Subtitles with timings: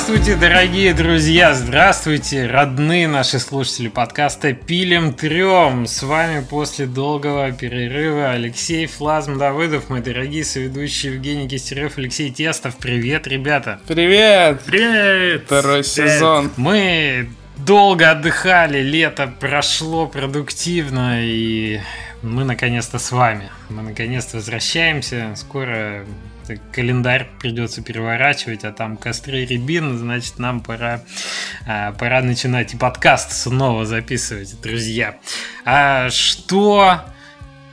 [0.00, 1.52] Здравствуйте, дорогие друзья!
[1.54, 5.88] Здравствуйте, родные наши слушатели подкаста «Пилим трем».
[5.88, 12.76] С вами после долгого перерыва Алексей Флазм Давыдов, мои дорогие соведущие Евгений Кистерев, Алексей Тестов.
[12.76, 13.80] Привет, ребята!
[13.88, 14.62] Привет!
[14.64, 15.42] Привет!
[15.46, 16.52] Второй сезон.
[16.56, 21.80] Мы долго отдыхали, лето прошло продуктивно, и
[22.22, 23.50] мы наконец-то с вами.
[23.68, 25.34] Мы наконец-то возвращаемся.
[25.34, 26.06] Скоро
[26.72, 31.02] календарь придется переворачивать, а там костры рябин, значит, нам пора,
[31.66, 35.16] а, пора начинать и подкаст снова записывать, друзья.
[35.64, 37.02] А что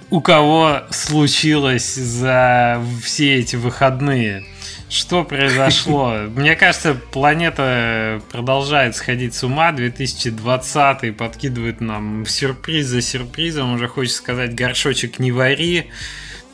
[0.09, 4.43] у кого случилось за все эти выходные?
[4.89, 6.13] Что произошло?
[6.35, 9.71] Мне кажется, планета продолжает сходить с ума.
[9.71, 13.73] 2020 подкидывает нам сюрприз за сюрпризом.
[13.73, 15.89] Уже хочется сказать, горшочек не вари.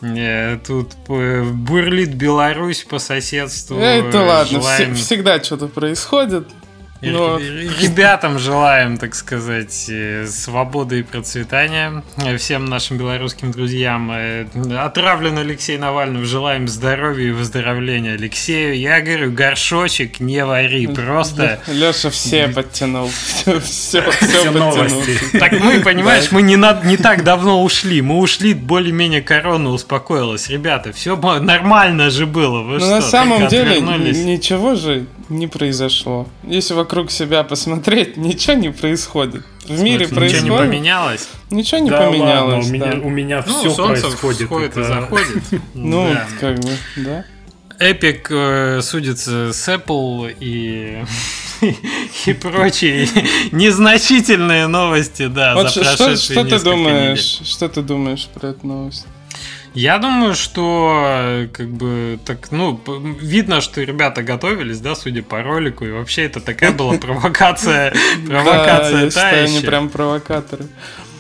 [0.02, 3.78] Э, тут бурлит Беларусь по соседству.
[3.78, 4.96] Это ладно, Желаем...
[4.96, 6.48] всегда что-то происходит.
[7.02, 7.40] Но...
[7.40, 12.04] Ребятам желаем, так сказать, э, свободы и процветания.
[12.38, 14.12] Всем нашим белорусским друзьям.
[14.12, 14.46] Э,
[14.78, 16.24] отравлен Алексей Навальный.
[16.26, 18.78] Желаем здоровья и выздоровления Алексею.
[18.78, 20.86] Я говорю, горшочек не вари.
[20.88, 21.60] Просто...
[21.68, 23.10] Леша все подтянул.
[23.10, 24.74] Все, все, все подтянул.
[25.40, 28.02] Так мы, понимаешь, мы не, на, не так давно ушли.
[28.02, 30.50] Мы ушли, более-менее корона успокоилась.
[30.50, 32.62] Ребята, все нормально же было.
[32.62, 36.28] Вы Но что, на самом деле ничего же не произошло.
[36.44, 39.46] Если вокруг себя посмотреть, ничего не происходит.
[39.66, 40.44] В мире происходит.
[40.44, 41.30] Ничего не поменялось?
[41.50, 42.66] Ничего не да поменялось.
[42.66, 44.48] Ладно, у, меня, у меня ну, все происходит.
[44.48, 44.82] Входит это...
[44.82, 45.44] и заходит.
[45.74, 47.26] Ну, как бы, да.
[47.80, 51.04] Эпик э, судится с Apple и
[52.26, 53.08] и прочие
[53.52, 57.40] незначительные новости, да, вот за что, что ты думаешь?
[57.40, 57.48] Недель.
[57.48, 59.08] Что ты думаешь про эту новость?
[59.74, 62.80] Я думаю, что как бы так, ну,
[63.22, 67.94] видно, что ребята готовились, да, судя по ролику, и вообще это такая была провокация,
[68.28, 70.68] провокация Да, я они прям провокаторы.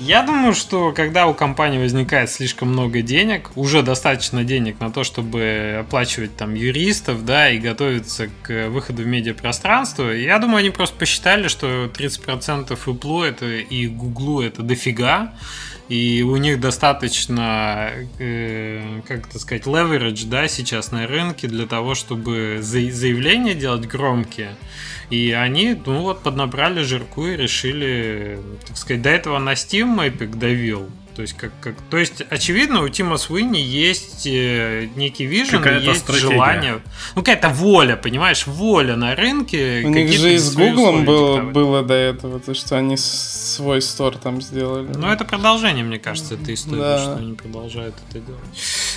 [0.02, 5.03] Я думаю, что когда у компании возникает слишком много денег, уже достаточно денег на то,
[5.03, 10.96] чтобы оплачивать там юристов, да, и готовиться к выходу в медиапространство, я думаю, они просто
[10.97, 15.34] посчитали, что 30% Apple это и Google это дофига,
[15.91, 21.96] и у них достаточно, э, как это сказать, leverage, да, сейчас на рынке для того,
[21.96, 24.56] чтобы заявления делать громкие.
[25.09, 30.38] И они, ну вот, поднабрали жирку и решили, так сказать, до этого на Steam Epic
[30.38, 30.90] давил.
[31.16, 36.02] То есть, как, как, то есть, очевидно, у Тима Суини есть э, некий вижен, есть
[36.02, 36.32] стратегия.
[36.32, 36.82] желание.
[37.16, 39.82] Ну, какая-то воля, понимаешь, воля на рынке.
[39.84, 44.18] У них же и с Гуглом было, было до этого, то, что они свой стор
[44.18, 44.88] там сделали.
[44.96, 47.00] Ну, это продолжение, мне кажется, этой истории, да.
[47.00, 48.42] что они продолжают это делать.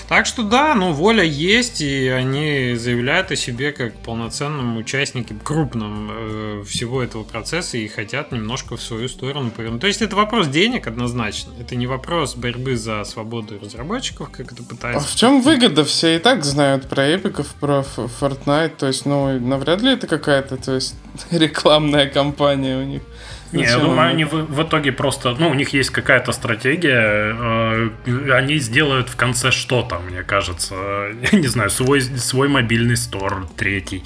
[0.09, 6.11] Так что да, ну, воля есть, и они заявляют о себе как полноценном участнике, крупном
[6.13, 9.81] э, всего этого процесса и хотят немножко в свою сторону повернуть.
[9.81, 11.53] То есть, это вопрос денег однозначно.
[11.59, 15.07] Это не вопрос борьбы за свободу разработчиков, как это пытается.
[15.07, 15.85] А в чем выгода?
[15.85, 18.77] Все и так знают про эпиков, про Fortnite.
[18.77, 20.95] То есть, ну, навряд ли это какая-то, то есть,
[21.31, 23.03] рекламная кампания у них.
[23.53, 27.91] Не, я думаю, они в, в итоге просто, ну, у них есть какая-то стратегия, э,
[28.33, 30.75] они сделают в конце что-то, мне кажется,
[31.33, 34.03] я не знаю, свой, свой мобильный стор третий,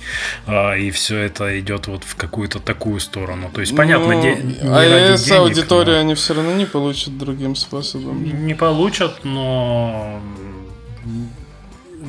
[0.47, 3.51] э, и все это идет вот в какую-то такую сторону.
[3.53, 6.01] То есть, понятно, ну, де, не а ради денег, аудиторию но...
[6.01, 8.47] они все равно не получат другим способом.
[8.47, 10.21] Не получат, но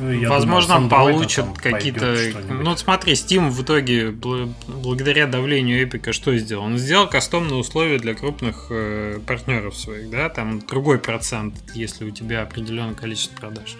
[0.08, 2.16] я Возможно, думаю, получат какие-то...
[2.48, 6.64] Ну, смотри, Steam в итоге, благодаря давлению Эпика, что сделал?
[6.64, 12.10] Он сделал кастомные условия для крупных э, партнеров своих, да, там другой процент, если у
[12.10, 13.76] тебя определенное количество продаж.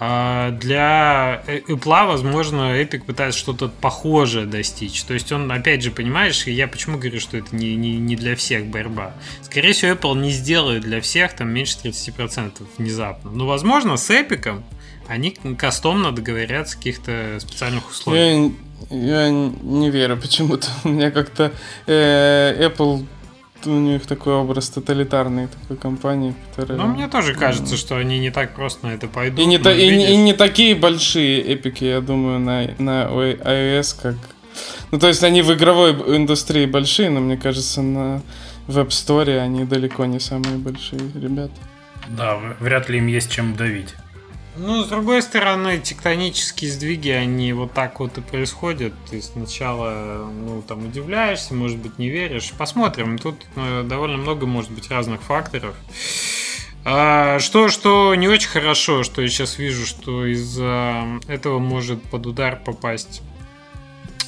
[0.00, 5.02] А для Apple, возможно, Epic пытается что-то похожее достичь.
[5.02, 8.36] То есть он, опять же, понимаешь, я почему говорю, что это не, не, не для
[8.36, 9.14] всех борьба.
[9.42, 13.32] Скорее всего, Apple не сделает для всех там меньше 30% внезапно.
[13.32, 14.62] Но, возможно, с Epic
[15.08, 18.52] они кастомно договорятся о каких-то специальных условиях.
[18.90, 20.68] Я, я не верю почему-то.
[20.84, 21.52] У меня как-то
[21.86, 23.04] э, Apple
[23.66, 26.78] у них такой образ тоталитарной такой компании, которая...
[26.78, 29.40] Ну, мне тоже кажется, что они не так просто на это пойдут.
[29.40, 34.14] И не, та, и, и не такие большие эпики, я думаю, на, на iOS, как...
[34.92, 38.22] Ну, то есть они в игровой индустрии большие, но мне кажется, на
[38.68, 41.54] Web Store они далеко не самые большие ребята.
[42.08, 43.94] Да, вряд ли им есть чем давить.
[44.58, 48.92] Ну, с другой стороны, тектонические сдвиги, они вот так вот и происходят.
[49.08, 52.52] Ты сначала, ну, там, удивляешься, может быть, не веришь.
[52.58, 53.18] Посмотрим.
[53.18, 55.76] Тут ну, довольно много, может быть, разных факторов.
[56.84, 62.26] А, что, что не очень хорошо, что я сейчас вижу, что из-за этого может под
[62.26, 63.22] удар попасть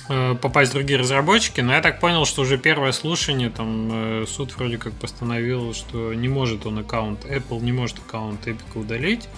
[0.09, 4.55] э, попасть другие разработчики, но я так понял, что уже первое слушание, там э, суд
[4.57, 9.29] вроде как постановил, что не может он аккаунт, Apple не может аккаунт Epic удалить,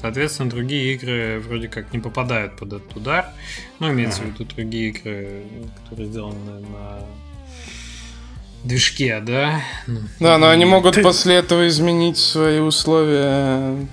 [0.00, 3.26] соответственно, другие игры вроде как не попадают под этот удар,
[3.78, 4.36] ну, имеется uh-huh.
[4.36, 5.42] в виду другие игры,
[5.82, 7.00] которые сделаны на
[8.64, 9.60] движке, да?
[9.86, 13.86] Ну, да, но они могут после этого изменить свои условия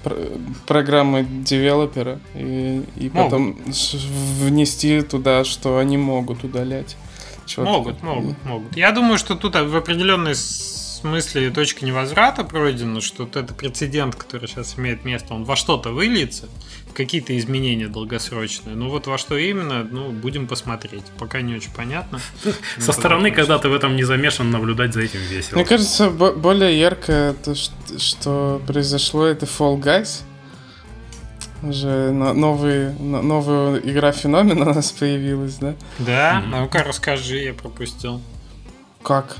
[0.66, 3.58] программы девелопера и, и потом
[4.40, 6.98] внести туда, что они могут удалять.
[7.58, 8.76] Могут, могут, могут.
[8.76, 10.34] Я думаю, что тут в определенной
[10.96, 15.92] смысле точка невозврата пройдена, что вот это прецедент, который сейчас имеет место, он во что-то
[15.92, 16.48] выльется,
[16.90, 18.76] в какие-то изменения долгосрочные.
[18.76, 21.04] Ну вот во что именно, ну, будем посмотреть.
[21.20, 22.20] Пока не очень понятно.
[22.80, 25.56] Со стороны, когда ты в этом не замешан, наблюдать за этим весело.
[25.56, 27.54] Мне кажется, более ярко то,
[27.98, 30.22] что произошло, это Fall Guys.
[31.62, 35.76] Уже новый, новая игра феномен у нас появилась, да?
[36.00, 36.44] Да?
[36.46, 38.22] Ну-ка расскажи, я пропустил.
[39.02, 39.38] Как?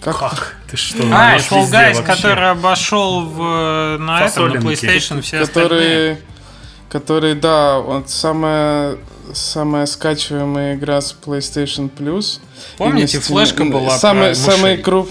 [0.00, 0.18] Как?
[0.18, 0.56] как?
[0.70, 1.02] Ты что?
[1.12, 6.20] А, Fall Guys, который обошел в, на этом, на PlayStation все который, остальные.
[6.88, 8.98] Который, да, вот самая
[9.32, 12.40] самая скачиваемая игра с PlayStation Plus.
[12.76, 15.10] Помните, флешка была самый, самый круп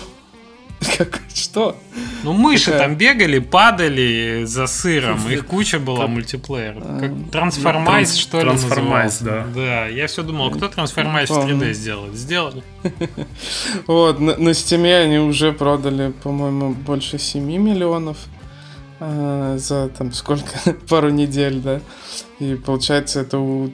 [0.97, 1.77] Как, что?
[2.23, 2.79] Ну, мыши Какая?
[2.79, 5.19] там бегали, падали за сыром.
[5.29, 6.75] Их куча была мультиплеер.
[6.77, 9.45] А, как Трансформайз, ну, что ли, Трансформайз, да.
[9.53, 12.11] Да, я все думал, кто Трансформайз в 3D сделал?
[12.13, 12.63] Сделали.
[13.87, 18.17] Вот, на, на Steam они уже продали, по-моему, больше 7 миллионов
[18.99, 20.45] а, за там сколько?
[20.89, 21.81] Пару недель, да.
[22.39, 23.71] И получается, это у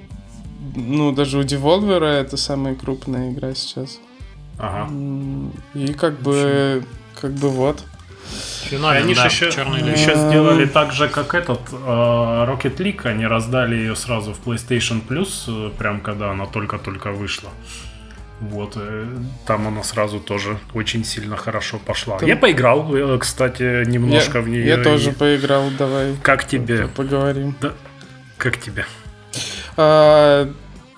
[0.75, 3.99] ну, даже у Devolver это самая крупная игра сейчас.
[4.61, 4.89] Ага.
[5.73, 6.83] И как бы,
[7.19, 7.83] как бы вот.
[8.65, 13.05] Феномен, они да, еще, еще сделали так же, как этот э, Rocket League.
[13.05, 17.49] Они раздали ее сразу в PlayStation Plus, э, прям когда она только-только вышла.
[18.39, 19.07] Вот, э,
[19.45, 22.19] там она сразу тоже очень сильно хорошо пошла.
[22.19, 22.27] Ты...
[22.27, 24.65] Я поиграл, кстати, немножко я, в нее.
[24.65, 24.83] Я и...
[24.83, 26.15] тоже поиграл, давай.
[26.21, 26.87] Как тебе?
[26.87, 27.55] Поговорим.
[27.59, 27.73] Да.
[28.37, 28.85] Как тебе?
[29.75, 30.49] А,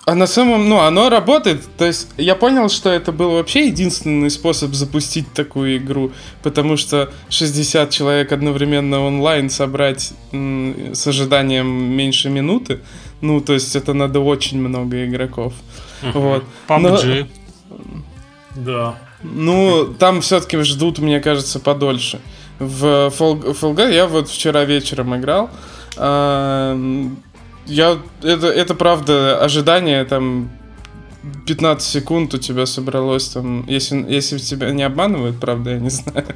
[0.06, 1.62] а на самом, ну, оно работает.
[1.78, 6.12] То есть я понял, что это был вообще единственный способ запустить такую игру,
[6.42, 12.80] потому что 60 человек одновременно онлайн собрать с ожиданием меньше минуты,
[13.20, 15.54] ну, то есть это надо очень много игроков.
[16.02, 16.12] Uh-huh.
[16.12, 16.44] Вот.
[16.68, 17.26] PUBG.
[17.70, 17.76] Но,
[18.54, 18.94] да.
[19.22, 22.20] Ну, там все-таки ждут, мне кажется, подольше.
[22.58, 25.48] В Fall, Fall Guys я вот вчера вечером играл.
[27.66, 30.50] Я, это, это правда, ожидание там
[31.46, 36.26] 15 секунд у тебя собралось там, если, если тебя не обманывают, правда, я не знаю,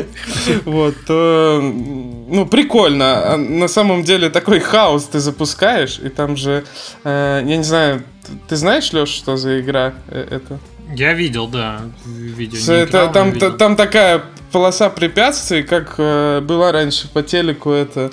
[0.64, 3.34] вот, то, ну, прикольно.
[3.34, 6.64] А на самом деле такой хаос ты запускаешь, и там же,
[7.04, 8.02] э, я не знаю,
[8.48, 10.58] ты знаешь, Леш, что за игра э, это?
[10.94, 12.72] Я видел, да, видео.
[12.72, 13.56] Это, там, видел.
[13.56, 14.22] там такая
[14.52, 18.10] полоса препятствий, как э, была раньше по телеку, это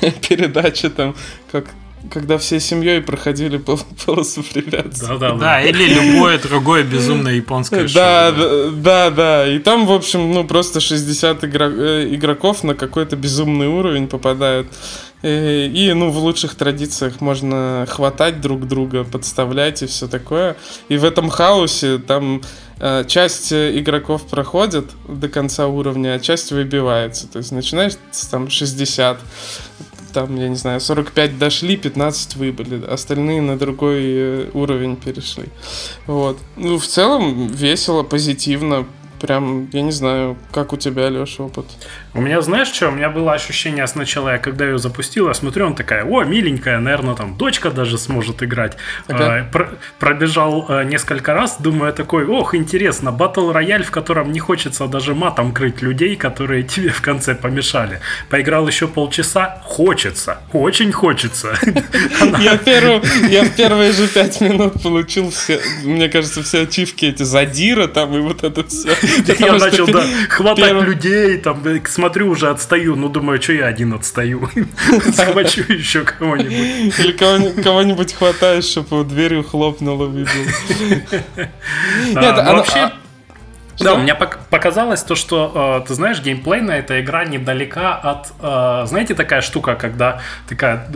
[0.28, 1.14] передача там,
[1.52, 1.66] как
[2.10, 5.08] когда всей семьей проходили пол полосу препятствий.
[5.08, 5.62] Да, да, да.
[5.62, 7.94] или любое другое безумное японское шоу.
[7.94, 8.32] Да,
[8.72, 9.48] да, да.
[9.48, 14.68] И там, в общем, ну просто 60 э, игроков на какой-то безумный уровень попадают.
[15.22, 20.56] Э, и, ну, в лучших традициях можно хватать друг друга, подставлять и все такое.
[20.88, 22.40] И в этом хаосе там
[22.78, 27.28] э, часть игроков проходит до конца уровня, а часть выбивается.
[27.28, 27.92] То есть начинаешь
[28.30, 29.20] там 60,
[30.12, 35.46] там, я не знаю, 45 дошли, 15 выбыли, остальные на другой э, уровень перешли.
[36.06, 36.38] Вот.
[36.56, 38.86] Ну, в целом весело, позитивно,
[39.20, 41.66] прям, я не знаю, как у тебя, Леша, опыт?
[42.14, 45.66] У меня, знаешь что, у меня было ощущение сначала, я когда ее запустил, я смотрю,
[45.66, 48.76] он такая, о, миленькая, наверное, там дочка даже сможет играть.
[49.08, 49.24] Ага.
[49.24, 54.40] А, про- пробежал а, несколько раз, думаю такой, ох, интересно, батл рояль, в котором не
[54.40, 58.00] хочется даже матом крыть людей, которые тебе в конце помешали.
[58.28, 61.54] Поиграл еще полчаса, хочется, очень хочется.
[62.40, 68.16] Я в первые же пять минут получил все, мне кажется, все ачивки эти задира там
[68.16, 68.90] и вот это все.
[69.38, 74.48] Я начал, да, хватать людей, там, смотрю, уже отстаю, ну, думаю, что я один отстаю.
[75.12, 76.98] Схвачу еще кого-нибудь.
[76.98, 77.12] Или
[77.62, 80.28] кого-нибудь хватаешь, чтобы дверью хлопнуло, выбил.
[81.36, 82.92] Нет, а вообще...
[83.78, 88.32] Да, мне показалось то, что, э, ты знаешь, геймплейная эта игра недалека от...
[88.40, 90.86] Э, знаете, такая штука, когда такая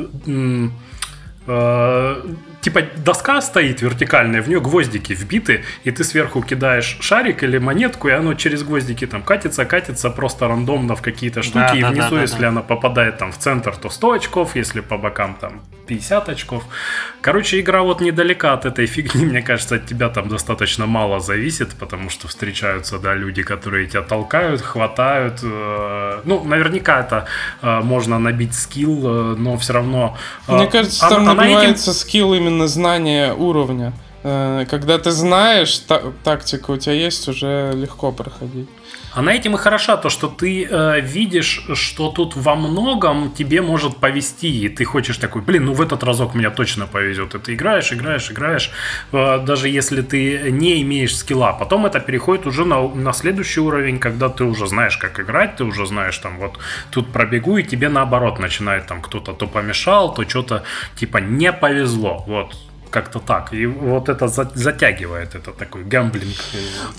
[1.47, 2.23] Э,
[2.65, 8.09] типа доска стоит вертикальная, в нее гвоздики вбиты, и ты сверху кидаешь шарик или монетку,
[8.09, 11.91] и оно через гвоздики там катится, катится просто рандомно в какие-то штуки, да, и да,
[11.91, 12.49] внизу, да, если да.
[12.49, 16.65] она попадает там в центр, то 100 очков, если по бокам там 50 очков.
[17.21, 21.75] Короче, игра вот недалека от этой фигни, мне кажется, от тебя там достаточно мало зависит,
[21.75, 25.41] потому что встречаются, да, люди, которые тебя толкают, хватают.
[25.43, 27.27] Э, ну, наверняка это
[27.61, 30.17] э, можно набить скилл, э, но все равно...
[30.49, 32.01] Мне кажется, там набивается этим...
[32.01, 33.93] скилл именно знания уровня.
[34.23, 38.69] Когда ты знаешь, та- тактика у тебя есть, уже легко проходить.
[39.15, 43.97] Она этим и хороша, то, что ты э, видишь, что тут во многом тебе может
[43.97, 47.35] повести, и ты хочешь такой, блин, ну в этот разок меня точно повезет.
[47.35, 48.71] И ты играешь, играешь, играешь,
[49.13, 51.53] э, даже если ты не имеешь скилла.
[51.53, 55.65] Потом это переходит уже на, на следующий уровень, когда ты уже знаешь, как играть, ты
[55.65, 56.59] уже знаешь, там, вот
[56.91, 60.65] тут пробегу, и тебе наоборот начинает там кто-то то помешал, то что-то
[60.97, 62.25] типа не повезло.
[62.27, 62.57] Вот
[62.95, 63.53] как-то так.
[63.53, 66.37] И вот это затягивает, это такой гамблинг.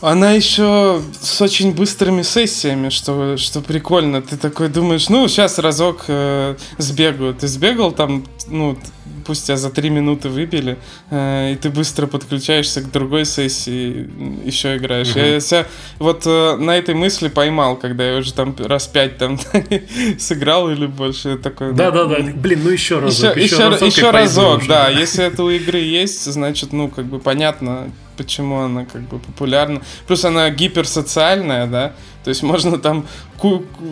[0.02, 4.22] Она еще с очень быстрыми сессиями, что, что прикольно.
[4.22, 7.34] Ты такой думаешь, ну, сейчас разок э, сбегаю.
[7.34, 8.78] Ты сбегал там, ну,
[9.25, 10.78] пусть тебя за три минуты выбили,
[11.10, 14.10] э, и ты быстро подключаешься к другой сессии,
[14.46, 15.12] еще играешь.
[15.12, 15.20] Угу.
[15.20, 15.66] Я себя
[16.00, 19.40] вот э, на этой мысли поймал, когда я уже там раз пять там
[20.20, 21.74] сыграл или больше такой.
[21.74, 22.18] Да, да, да.
[22.20, 23.36] Блин, ну еще разок.
[23.36, 24.90] Еще, еще, еще разок, еще разок да.
[24.90, 29.82] Если это у игры есть, значит, ну, как бы понятно, почему она как бы популярна.
[30.08, 31.94] Плюс она гиперсоциальная, да.
[32.25, 33.05] То есть можно там,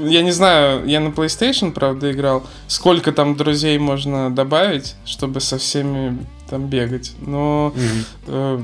[0.06, 5.60] я не знаю, я на PlayStation, правда, играл, сколько там друзей можно добавить, чтобы со
[5.60, 6.18] всеми
[6.50, 7.12] там бегать.
[7.20, 8.06] Но, mm-hmm.
[8.26, 8.62] э,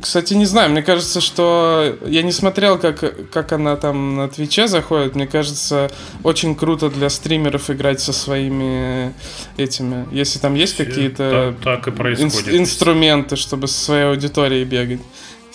[0.00, 4.66] кстати, не знаю, мне кажется, что я не смотрел, как, как она там на Твиче
[4.68, 5.16] заходит.
[5.16, 5.90] Мне кажется,
[6.22, 9.12] очень круто для стримеров играть со своими
[9.58, 10.06] этими.
[10.12, 15.00] Если там есть какие-то так, так и ин- инструменты, чтобы со своей аудиторией бегать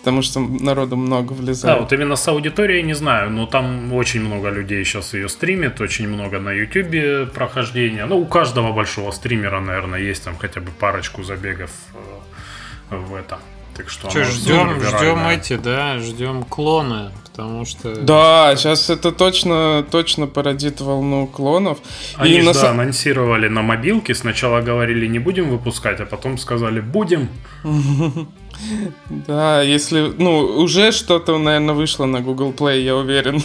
[0.07, 1.75] потому что народу много влезает.
[1.75, 5.81] Да, вот именно с аудиторией не знаю, но там очень много людей сейчас ее стримит,
[5.81, 8.05] очень много на ютубе прохождения.
[8.05, 11.71] Ну, у каждого большого стримера, наверное, есть там хотя бы парочку забегов
[12.89, 13.39] э, в этом.
[13.75, 17.93] Так что, что ждем, ждем эти, да, ждем клоны, потому что...
[17.97, 21.79] Да, сейчас это точно, точно породит волну клонов.
[22.15, 22.53] Они и же, на...
[22.53, 27.27] да, анонсировали на мобилке, сначала говорили не будем выпускать, а потом сказали будем.
[29.09, 33.41] Да, если, ну, уже что-то, наверное, вышло на Google Play, я уверен.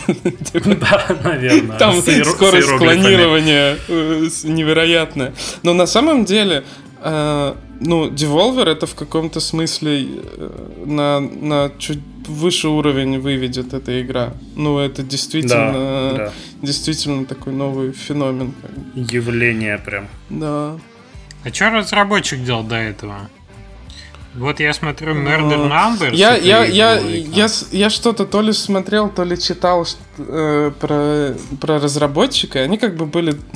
[0.80, 1.78] Да, наверное.
[1.78, 5.32] Там скорость клонирования э, невероятная.
[5.62, 6.64] Но на самом деле,
[7.00, 14.00] э, ну, Devolver это в каком-то смысле э, на, на чуть выше уровень выведет эта
[14.00, 14.34] игра.
[14.56, 16.32] Ну, это действительно, да, да.
[16.62, 18.54] действительно такой новый феномен.
[18.94, 20.08] Явление прям.
[20.30, 20.78] Да.
[21.44, 23.28] А что разработчик делал до этого?
[24.34, 26.14] Вот я смотрю Murder Numbers.
[26.14, 29.86] Я, я, я, я, я что-то то ли смотрел, то ли читал
[30.16, 32.60] э, про, про разработчика.
[32.60, 33.36] Они как бы были...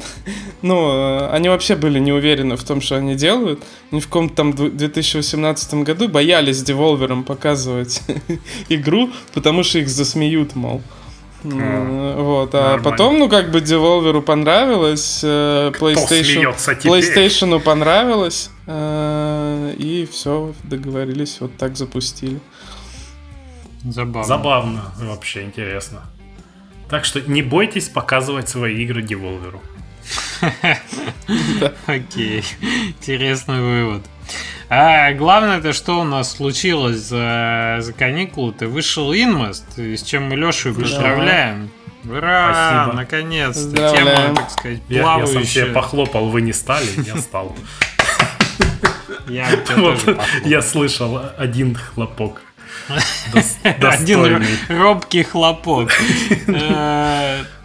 [0.63, 3.63] Ну, э, они вообще были не уверены в том, что они делают.
[3.93, 8.03] Они в каком-то там 2018 году боялись Devolver показывать
[8.69, 10.83] игру, потому что их засмеют, мол.
[11.55, 12.83] Вот, а нормально.
[12.83, 21.57] потом, ну, как бы Devolver понравилось, э, PlayStation, PlayStation понравилось, э, и все, договорились, вот
[21.57, 22.41] так запустили.
[23.85, 24.25] Забавно.
[24.25, 26.03] Забавно, вообще интересно.
[26.89, 29.61] Так что не бойтесь показывать свои игры Devolver.
[31.87, 32.45] Окей,
[32.99, 34.03] интересный вывод.
[34.69, 38.53] А главное это что у нас случилось за, за каникулы?
[38.53, 41.71] Ты вышел Инмост, с чем мы Лешу поздравляем.
[42.05, 42.53] Ура!
[42.53, 42.97] Спасибо.
[42.97, 43.95] Наконец-то.
[43.95, 44.99] Тема, так сказать, плавающая.
[44.99, 47.57] Я, я сам себе похлопал, вы не стали, я стал.
[49.29, 49.49] Я,
[50.45, 52.43] я слышал один хлопок.
[53.63, 55.91] Один робкий хлопок.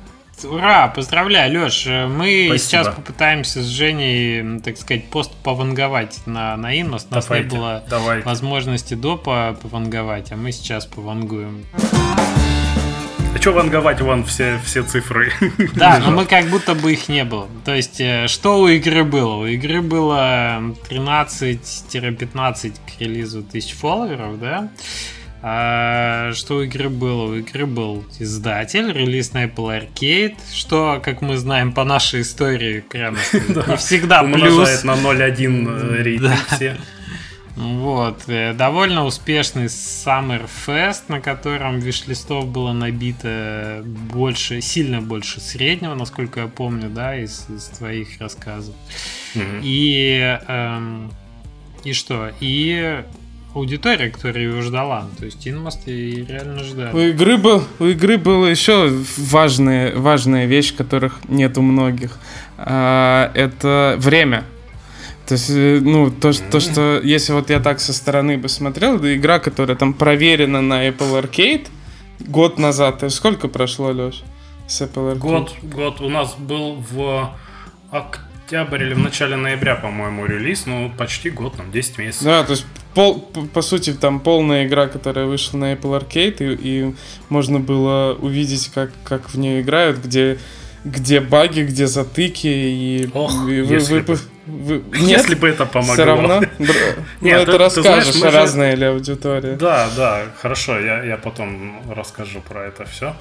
[0.44, 1.86] Э, Ура, поздравляю, Леш.
[1.86, 2.58] Мы Спасибо.
[2.58, 7.08] сейчас попытаемся с Женей, так сказать, пост пованговать на, на Инмос.
[7.10, 8.26] У нас давайте, не было давайте.
[8.26, 11.66] возможности до пованговать, а мы сейчас повангуем.
[13.34, 15.32] А что ванговать вон все, все цифры?
[15.74, 17.48] Да, но мы как будто бы их не было.
[17.64, 19.36] То есть, э, что у игры было?
[19.36, 24.70] У игры было 13-15 к релизу тысяч фолловеров, да?
[25.44, 27.32] А, что у игры было?
[27.32, 32.82] У игры был издатель, релиз на Apple Arcade, что, как мы знаем по нашей истории,
[32.82, 34.84] прямо не всегда плюс.
[34.84, 36.78] на 0.1 рейтинг все.
[37.56, 38.24] Вот.
[38.28, 46.42] Э, довольно успешный Summer Fest, на котором виш-листов было набито больше, сильно больше среднего, насколько
[46.42, 48.76] я помню, да, из, из твоих рассказов.
[49.36, 49.62] Mm-hmm.
[49.64, 51.12] И, эм,
[51.84, 52.32] и что?
[52.40, 53.04] И
[53.54, 55.08] аудитория, которая его ждала.
[55.18, 56.94] То есть Инмост и реально ждали.
[56.94, 62.18] У игры, был, у игры была еще важная, важная вещь, которых нет у многих.
[62.58, 64.46] А, это время.
[65.28, 69.00] То есть, э, ну, то, то, что если вот я так со стороны бы смотрел,
[69.00, 71.68] да, игра, которая там проверена на Apple Arcade
[72.20, 74.24] год назад, то сколько прошло, Леш,
[74.68, 75.20] с Apple Arcade?
[75.20, 77.34] Год, год у нас был в
[77.92, 82.24] октябре или в начале ноября, по-моему, релиз, ну, почти год, там, 10 месяцев.
[82.24, 83.20] Да, то есть, пол,
[83.54, 86.58] по, сути, там полная игра, которая вышла на Apple Arcade, и,
[86.90, 86.96] и
[87.30, 90.38] можно было увидеть, как, как в нее играют, где
[90.84, 94.18] где баги, где затыки и, Ох, и вы, если, вы, бы,
[94.48, 95.94] вы, нет, если бы это помогло.
[95.94, 96.42] Все равно.
[96.58, 96.68] Ну,
[97.22, 98.78] нет, это расскажешь знаешь, разная же...
[98.78, 99.56] ли аудитория.
[99.58, 103.16] Да, да, хорошо, я, я потом расскажу про это все.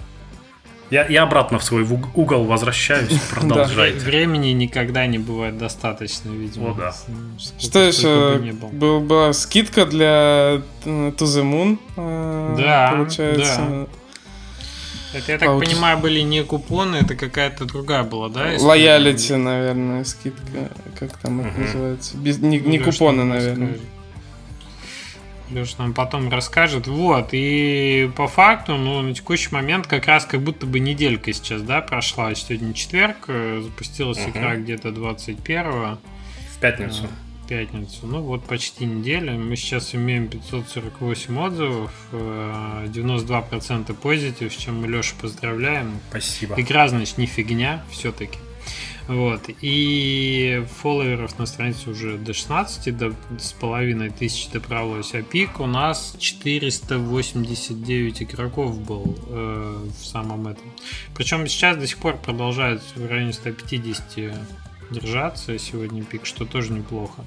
[0.90, 4.00] Я, я обратно в свой угол возвращаюсь, продолжайте.
[4.00, 6.70] Времени никогда не бывает достаточно, видимо.
[6.70, 6.94] О, да.
[7.59, 8.40] Что еще?
[8.73, 13.61] Был, была скидка для To the Moon, э, да, получается.
[13.68, 13.87] Да.
[15.12, 15.68] Это, я так Получ...
[15.68, 18.52] понимаю, были не купоны, это какая-то другая была, да?
[18.59, 22.16] Лоялити, наверное, скидка, как там это называется.
[22.16, 23.76] Без, не не купоны, наверное.
[25.50, 26.87] Леша нам потом расскажет.
[26.87, 31.62] Вот, и по факту, ну, на текущий момент как раз как будто бы неделька сейчас,
[31.62, 32.35] да, прошла.
[32.35, 34.30] Сегодня четверг, э, запустилась угу.
[34.30, 35.99] игра где-то 21 В
[36.61, 37.09] пятницу
[37.50, 38.07] пятницу.
[38.07, 39.33] Ну вот почти неделя.
[39.33, 45.99] Мы сейчас имеем 548 отзывов, 92% позитив, с чем мы Лешу поздравляем.
[46.11, 46.54] Спасибо.
[46.61, 48.38] Игра, значит, не фигня, все-таки.
[49.10, 49.42] Вот.
[49.60, 55.14] И фолловеров на странице уже до 16, до, с половиной тысячи добралось.
[55.14, 60.72] А пик у нас 489 игроков был э, в самом этом.
[61.16, 64.32] Причем сейчас до сих пор продолжается в районе 150
[64.92, 67.24] держаться сегодня пик, что тоже неплохо.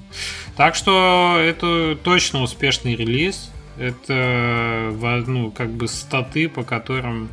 [0.56, 3.50] Так что это точно успешный релиз.
[3.78, 4.92] Это
[5.26, 7.28] ну, как бы статы, по которым,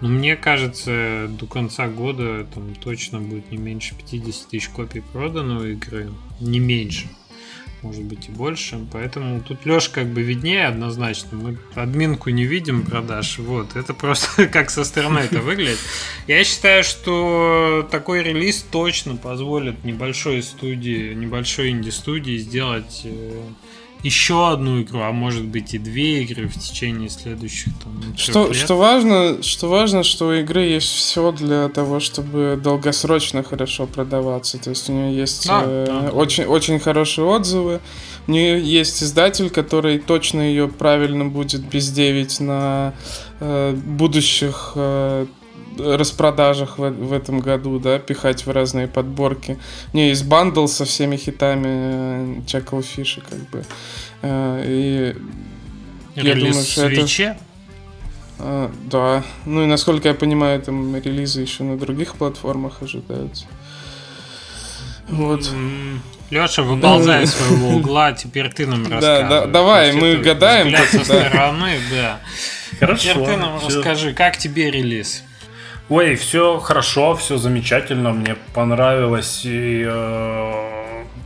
[0.00, 5.64] ну, мне кажется, до конца года там точно будет не меньше 50 тысяч копий продано
[5.64, 6.10] игры.
[6.40, 7.08] Не меньше
[7.86, 8.80] может быть и больше.
[8.92, 11.36] Поэтому тут Леша как бы виднее однозначно.
[11.36, 13.38] Мы админку не видим продаж.
[13.38, 15.78] Вот, это просто как со стороны это выглядит.
[16.26, 23.42] Я считаю, что такой релиз точно позволит небольшой студии, небольшой инди-студии сделать э,
[24.02, 28.56] еще одну игру, а может быть и две игры в течение следующих там, что, лет.
[28.56, 34.58] Что важно, что важно, что у игры есть все для того, чтобы долгосрочно хорошо продаваться.
[34.58, 36.10] То есть у нее есть да, э, да.
[36.10, 37.80] очень, очень хорошие отзывы.
[38.26, 42.94] У нее есть издатель, который точно ее правильно будет бездевить на
[43.40, 45.26] э, будущих э,
[45.78, 49.58] распродажах в, в этом году, да, пихать в разные подборки.
[49.92, 53.64] Нее есть бандл со всеми хитами Чакл Фиши, как бы.
[54.22, 55.16] Э, и
[56.14, 57.36] я думаю, что это...
[58.38, 59.24] А, да.
[59.44, 63.46] Ну и насколько я понимаю, там релизы еще на других платформах ожидаются.
[65.08, 65.50] Вот.
[66.30, 69.22] Леша, выползай из своего угла, теперь ты нам рассказывай.
[69.28, 70.74] Да, да, давай, мы гадаем.
[70.90, 72.20] Со стороны, да.
[72.80, 73.12] Хорошо.
[73.12, 75.22] Теперь ты нам расскажи, как тебе релиз?
[75.88, 79.42] Ой, все хорошо, все замечательно, мне понравилось.
[79.44, 80.75] И, э,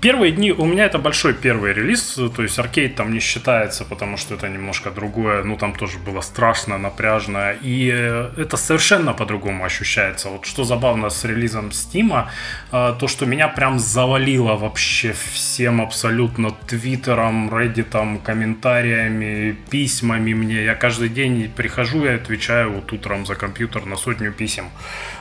[0.00, 4.16] Первые дни, у меня это большой первый релиз, то есть аркейд там не считается, потому
[4.16, 9.62] что это немножко другое, ну там тоже было страшно, напряжно, и э, это совершенно по-другому
[9.62, 10.30] ощущается.
[10.30, 12.28] Вот что забавно с релизом Steam,
[12.72, 20.64] э, то что меня прям завалило вообще всем абсолютно твиттером, реддитом, комментариями, письмами мне.
[20.64, 24.70] Я каждый день прихожу и отвечаю вот утром за компьютер на сотню писем.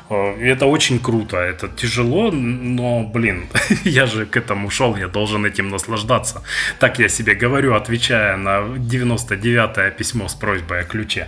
[0.09, 3.47] Э, это очень круто, это тяжело, но, блин,
[3.83, 6.41] я же к этому шел, я должен этим наслаждаться.
[6.79, 11.27] Так я себе говорю, отвечая на 99-е письмо с просьбой о ключе.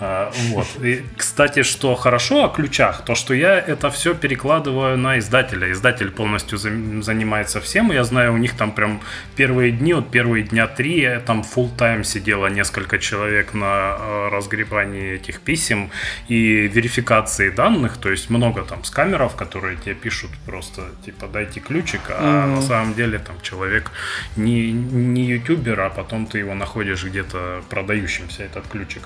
[0.00, 0.66] А, вот.
[0.82, 5.70] И, кстати, что хорошо о ключах, то, что я это все перекладываю на издателя.
[5.70, 7.92] Издатель полностью занимается всем.
[7.92, 9.02] Я знаю, у них там прям
[9.36, 15.16] первые дни, вот первые дня три, там full time сидело несколько человек на а, разгребании
[15.16, 15.90] этих писем
[16.28, 17.98] и верификации данных.
[17.98, 22.54] То есть много там скамеров, которые тебе пишут просто, типа, дайте ключик, а mm-hmm.
[22.54, 23.90] на самом деле там человек
[24.36, 29.02] не, не ютубер, а потом ты его находишь где-то продающимся, этот ключик.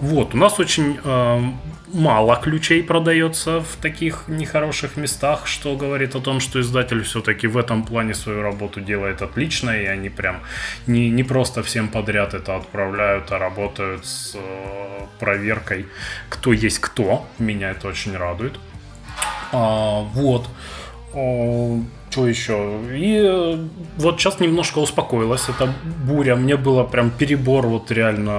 [0.00, 0.98] Вот, у нас очень
[1.92, 7.56] мало ключей продается в таких нехороших местах, что говорит о том, что издатель все-таки в
[7.56, 10.40] этом плане свою работу делает отлично, и они прям
[10.86, 15.86] не, не просто всем подряд это отправляют, а работают с э, проверкой,
[16.28, 17.26] кто есть кто.
[17.38, 18.58] Меня это очень радует.
[19.52, 20.48] А, вот.
[21.12, 22.80] Что еще?
[22.90, 23.58] И э,
[23.96, 25.72] вот сейчас немножко успокоилась эта
[26.06, 26.36] буря.
[26.36, 28.32] Мне было прям перебор вот реально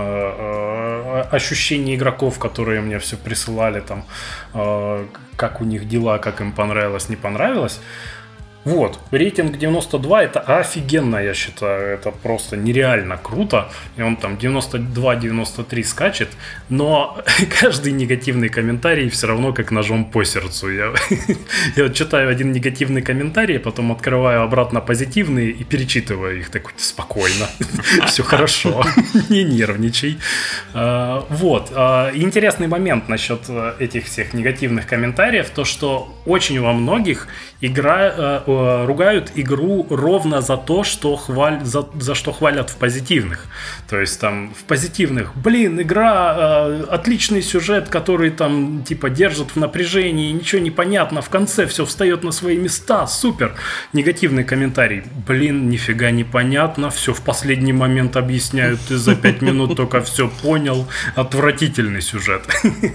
[1.21, 4.05] ощущений игроков, которые мне все присылали там,
[4.53, 7.79] э, как у них дела, как им понравилось, не понравилось.
[8.65, 15.83] Вот, рейтинг 92 это офигенно, я считаю, это просто нереально круто, и он там 92-93
[15.83, 16.29] скачет,
[16.69, 17.21] но
[17.59, 20.69] каждый негативный комментарий все равно как ножом по сердцу.
[20.69, 20.93] Я,
[21.75, 26.49] я читаю один негативный комментарий, потом открываю обратно позитивные и перечитываю их.
[26.49, 27.49] Такой спокойно,
[28.07, 28.85] все хорошо,
[29.29, 30.19] не нервничай.
[30.73, 36.71] А, вот, а, интересный момент насчет э, этих всех негативных комментариев, то что очень во
[36.71, 37.27] многих
[37.59, 38.41] игра, э,
[38.85, 43.45] ругают игру ровно за то, что хваль, за, за что хвалят в позитивных.
[43.89, 49.55] То есть там в позитивных, блин, игра, э, отличный сюжет, который там типа держит в
[49.55, 53.53] напряжении, ничего не понятно, в конце все встает на свои места, супер.
[53.93, 59.75] Негативный комментарий, блин, нифига не понятно, все в последний момент объясняют, ты за пять минут
[59.75, 62.43] только все понял, отвратительный сюжет.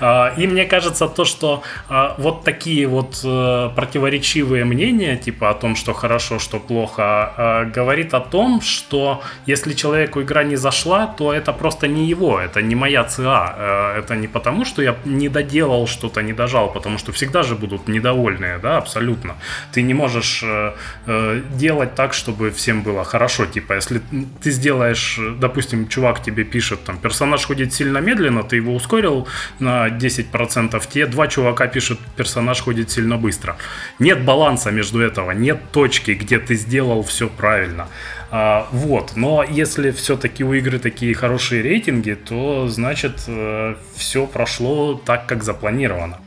[0.00, 5.54] А, и мне кажется то, что а, вот такие вот э, противоречивые мнения, типа о
[5.54, 11.06] том, что хорошо, что плохо, э, говорит о том, что если человеку игра не зашла,
[11.06, 13.54] то это просто не его, это не моя ЦА.
[13.58, 17.54] Э, это не потому, что я не доделал что-то, не дожал, потому что всегда же
[17.54, 19.34] будут недовольные, да, абсолютно.
[19.72, 20.72] Ты не можешь э,
[21.06, 23.46] э, делать так, чтобы всем было хорошо.
[23.46, 24.00] Типа, если
[24.42, 29.26] ты сделаешь, допустим, чувак тебе пишет, там, персонаж ходит сильно медленно, ты его ускорил
[29.60, 33.56] на 10%, те два чувака пишут, персонаж ходит сильно быстро.
[33.98, 37.88] Нет баланса между этого, нет точки, где ты сделал все правильно.
[38.30, 44.94] А, вот, но если все-таки у игры такие хорошие рейтинги, то значит э, все прошло
[44.94, 46.18] так, как запланировано.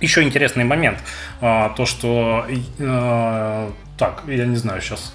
[0.00, 0.98] Еще интересный момент,
[1.40, 5.14] а, то что, э, так, я не знаю, сейчас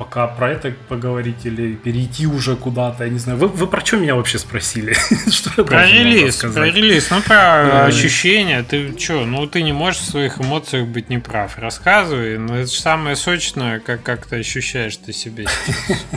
[0.00, 3.38] пока про это поговорить или перейти уже куда-то, я не знаю.
[3.38, 4.94] Вы, вы про что меня вообще спросили?
[5.30, 8.62] что про релиз, про релиз, ну про ощущения.
[8.62, 11.58] Ты что, ну ты не можешь в своих эмоциях быть неправ.
[11.58, 16.16] Рассказывай, но это же самое сочное, как, как ты ощущаешь ты себе а,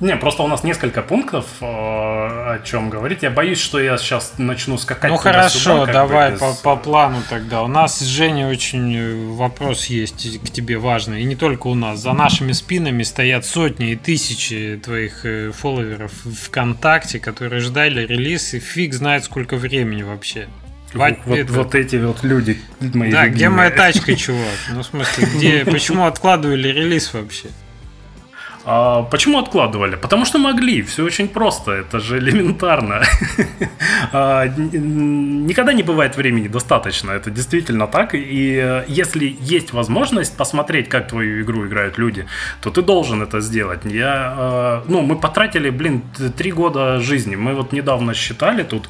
[0.00, 3.22] Не, просто у нас несколько пунктов, а, о чем говорить.
[3.22, 5.10] Я боюсь, что я сейчас начну скакать.
[5.10, 7.62] Ну хорошо, давай по, по плану тогда.
[7.62, 11.22] У нас с Женей очень э, вопрос есть к тебе важный.
[11.22, 12.00] И не только у нас.
[12.00, 16.12] За нашими спинами стоят сотни и тысячи твоих э, фолловеров
[16.44, 20.48] ВКонтакте, которые ждали релиз, и фиг знает сколько времени вообще.
[20.92, 21.52] Вот, это...
[21.52, 23.30] вот эти вот люди мои Да, любимые.
[23.30, 24.58] где моя тачка, чувак?
[24.72, 27.48] Ну, в смысле, где, почему откладывали релиз вообще?
[28.72, 29.96] А почему откладывали?
[29.96, 30.82] Потому что могли.
[30.82, 31.72] Все очень просто.
[31.72, 33.02] Это же элементарно.
[34.12, 37.10] а, никогда не бывает времени достаточно.
[37.10, 38.14] Это действительно так.
[38.14, 42.26] И э, если есть возможность посмотреть, как твою игру играют люди,
[42.60, 43.80] то ты должен это сделать.
[43.84, 46.02] Я, э, ну, мы потратили, блин,
[46.36, 47.34] три года жизни.
[47.34, 48.88] Мы вот недавно считали тут.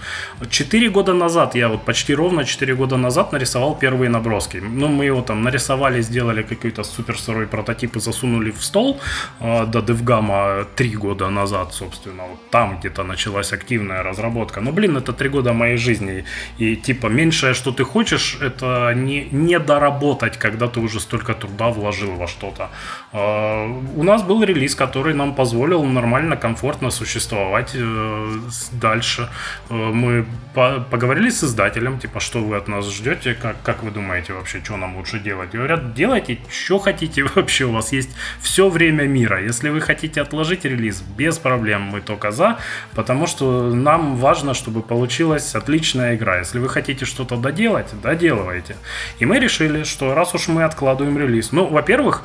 [0.51, 4.59] Четыре года назад, я вот почти ровно четыре года назад нарисовал первые наброски.
[4.59, 9.01] Ну, мы его там нарисовали, сделали какой-то супер сырой и засунули в стол
[9.40, 14.61] э, до DevGam три года назад, собственно, вот там где-то началась активная разработка.
[14.61, 16.25] Но, блин, это три года моей жизни.
[16.59, 21.69] И, типа, меньшее, что ты хочешь, это не, не доработать, когда ты уже столько труда
[21.69, 22.69] вложил во что-то.
[23.13, 29.29] Uh, у нас был релиз, который нам позволил нормально, комфортно существовать uh, дальше.
[29.69, 33.91] Uh, мы по поговорили с издателем, типа, что вы от нас ждете, как, как вы
[33.91, 35.51] думаете вообще, что нам лучше делать?
[35.51, 39.41] Говорят, делайте, что хотите вообще, у вас есть все время мира.
[39.51, 42.59] Если вы хотите отложить релиз, без проблем, мы только за,
[42.95, 46.39] потому что нам важно, чтобы получилась отличная игра.
[46.39, 48.77] Если вы хотите что-то доделать, доделывайте.
[49.19, 52.23] И мы решили, что раз уж мы откладываем релиз, ну, во-первых,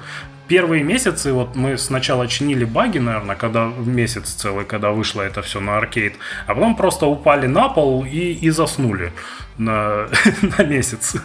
[0.47, 5.59] первые месяцы, вот мы сначала чинили баги, наверное, когда месяц целый, когда вышло это все
[5.59, 6.13] на аркейд,
[6.45, 9.11] а потом просто упали на пол и, и заснули
[9.57, 10.07] на,
[10.57, 11.15] на месяц,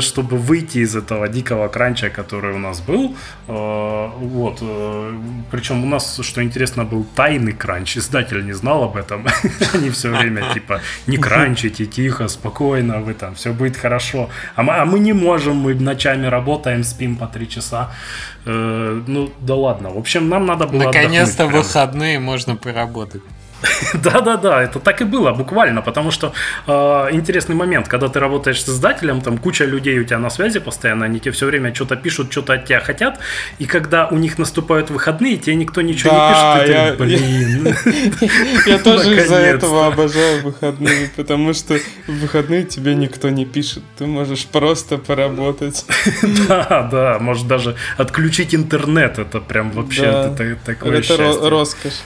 [0.00, 3.16] чтобы выйти из этого дикого кранча, который у нас был.
[3.48, 4.58] Э, вот.
[4.60, 5.12] Э,
[5.50, 7.96] Причем у нас, что интересно, был тайный кранч.
[7.96, 9.26] Издатель не знал об этом.
[9.74, 14.30] Они все время типа не кранчите, тихо, спокойно, вы там, все будет хорошо.
[14.54, 17.90] А мы, а мы не можем, мы ночами работаем, спим по три часа.
[18.46, 19.90] Э, ну, да ладно.
[19.90, 23.22] В общем, нам надо было Наконец-то выходные можно поработать.
[23.94, 26.32] Да-да-да, это так и было, буквально, потому что
[26.66, 26.72] э,
[27.12, 31.06] интересный момент, когда ты работаешь с издателем, там куча людей у тебя на связи постоянно,
[31.06, 33.18] они тебе все время что-то пишут, что-то от тебя хотят,
[33.58, 36.96] и когда у них наступают выходные, тебе никто ничего да, не пишет, и я, ты,
[36.96, 37.74] блин.
[38.66, 44.06] Я тоже из-за этого обожаю выходные, потому что в выходные тебе никто не пишет, ты
[44.06, 45.84] можешь просто поработать.
[46.48, 52.02] Да, да, можешь даже отключить интернет, это прям вообще такое Это роскошь.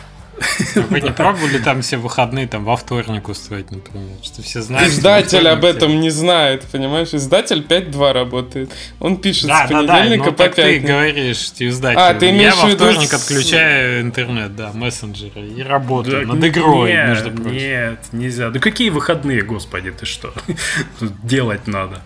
[0.90, 4.16] Вы не пробовали там все выходные там во вторник устроить, например?
[4.22, 4.88] Что все знают.
[4.88, 7.12] Издатель об этом не знает, понимаешь?
[7.12, 8.70] Издатель 5-2 работает.
[9.00, 10.36] Он пишет да, с понедельника да, да.
[10.36, 10.86] по пятницу.
[10.86, 11.98] ты говоришь, ты издатель.
[11.98, 13.14] А, ты имеешь Я во вторник с...
[13.14, 17.52] отключаю интернет, да, мессенджеры и работаю да, над игрой, нет, между прочим.
[17.52, 18.50] Нет, нельзя.
[18.50, 20.32] Да какие выходные, господи, ты что?
[21.22, 22.02] Делать надо.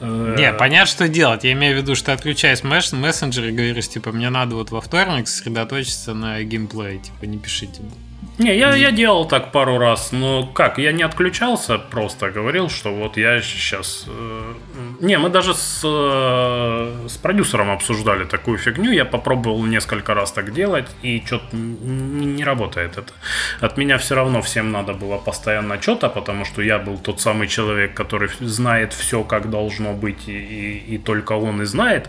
[0.00, 1.44] Не, э, понятно, что делать.
[1.44, 5.28] Я имею в виду, что отключаюсь мессенджер и говоришь, типа, мне надо вот во вторник
[5.28, 7.82] сосредоточиться на геймплее, типа, не пишите.
[8.38, 12.94] Не, я, я делал так пару раз, но как, я не отключался, просто говорил, что
[12.94, 14.04] вот я сейчас...
[14.06, 14.54] Э,
[15.00, 20.52] не, мы даже с, э, с продюсером обсуждали такую фигню, я попробовал несколько раз так
[20.52, 23.12] делать, и что-то не, не работает это.
[23.60, 27.48] От меня все равно всем надо было постоянно что-то, потому что я был тот самый
[27.48, 32.08] человек, который знает все, как должно быть, и, и, и только он и знает.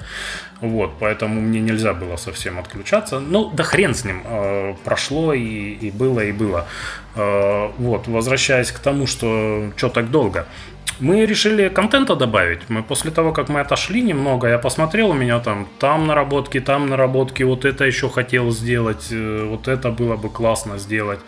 [0.62, 3.20] Вот, поэтому мне нельзя было совсем отключаться.
[3.20, 4.22] Ну, да хрен с ним.
[4.26, 6.68] Э, прошло и, и было, и было.
[7.16, 10.48] Э, вот, возвращаясь к тому, что что так долго.
[11.00, 12.70] Мы решили контента добавить.
[12.70, 16.90] Мы после того, как мы отошли немного, я посмотрел, у меня там там наработки, там
[16.90, 21.20] наработки, вот это еще хотел сделать, э, вот это было бы классно сделать.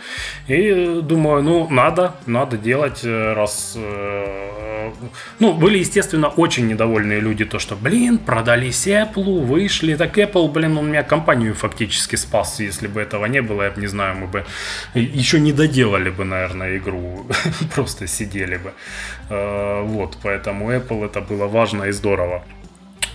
[0.50, 3.74] И думаю, ну, надо, надо делать, э, раз...
[3.78, 4.92] Э,
[5.40, 10.78] ну, были, естественно, очень недовольные люди, то, что, блин, продались Apple, вышли, так Apple, блин,
[10.78, 14.28] он меня компанию фактически спас, если бы этого не было, я бы, не знаю, мы
[14.28, 14.46] бы
[14.96, 17.26] еще не доделали бы, наверное, игру,
[17.76, 18.74] просто сидели бы.
[19.32, 22.44] Э, вот, поэтому Apple это было важно и здорово.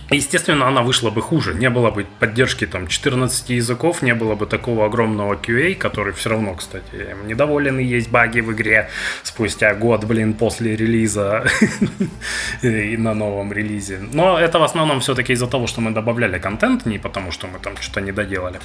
[0.09, 1.53] Естественно, она вышла бы хуже.
[1.53, 6.29] Не было бы поддержки там 14 языков, не было бы такого огромного QA, который все
[6.29, 8.89] равно, кстати, недоволен и есть баги в игре
[9.23, 11.45] спустя год, блин, после релиза
[12.61, 13.99] и на новом релизе.
[14.13, 17.59] Но это в основном все-таки из-за того, что мы добавляли контент, не потому что мы
[17.59, 18.59] там что-то не доделали.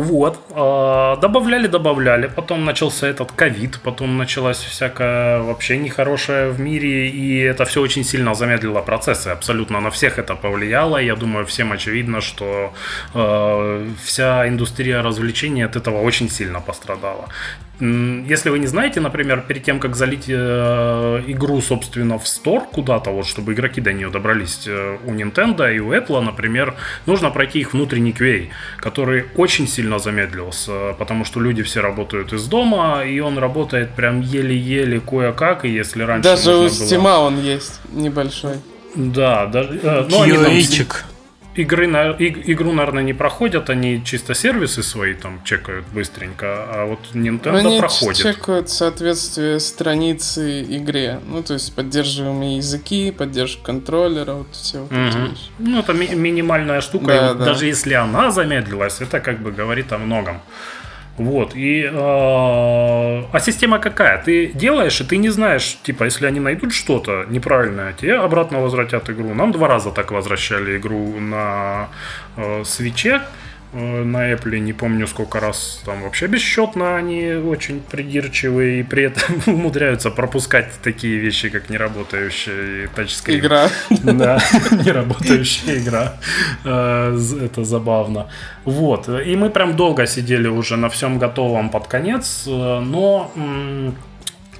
[0.00, 0.38] Вот.
[0.50, 2.26] А, добавляли, добавляли.
[2.26, 8.04] Потом начался этот ковид, потом началась всякая вообще нехорошая в мире, и это все очень
[8.04, 9.28] сильно замедлило процессы.
[9.28, 10.96] Абсолютно на всех это повлияло.
[10.96, 12.72] Я думаю, всем очевидно, что
[13.14, 17.28] э, вся индустрия развлечений от этого очень сильно пострадала.
[17.80, 23.10] Если вы не знаете, например, перед тем, как залить э, игру, собственно, в Store куда-то,
[23.10, 26.74] вот, чтобы игроки до нее добрались э, у Nintendo и у Apple, например,
[27.06, 32.46] нужно пройти их внутренний QA, который очень сильно замедлился, потому что люди все работают из
[32.46, 37.18] дома, и он работает прям еле-еле кое-как, и если раньше Даже у Steam было...
[37.18, 38.56] он есть небольшой.
[38.94, 39.80] Да, даже...
[39.82, 40.52] Э, ну, они там
[41.60, 46.86] игры на, иг, игру, наверное, не проходят, они чисто сервисы свои там чекают быстренько, а
[46.86, 48.24] вот Nintendo они проходит.
[48.24, 54.92] Они чекают соответствие страницы игре, ну, то есть поддерживаемые языки, поддержка контроллера, вот все вот
[54.92, 55.00] угу.
[55.00, 55.50] эти вещи.
[55.58, 57.44] Ну, это ми- минимальная штука, да, и да.
[57.44, 60.40] даже если она замедлилась, это как бы говорит о многом.
[61.20, 61.82] Вот, и...
[61.84, 64.22] Э, а система какая?
[64.22, 69.10] Ты делаешь, и ты не знаешь, типа, если они найдут что-то неправильное, тебе обратно возвратят
[69.10, 69.34] игру.
[69.34, 71.90] Нам два раза так возвращали игру на
[72.38, 73.20] э, свече.
[73.72, 79.40] На Apple, не помню сколько раз, там вообще бесчетно они очень придирчивые и при этом
[79.54, 83.38] умудряются пропускать такие вещи, как неработающая тачскрин.
[83.38, 83.68] Игра.
[83.90, 86.16] Да, неработающая игра.
[86.64, 88.28] Э, это забавно.
[88.64, 93.30] Вот, и мы прям долго сидели уже на всем готовом под конец, э, но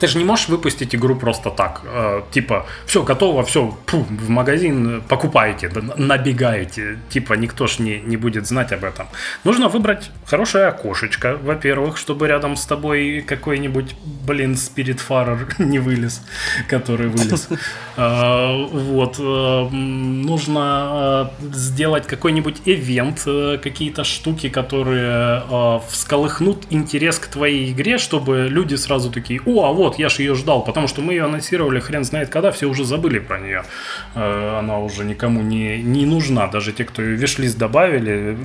[0.00, 1.82] ты же не можешь выпустить игру просто так.
[1.84, 6.98] Э, типа, все, готово, все, пу, в магазин покупайте, набегаете.
[7.10, 9.06] Типа, никто ж не, не будет знать об этом.
[9.44, 13.94] Нужно выбрать хорошее окошечко, во-первых, чтобы рядом с тобой какой-нибудь,
[14.26, 16.22] блин, спиритфарер не вылез,
[16.68, 17.48] который вылез.
[17.96, 19.16] Э, вот.
[19.18, 23.26] Э, нужно э, сделать какой-нибудь ивент,
[23.62, 25.42] какие-то штуки, которые
[25.88, 30.22] всколыхнут интерес к твоей игре, чтобы люди сразу такие, о, а вот вот, я же
[30.22, 33.64] ее ждал, потому что мы ее анонсировали хрен знает когда, все уже забыли про нее.
[34.14, 38.37] Э, она уже никому не, не нужна, даже те, кто ее вишлист добавили,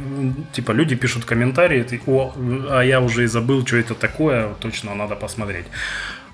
[0.54, 2.34] типа люди пишут комментарии, о,
[2.70, 5.66] а я уже и забыл, что это такое, точно надо посмотреть.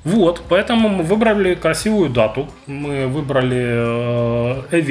[0.03, 4.81] Вот, поэтому мы выбрали красивую дату, мы выбрали э,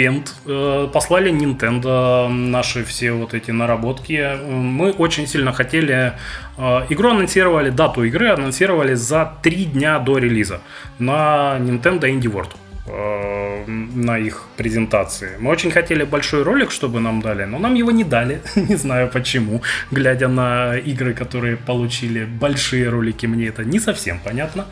[0.47, 4.39] э, послали Nintendo наши все вот эти наработки.
[4.49, 6.13] Мы очень сильно хотели,
[6.59, 10.61] э, игру анонсировали, дату игры анонсировали за три дня до релиза
[11.01, 12.55] на Nintendo Indie World.
[12.93, 15.37] Э, на их презентации.
[15.39, 18.41] Мы очень хотели большой ролик, чтобы нам дали, но нам его не дали.
[18.57, 19.63] не знаю почему.
[19.91, 24.67] Глядя на игры, которые получили большие ролики, мне это не совсем понятно.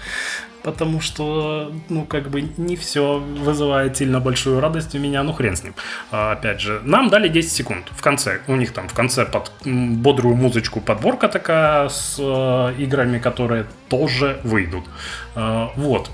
[0.62, 5.54] Потому что, ну, как бы не все вызывает сильно большую радость у меня, ну хрен
[5.54, 5.74] с ним.
[6.10, 8.40] А, опять же, нам дали 10 секунд в конце.
[8.48, 14.40] У них там в конце под бодрую музычку подборка такая с э, играми, которые тоже
[14.42, 14.84] выйдут.
[15.36, 16.10] Э, вот.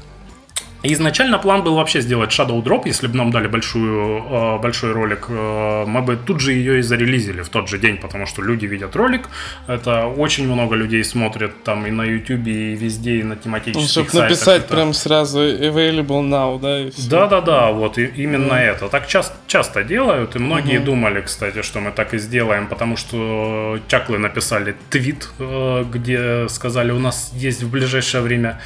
[0.86, 5.26] Изначально план был вообще сделать Shadow Drop, если бы нам дали большую, э, большой ролик,
[5.30, 8.66] э, мы бы тут же ее и зарелизили в тот же день, потому что люди
[8.66, 9.30] видят ролик,
[9.66, 13.88] это очень много людей смотрят там и на YouTube, и везде, и на тематических ну,
[13.88, 14.30] чтобы сайтах.
[14.30, 14.74] написать это...
[14.74, 16.90] прям сразу available now, да?
[17.08, 18.74] Да-да-да, вот и, именно mm.
[18.74, 18.88] это.
[18.88, 20.84] Так часто, часто делают, и многие mm-hmm.
[20.84, 26.90] думали, кстати, что мы так и сделаем, потому что чаклы написали твит, э, где сказали,
[26.90, 28.60] у нас есть в ближайшее время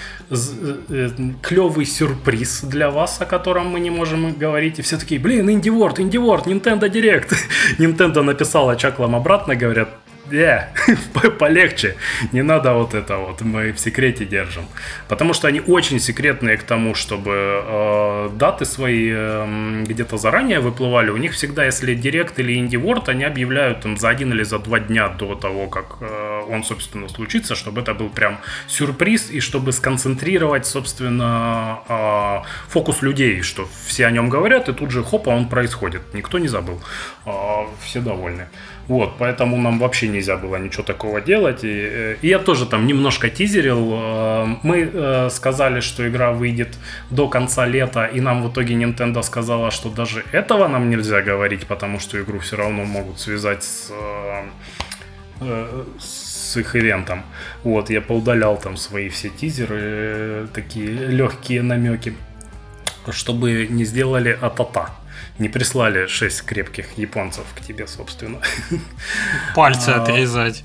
[1.42, 4.78] клевый сюрприз сюрприз для вас, о котором мы не можем говорить.
[4.78, 7.34] И все такие, блин, Инди Ворд, Инди Ворд, Nintendo Direct.
[7.78, 9.88] Nintendo написала чаклам обратно, говорят,
[10.32, 10.68] э,
[11.38, 11.96] полегче,
[12.32, 14.64] не надо вот это вот, мы в секрете держим.
[15.08, 21.10] Потому что они очень секретные к тому, чтобы э, даты свои э, где-то заранее выплывали.
[21.10, 24.58] У них всегда, если Директ или Инди Ворд, они объявляют там за один или за
[24.58, 29.40] два дня до того, как э, он, собственно, случится, чтобы это был прям сюрприз и
[29.40, 35.30] чтобы сконцентрировать, собственно, э, фокус людей, что все о нем говорят, и тут же хопа,
[35.30, 36.02] он происходит.
[36.14, 36.80] Никто не забыл.
[37.26, 38.48] Э, все довольны.
[38.88, 41.62] Вот, поэтому нам вообще нельзя было ничего такого делать.
[41.62, 43.92] И, э, и я тоже там немножко тизерил.
[43.92, 46.78] Э, мы э, сказали, что игра выйдет
[47.10, 51.66] до конца лета, и нам в итоге Nintendo сказала, что даже этого нам нельзя говорить,
[51.66, 53.92] потому что игру все равно могут связать с,
[56.00, 57.22] с их ивентом.
[57.64, 62.14] Вот, я поудалял там свои все тизеры, такие легкие намеки,
[63.10, 64.88] чтобы не сделали атата
[65.38, 68.40] не прислали шесть крепких японцев к тебе, собственно.
[69.54, 70.64] Пальцы а, отрезать.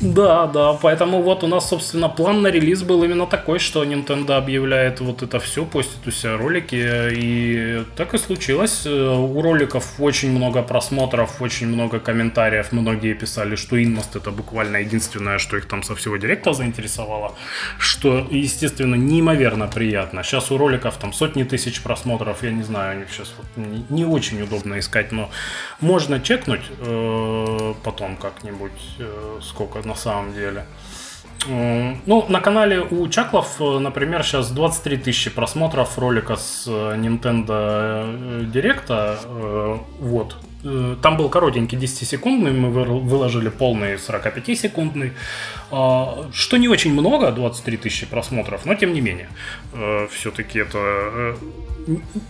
[0.00, 4.36] Да, да, поэтому вот у нас, собственно, план на релиз был именно такой, что Nintendo
[4.36, 8.86] объявляет вот это все, постит у себя ролики, и так и случилось.
[8.86, 15.38] У роликов очень много просмотров, очень много комментариев, многие писали, что Инмост это буквально единственное,
[15.38, 17.34] что их там со всего директа заинтересовало,
[17.78, 20.22] что, естественно, неимоверно приятно.
[20.24, 24.04] Сейчас у роликов там сотни тысяч просмотров, я не знаю, у них сейчас вот не
[24.04, 25.30] очень удобно искать, но
[25.80, 30.64] можно чекнуть э, потом как-нибудь, э, сколько на самом деле.
[31.48, 37.46] Ну, на канале у Чаклов, э, например, сейчас 23 тысячи просмотров ролика с э, Nintendo
[37.48, 39.80] э, Direct.
[40.00, 40.36] Вот.
[41.00, 45.12] Там был коротенький 10-секундный, мы выложили полный 45-секундный.
[46.32, 49.28] Что не очень много, 23 тысячи просмотров, но тем не менее.
[50.10, 51.36] Все-таки это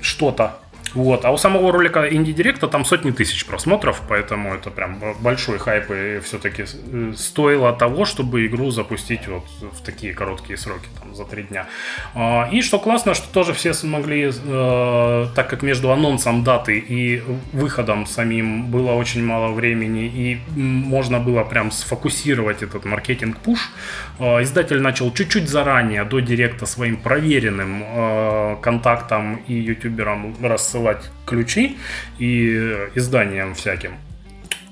[0.02, 0.58] что-то
[0.96, 1.26] вот.
[1.26, 5.90] А у самого ролика Инди Директа там сотни тысяч просмотров, поэтому это прям большой хайп
[5.90, 11.26] и все-таки э, стоило того, чтобы игру запустить вот в такие короткие сроки, там, за
[11.26, 11.66] три дня.
[12.14, 17.22] А, и что классно, что тоже все смогли, э, так как между анонсом даты и
[17.52, 23.70] выходом самим было очень мало времени, и можно было прям сфокусировать этот маркетинг-пуш,
[24.18, 31.76] э, издатель начал чуть-чуть заранее, до Директа, своим проверенным контактам и ютуберам рассылать рассылать ключи
[32.18, 33.92] и э, изданиям всяким.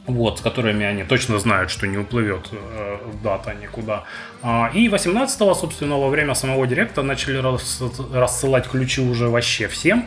[0.06, 4.04] Вот, с которыми они точно знают, что не уплывет э, дата никуда.
[4.42, 7.38] А, и 18-го, собственно, во время самого директа начали
[8.14, 10.04] рассылать ключи уже вообще всем.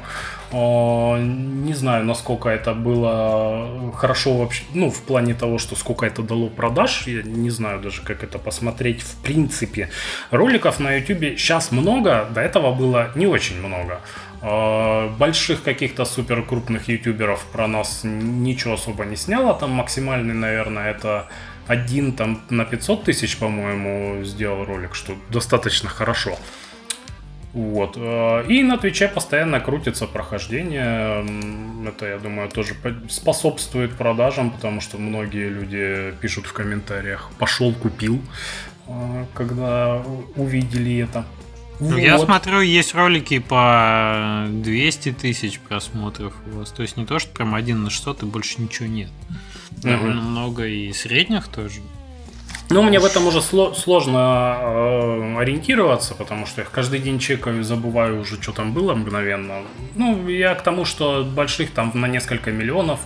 [0.51, 6.21] А, не знаю, насколько это было хорошо вообще, ну, в плане того, что сколько это
[6.21, 9.89] дало продаж, я не знаю даже, как это посмотреть в принципе.
[10.29, 14.01] Роликов на YouTube сейчас много, до этого было не очень много.
[14.41, 19.53] А, больших каких-то супер крупных ютуберов про нас ничего особо не сняло.
[19.53, 21.27] Там максимальный, наверное, это
[21.67, 26.37] один там на 500 тысяч, по-моему, сделал ролик, что достаточно хорошо.
[27.53, 27.95] Вот.
[27.97, 31.25] А, и на Твиче постоянно крутится прохождение.
[31.87, 32.75] Это, я думаю, тоже
[33.09, 38.21] способствует продажам, потому что многие люди пишут в комментариях «пошел, купил»,
[38.87, 40.03] а, когда
[40.35, 41.25] увидели это.
[41.79, 41.97] Вот.
[41.97, 46.71] Я смотрю, есть ролики по 200 тысяч просмотров у вас.
[46.71, 49.09] То есть не то, что прям один на 600 и больше ничего нет.
[49.71, 50.29] Довольно угу.
[50.29, 51.81] много и средних тоже.
[52.69, 58.19] Ну, мне в этом уже сложно э, ориентироваться, потому что я каждый день чекаю, забываю
[58.21, 59.61] уже, что там было мгновенно.
[59.95, 62.99] Ну, я к тому, что больших там на несколько миллионов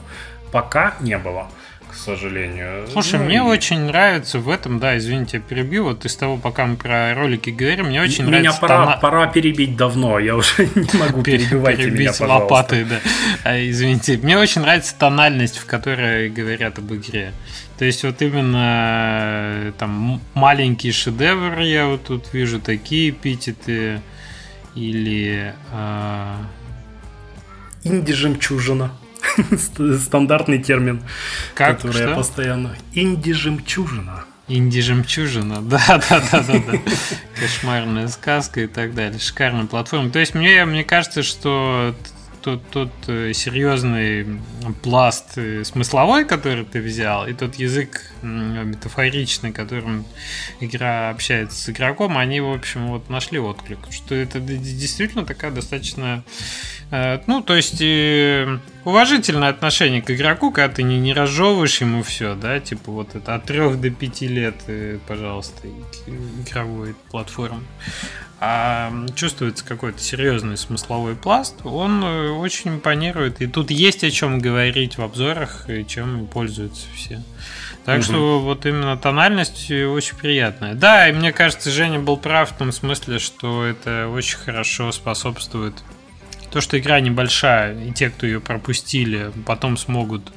[0.51, 1.47] пока не было
[1.91, 2.87] к сожалению.
[2.91, 3.39] Слушай, ну, мне и...
[3.39, 7.49] очень нравится в этом, да, извините, я перебью, вот из того, пока мы про ролики
[7.49, 8.59] говорим, мне очень меня нравится...
[8.59, 8.97] Меня пора, тона...
[8.97, 12.25] пора перебить давно, я уже не могу перебивать меня, пожалуйста.
[12.27, 12.99] лопатой, да.
[13.43, 17.33] А, извините, мне очень нравится тональность, в которой говорят об игре.
[17.77, 24.01] То есть вот именно э, там маленький шедевр я вот тут вижу такие эпитеты
[24.75, 25.53] или...
[25.73, 26.35] Э...
[27.83, 28.91] Инди-жемчужина.
[29.99, 31.01] Стандартный термин,
[31.53, 32.09] как, который что?
[32.09, 32.75] я постоянно...
[32.93, 34.25] Инди-жемчужина.
[34.47, 36.79] Инди-жемчужина, да, да, да, да, да.
[37.39, 39.19] Кошмарная сказка и так далее.
[39.19, 40.09] Шикарная платформа.
[40.09, 41.95] То есть мне, мне кажется, что
[42.41, 44.39] тот, тот э, серьезный
[44.83, 50.05] пласт э, смысловой, который ты взял, и тот язык метафоричный, которым
[50.59, 53.79] игра общается с игроком, они, в общем, вот нашли отклик.
[53.89, 56.23] Что это действительно такая достаточно...
[56.91, 57.81] Э, ну, то есть
[58.83, 63.35] уважительное отношение к игроку, когда ты не, не разжевываешь ему все, да, типа вот это
[63.35, 64.55] от 3 до 5 лет,
[65.07, 65.67] пожалуйста,
[66.07, 67.63] игровой платформы
[68.43, 73.39] а чувствуется какой-то серьезный смысловой пласт, он э, очень импонирует.
[73.39, 77.21] И тут есть о чем говорить в обзорах, и чем пользуются все.
[77.85, 78.03] Так угу.
[78.03, 80.73] что вот именно тональность очень приятная.
[80.73, 85.75] Да, и мне кажется, Женя был прав в том смысле, что это очень хорошо способствует
[86.51, 90.33] то, что игра небольшая, и те, кто ее пропустили, потом смогут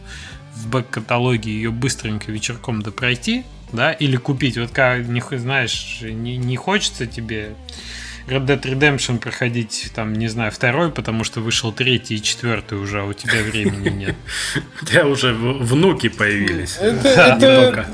[0.54, 3.44] в бэк-каталоге ее быстренько вечерком допройти,
[3.74, 4.56] да, или купить.
[4.56, 7.54] Вот как, не, знаешь, не, не хочется тебе
[8.26, 13.00] Red Dead Redemption проходить, там, не знаю, второй, потому что вышел третий и четвертый уже,
[13.00, 14.16] а у тебя времени нет.
[14.80, 16.78] У тебя уже внуки появились.
[16.78, 17.86] Это,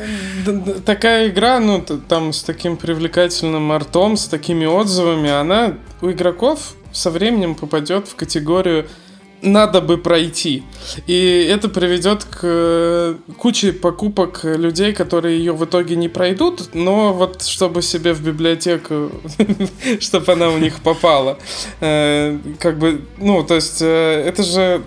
[0.86, 7.10] такая игра, ну, там с таким привлекательным артом, с такими отзывами, она у игроков со
[7.10, 8.88] временем попадет в категорию
[9.42, 10.62] надо бы пройти.
[11.06, 17.12] И это приведет к э, куче покупок людей, которые ее в итоге не пройдут, но
[17.12, 19.10] вот чтобы себе в библиотеку,
[20.00, 21.38] чтобы она у них попала.
[21.80, 24.82] Э, как бы, ну, то есть, э, это же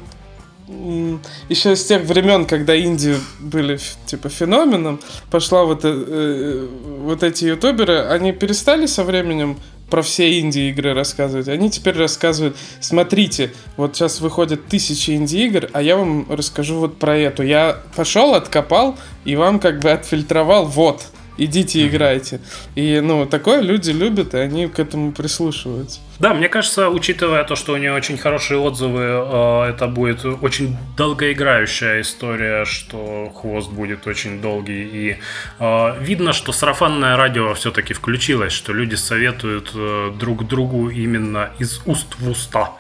[1.50, 5.00] еще с тех времен, когда Индии были типа феноменом,
[5.30, 6.68] пошла вот, э,
[7.00, 9.58] вот эти ютуберы, они перестали со временем
[9.94, 11.48] про все инди-игры рассказывать.
[11.48, 17.16] Они теперь рассказывают, смотрите, вот сейчас выходят тысячи инди-игр, а я вам расскажу вот про
[17.16, 17.44] эту.
[17.44, 21.06] Я пошел, откопал и вам как бы отфильтровал вот
[21.38, 22.40] идите играйте.
[22.74, 26.00] И, ну, такое люди любят, и они к этому прислушиваются.
[26.24, 30.78] Да, мне кажется, учитывая то, что у нее очень хорошие отзывы, э, это будет очень
[30.96, 34.84] долгоиграющая история, что хвост будет очень долгий.
[34.84, 35.18] И
[35.60, 41.82] э, видно, что сарафанное радио все-таки включилось, что люди советуют э, друг другу именно из
[41.86, 42.72] уст в уста,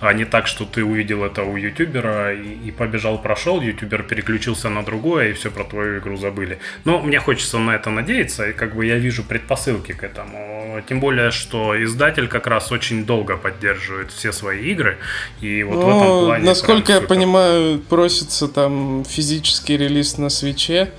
[0.00, 4.84] а не так, что ты увидел это у ютубера и, побежал, прошел, ютубер переключился на
[4.84, 6.60] другое, и все про твою игру забыли.
[6.84, 10.80] Но мне хочется на это надеяться, и как бы я вижу предпосылки к этому.
[10.88, 14.98] Тем более, что издатель как раз очень очень долго поддерживает все свои игры.
[15.40, 16.44] И вот ну, в этом плане.
[16.44, 20.90] Насколько я понимаю, просится там физический релиз на свече.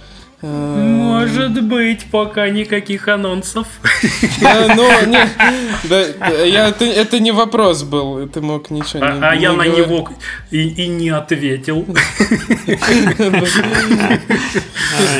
[0.44, 3.66] Может быть, пока никаких анонсов.
[4.42, 5.20] Да, ну, не,
[5.88, 6.02] да,
[6.44, 10.10] я, это, не вопрос был, ты мог ничего а, не А я на него
[10.52, 11.86] и, не ответил.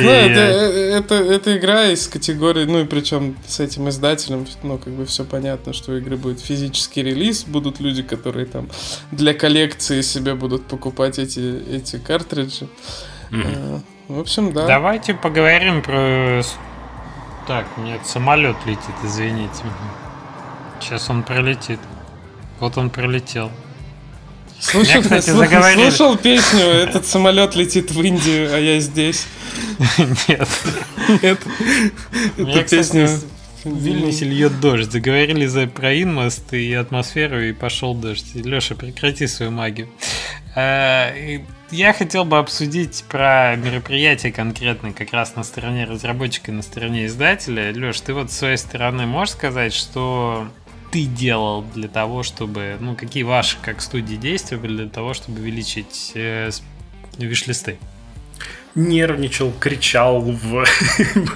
[0.02, 5.06] Ну, это, это, игра из категории, ну и причем с этим издателем, ну, как бы
[5.06, 8.70] все понятно, что у игры будет физический релиз, будут люди, которые там
[9.12, 12.68] для коллекции себе будут покупать эти, эти картриджи.
[14.14, 14.68] В общем, да.
[14.68, 16.44] Давайте поговорим про...
[17.48, 19.64] Так, нет, самолет летит, извините.
[20.80, 21.80] Сейчас он пролетит.
[22.60, 23.50] Вот он пролетел.
[24.60, 25.90] Слушал, Меня, кстати, заговорили.
[25.90, 29.26] слушал песню «Этот самолет летит в Индию, а я здесь».
[30.28, 30.48] Нет.
[31.24, 31.40] Нет.
[32.38, 33.10] Эту песню...
[33.64, 34.92] В Вильнюсе льет дождь.
[34.92, 38.36] Заговорили за про инмост и атмосферу, и пошел дождь.
[38.36, 39.90] Леша, прекрати свою магию.
[41.74, 46.62] А, я хотел бы обсудить про мероприятие конкретно как раз на стороне разработчика и на
[46.62, 47.74] стороне издателя.
[47.74, 50.48] Леш, ты вот с своей стороны можешь сказать, что
[50.92, 55.40] ты делал для того, чтобы, ну, какие ваши как студии действия были для того, чтобы
[55.40, 56.52] увеличить э,
[57.18, 57.78] виш-листы?
[58.76, 60.66] Нервничал, кричал в...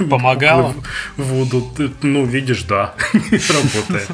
[0.09, 0.73] Помогал?
[1.17, 4.09] В, в, в, ну, видишь, да, работает.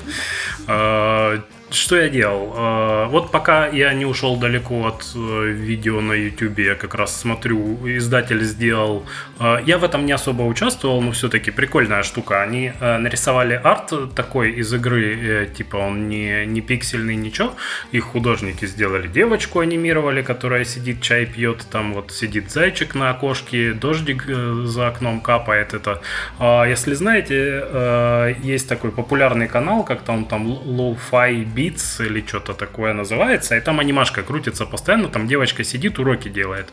[1.73, 2.53] Что я делал?
[2.55, 7.19] Э, вот пока я не ушел далеко от э, видео на YouTube, я как раз
[7.19, 9.05] смотрю, издатель сделал.
[9.39, 12.43] Э, я в этом не особо участвовал, но все-таки прикольная штука.
[12.43, 17.53] Они нарисовали арт такой из игры, типа он не, не пиксельный, ничего.
[17.91, 23.73] Их художники сделали девочку, анимировали, которая сидит, чай пьет, там вот сидит зайчик на окошке,
[23.73, 25.73] дождик за окном капает.
[25.73, 26.01] Это,
[26.37, 32.93] а если знаете, есть такой популярный канал, как там, там Low-Fi Beats или что-то такое
[32.93, 36.69] называется, и там анимашка крутится постоянно, там девочка сидит, уроки делает.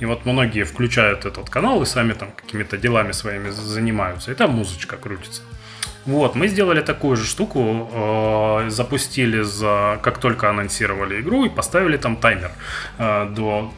[0.00, 4.50] И вот многие включают этот канал и сами там какими-то делами своими занимаются, и там
[4.50, 5.42] музычка крутится.
[6.06, 11.96] Вот, мы сделали такую же штуку, э, запустили за, как только анонсировали игру и поставили
[11.96, 12.50] там таймер
[12.98, 13.72] э, до,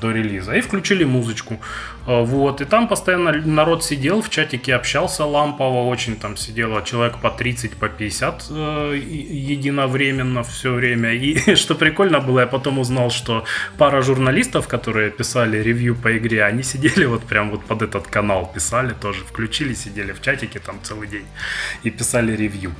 [0.00, 1.60] до релиза и включили музычку.
[2.06, 7.18] Э, вот, и там постоянно народ сидел, в чатике общался лампово, очень там сидело человек
[7.18, 11.12] по 30, по 50 э, единовременно все время.
[11.12, 13.44] И что прикольно было, я потом узнал, что
[13.78, 18.50] пара журналистов, которые писали ревью по игре, они сидели вот прям вот под этот канал,
[18.52, 21.26] писали тоже, включили, сидели в чатике там целый день
[21.82, 22.72] и писали ревью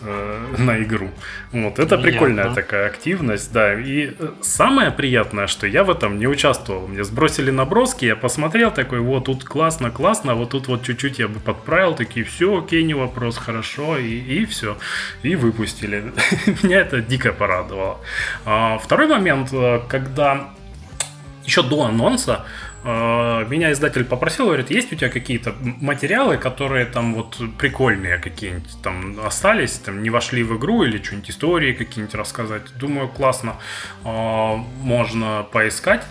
[0.00, 1.10] э, на игру.
[1.52, 2.02] Вот, это Приятно.
[2.02, 3.74] прикольная такая активность, да.
[3.74, 6.88] И э, самое приятное, что я в этом не участвовал.
[6.88, 11.28] Мне сбросили наброски, я посмотрел такой, вот тут классно, классно, вот тут вот чуть-чуть я
[11.28, 14.76] бы подправил, такие, все, окей, не вопрос, хорошо, и, и все.
[15.22, 16.12] И выпустили.
[16.62, 18.00] Меня это дико порадовало.
[18.44, 20.52] А, второй момент, э, когда
[21.44, 22.44] еще до анонса
[22.84, 28.82] а, меня издатель попросил, говорит, есть у тебя какие-то материалы, которые там вот прикольные какие-нибудь
[28.82, 32.62] там остались, там не вошли в игру или что-нибудь истории какие-нибудь рассказать.
[32.76, 33.56] Думаю, классно,
[34.04, 36.02] а, можно поискать.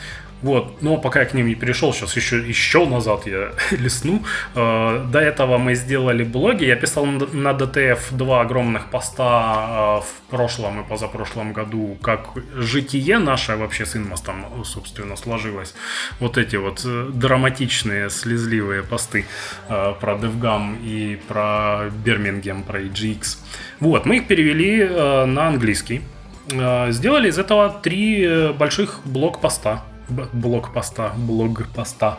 [0.42, 4.24] Вот, но пока я к ним не перешел, сейчас еще, еще назад я лесну.
[4.56, 6.66] Э, до этого мы сделали блоги.
[6.66, 13.20] Я писал на DTF два огромных поста э, в прошлом и позапрошлом году, как житие
[13.20, 15.76] наше вообще с Инмостом, собственно, сложилось.
[16.20, 19.26] Вот эти вот э, драматичные, слезливые посты
[19.68, 23.38] про DevGam и про Birmingham, про EGX.
[23.80, 26.02] Вот, мы их перевели на английский.
[26.48, 29.84] Сделали из этого три больших блок-поста
[30.34, 32.18] блог-поста, блог-поста.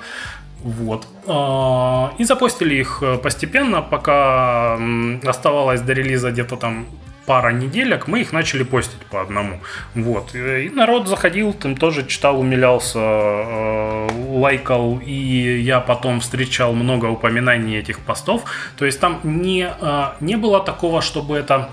[0.63, 1.07] Вот.
[1.27, 4.79] А, и запостили их постепенно, пока
[5.25, 6.87] оставалось до релиза где-то там
[7.27, 9.61] пара неделек, мы их начали постить по одному.
[9.95, 10.35] Вот.
[10.35, 17.79] И народ заходил, там тоже читал, умилялся, э, лайкал, и я потом встречал много упоминаний
[17.79, 18.43] этих постов.
[18.77, 21.71] То есть там не, э, не было такого, чтобы это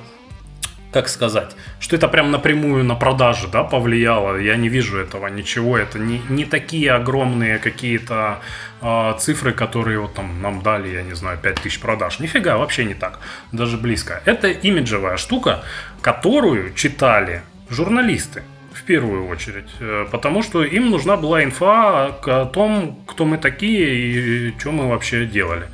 [0.92, 4.38] как сказать, что это прям напрямую на продажи, да, повлияло.
[4.38, 5.78] Я не вижу этого ничего.
[5.78, 8.40] Это не, не такие огромные какие-то
[8.82, 12.20] э, цифры, которые вот там нам дали, я не знаю, 5000 продаж.
[12.20, 13.20] Нифига, вообще не так.
[13.52, 14.22] Даже близко.
[14.26, 15.64] Это имиджевая штука,
[16.02, 18.42] которую читали журналисты
[18.74, 24.50] в первую очередь, э, потому что им нужна была инфа о том, кто мы такие
[24.50, 25.68] и что мы вообще делали.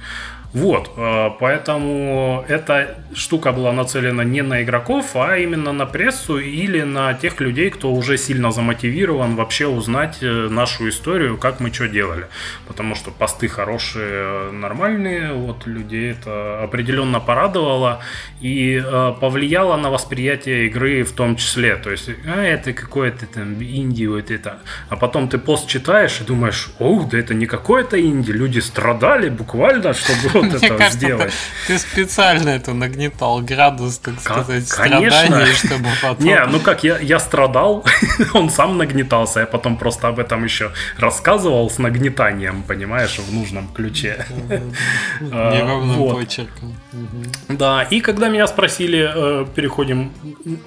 [0.56, 6.82] Вот, э, поэтому эта штука была нацелена не на игроков, а именно на прессу или
[6.82, 11.89] на тех людей, кто уже сильно замотивирован вообще узнать э, нашу историю, как мы что
[11.89, 12.28] делали.
[12.68, 18.01] Потому что посты хорошие, нормальные, вот людей это определенно порадовало
[18.39, 21.76] и э, повлияло на восприятие игры в том числе.
[21.76, 24.60] То есть, а, это какое-то там инди, вот это.
[24.88, 29.28] А потом ты пост читаешь и думаешь, ох, да это не какое-то инди, люди страдали
[29.28, 31.34] буквально, чтобы вот это кажется, сделать.
[31.68, 36.26] Ты, ты специально это нагнетал градус, так сказать, страданий, чтобы потом...
[36.26, 37.86] Не, ну как, я, я страдал,
[38.34, 43.68] он сам нагнетался, я потом просто об этом еще рассказывал с нагнетанием, понимаешь, в нужном
[43.74, 44.26] ключе.
[45.32, 46.76] А, Неровным почерком.
[47.50, 50.12] Да, и когда меня спросили, э, переходим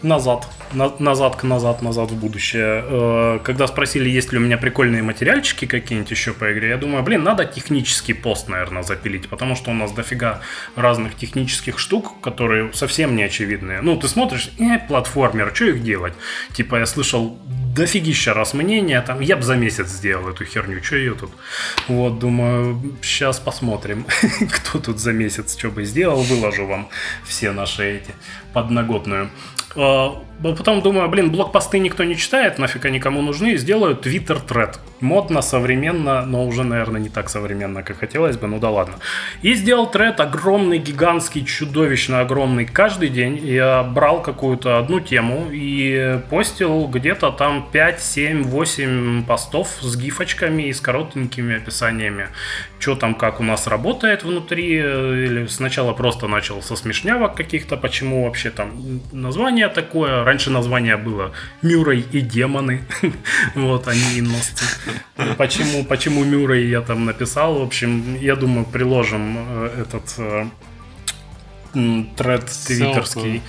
[0.03, 5.03] назад, назад к назад, назад в будущее, э, когда спросили, есть ли у меня прикольные
[5.03, 9.68] материальчики какие-нибудь еще по игре, я думаю, блин, надо технический пост, наверное, запилить, потому что
[9.69, 10.41] у нас дофига
[10.77, 13.81] разных технических штук, которые совсем не очевидные.
[13.81, 16.15] Ну, ты смотришь, э, платформер, что их делать?
[16.53, 17.39] Типа, я слышал
[17.75, 21.31] дофигища раз мнения, там, я бы за месяц сделал эту херню, что ее тут?
[21.87, 24.07] Вот, думаю, сейчас посмотрим,
[24.53, 26.89] кто тут за месяц что бы сделал, выложу вам
[27.25, 28.15] все наши эти
[28.53, 29.31] подноготную.
[29.77, 34.79] А, потом думаю, блин, блокпосты никто не читает, нафиг они кому нужны, сделаю Twitter тред.
[35.01, 38.95] Модно, современно, но уже, наверное, не так современно, как хотелось бы, ну да ладно.
[39.43, 42.65] И сделал тред огромный, гигантский, чудовищно огромный.
[42.65, 49.25] Каждый день я брал какую-то одну тему и постил где-то там вот 5, 7, 8
[49.25, 52.29] постов с гифочками и с коротенькими описаниями,
[52.79, 58.25] что там, как у нас работает внутри, или сначала просто начал со смешнявок каких-то, почему
[58.25, 62.83] вообще там название такое, раньше название было Мюррей и демоны,
[63.55, 64.65] вот они иносцы.
[65.37, 70.47] Почему, почему Мюррей я там написал, в общем, я думаю, приложим э, этот э,
[72.17, 73.43] тред твиттерский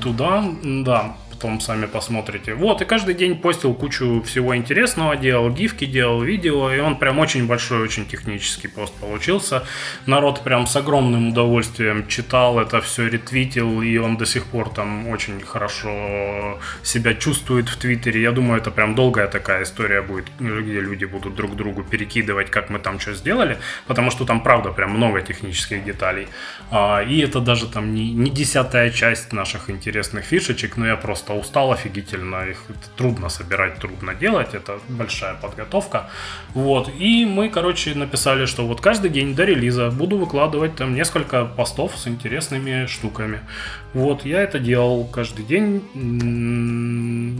[0.00, 2.54] туда, да потом сами посмотрите.
[2.54, 7.18] Вот, и каждый день постил кучу всего интересного, делал гифки, делал видео, и он прям
[7.18, 9.64] очень большой, очень технический пост получился.
[10.06, 15.08] Народ прям с огромным удовольствием читал это все, ретвитил, и он до сих пор там
[15.08, 18.22] очень хорошо себя чувствует в Твиттере.
[18.22, 22.70] Я думаю, это прям долгая такая история будет, где люди будут друг другу перекидывать, как
[22.70, 26.28] мы там что сделали, потому что там, правда, прям много технических деталей.
[26.70, 31.31] А, и это даже там не, не десятая часть наших интересных фишечек, но я просто
[31.32, 32.58] просто устал офигительно, их
[32.96, 36.10] трудно собирать, трудно делать, это большая подготовка.
[36.54, 41.44] Вот, и мы, короче, написали, что вот каждый день до релиза буду выкладывать там несколько
[41.44, 43.40] постов с интересными штуками.
[43.94, 45.82] Вот, я это делал каждый день.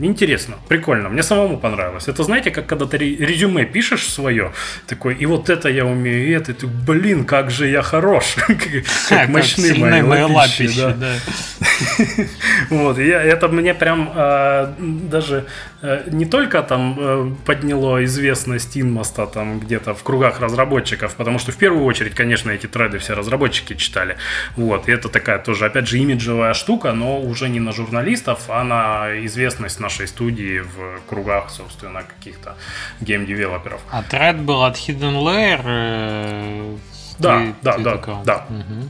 [0.03, 2.07] Интересно, прикольно, мне самому понравилось.
[2.07, 4.51] Это знаете, как когда ты резюме пишешь свое,
[4.87, 8.35] такой, и вот это я умею, и это, и ты, блин, как же я хорош,
[9.09, 10.93] как мощны мои лапищи.
[12.69, 15.45] Вот, это мне прям э, даже
[15.81, 21.39] э, не только там э, подняло известность Inmost а там где-то в кругах разработчиков, потому
[21.39, 24.17] что в первую очередь, конечно, эти треды все разработчики читали.
[24.55, 28.63] Вот, и это такая тоже, опять же, имиджевая штука, но уже не на журналистов, а
[28.63, 32.55] на известность нашей студии в кругах, собственно, каких-то
[33.01, 33.81] game developer ов.
[33.91, 35.61] А тред был от Hidden Layer?
[35.63, 36.77] Э,
[37.19, 38.45] да, ты, да, ты да, да.
[38.49, 38.89] Угу.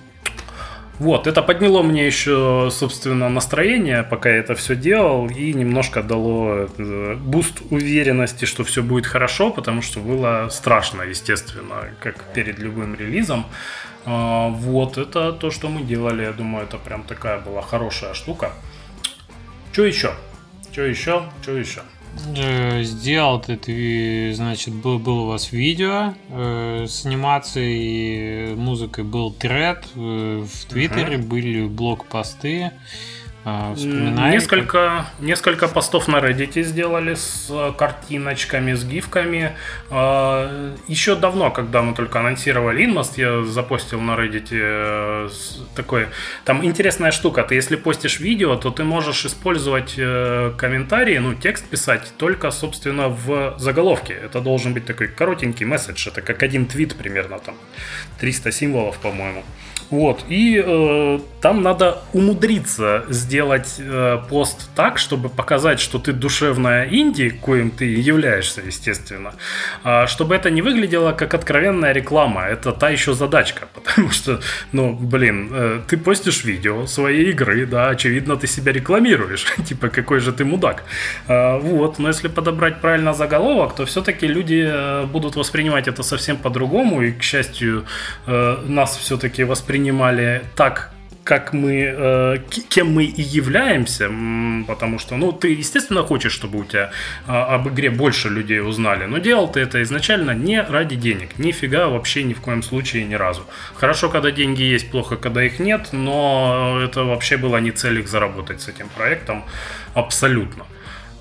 [0.99, 6.69] Вот, это подняло мне еще, собственно, настроение, пока я это все делал, и немножко дало
[6.77, 12.95] э, boost уверенности, что все будет хорошо, потому что было страшно, естественно, как перед любым
[12.95, 13.45] релизом.
[14.05, 18.51] А, вот, это то, что мы делали, я думаю, это прям такая была хорошая штука.
[19.71, 20.13] Что еще?
[20.71, 21.23] Что еще?
[21.41, 21.81] Что еще?
[22.37, 29.31] Э, сделал ты, значит, был, был у вас видео э, с анимацией и музыкой, был
[29.33, 31.27] тред, э, в Твиттере uh-huh.
[31.27, 32.71] были блог-посты.
[33.45, 39.51] А, несколько, несколько постов на Reddit сделали с э, картиночками, с гифками.
[39.89, 45.29] А, Еще давно, когда мы только анонсировали Inmost, я запостил на Reddit э,
[45.75, 46.07] такой...
[46.45, 47.43] Там интересная штука.
[47.43, 53.09] Ты если постишь видео, то ты можешь использовать э, комментарии, ну, текст писать только, собственно,
[53.09, 54.13] в заголовке.
[54.13, 56.07] Это должен быть такой коротенький месседж.
[56.07, 57.55] Это как один твит примерно там.
[58.19, 59.43] 300 символов, по-моему.
[59.93, 66.87] Вот, и э, там надо умудриться сделать э, пост так, чтобы показать, что ты душевная
[66.89, 69.33] инди, коим ты являешься, естественно,
[69.83, 72.41] а чтобы это не выглядело как откровенная реклама.
[72.41, 74.39] Это та еще задачка, потому что,
[74.71, 80.21] ну, блин, э, ты постишь видео своей игры, да, очевидно, ты себя рекламируешь, типа, какой
[80.21, 80.83] же ты мудак.
[81.27, 86.37] А, вот, но если подобрать правильно заголовок, то все-таки люди э, будут воспринимать это совсем
[86.37, 87.85] по-другому, и, к счастью,
[88.25, 90.91] э, нас все-таки воспринимают воспринимали так,
[91.23, 92.37] как мы, э,
[92.69, 94.09] кем мы и являемся,
[94.67, 96.89] потому что, ну, ты, естественно, хочешь, чтобы у тебя
[97.27, 101.87] э, об игре больше людей узнали, но делал ты это изначально не ради денег, нифига
[101.87, 103.41] вообще ни в коем случае ни разу.
[103.75, 108.07] Хорошо, когда деньги есть, плохо, когда их нет, но это вообще была не цель их
[108.07, 109.43] заработать с этим проектом
[109.93, 110.65] абсолютно.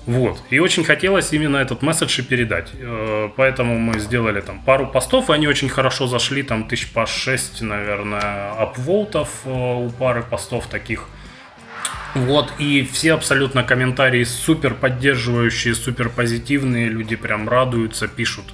[0.05, 0.41] Вот.
[0.49, 2.71] И очень хотелось именно этот месседж и передать.
[2.73, 7.05] Э, поэтому мы сделали там пару постов, и они очень хорошо зашли, там тысяч по
[7.05, 11.07] 6, наверное, апволтов э, у пары постов таких.
[12.15, 18.45] Вот, и все абсолютно комментарии супер поддерживающие, супер позитивные, люди прям радуются, пишут,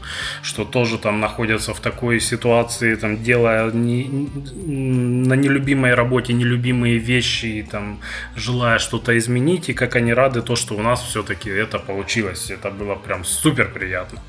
[0.42, 7.46] что тоже там находятся в такой ситуации, там, делая не, на нелюбимой работе нелюбимые вещи,
[7.48, 8.00] и там,
[8.36, 12.72] желая что-то изменить, и как они рады то, что у нас все-таки это получилось, это
[12.72, 14.20] было прям супер приятно.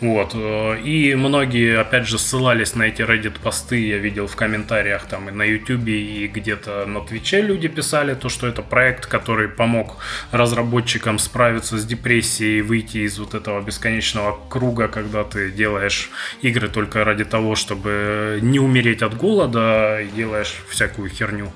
[0.00, 0.32] Вот.
[0.34, 5.30] Э, и многие, опять же, ссылались на эти Reddit посты, я видел в комментариях там
[5.30, 9.96] и на YouTube, и где-то на Твиче люди писали то, что это проект, который помог
[10.32, 16.10] разработчикам справиться с депрессией, выйти из вот этого бесконечного круга, когда ты делаешь
[16.42, 21.52] игры только ради того, чтобы не умереть от голода, и делаешь всякую херню.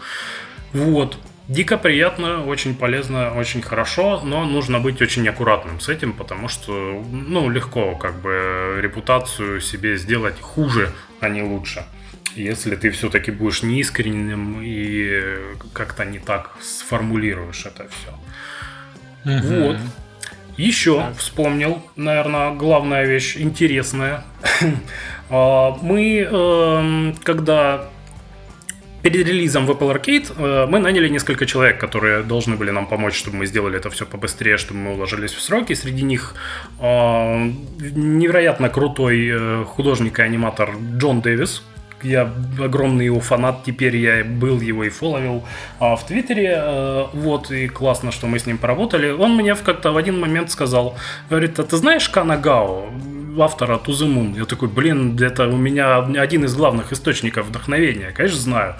[0.72, 1.18] Вот.
[1.50, 7.04] Дико приятно, очень полезно, очень хорошо, но нужно быть очень аккуратным с этим, потому что,
[7.10, 11.82] ну, легко как бы репутацию себе сделать хуже, а не лучше.
[12.36, 15.20] Если ты все-таки будешь неискренним и
[15.72, 19.38] как-то не так сформулируешь это все.
[19.38, 19.64] Угу.
[19.64, 19.76] Вот.
[20.56, 21.16] Еще так.
[21.16, 24.22] вспомнил, наверное, главная вещь интересная.
[25.32, 27.88] А, мы, эм, когда
[29.02, 33.14] перед релизом в Apple Arcade э, мы наняли несколько человек, которые должны были нам помочь,
[33.14, 35.74] чтобы мы сделали это все побыстрее, чтобы мы уложились в сроки.
[35.74, 36.34] Среди них
[36.80, 41.62] э, невероятно крутой э, художник и аниматор Джон Дэвис,
[42.02, 45.44] я огромный его фанат, теперь я был его и фоловил
[45.78, 49.10] а, в Твиттере, вот, и классно, что мы с ним поработали.
[49.10, 50.96] Он мне как-то в один момент сказал,
[51.28, 52.88] говорит, а ты знаешь Канагао?
[53.38, 54.36] Автора Moon.
[54.36, 58.12] Я такой, блин, это у меня один из главных источников вдохновения.
[58.12, 58.76] Конечно, знаю.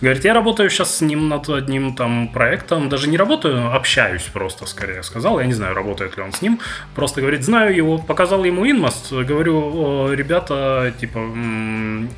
[0.00, 2.88] Говорит, я работаю сейчас с ним над одним там проектом.
[2.88, 5.40] Даже не работаю, общаюсь просто, скорее сказал.
[5.40, 6.60] Я не знаю, работает ли он с ним.
[6.94, 7.98] Просто говорит, знаю его.
[7.98, 9.12] Показал ему инмост.
[9.12, 11.20] Говорю, ребята, типа,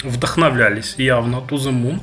[0.03, 2.01] вдохновлялись явно Moon.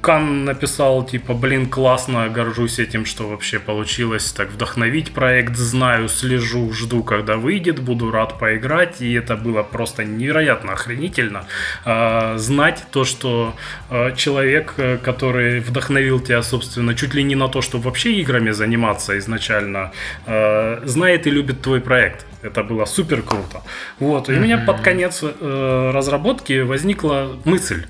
[0.00, 6.72] Кан написал, типа, блин, классно, горжусь этим, что вообще получилось так вдохновить проект, знаю, слежу,
[6.72, 11.44] жду, когда выйдет, буду рад поиграть, и это было просто невероятно охренительно.
[11.84, 13.54] Э, знать то, что
[13.90, 19.18] э, человек, который вдохновил тебя, собственно, чуть ли не на то, чтобы вообще играми заниматься
[19.18, 19.92] изначально,
[20.26, 22.26] э, знает и любит твой проект.
[22.44, 23.62] Это было супер круто.
[23.98, 27.86] Вот, и у меня под конец э, разработки возникла мысль.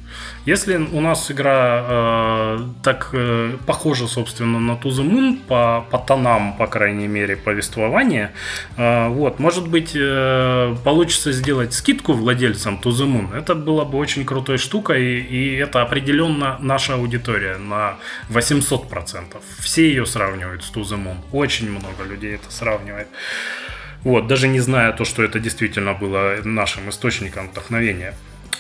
[0.47, 5.99] Если у нас игра э, так э, похожа, собственно, на To the Moon по, по
[5.99, 8.33] тонам, по крайней мере, повествования,
[8.77, 13.37] э, вот, может быть, э, получится сделать скидку владельцам To the Moon.
[13.37, 17.97] Это было бы очень крутой штукой, и это определенно наша аудитория на
[18.29, 19.37] 800%.
[19.59, 21.17] Все ее сравнивают с To the Moon.
[21.33, 23.09] Очень много людей это сравнивает.
[24.05, 28.15] Вот, даже не зная то, что это действительно было нашим источником вдохновения.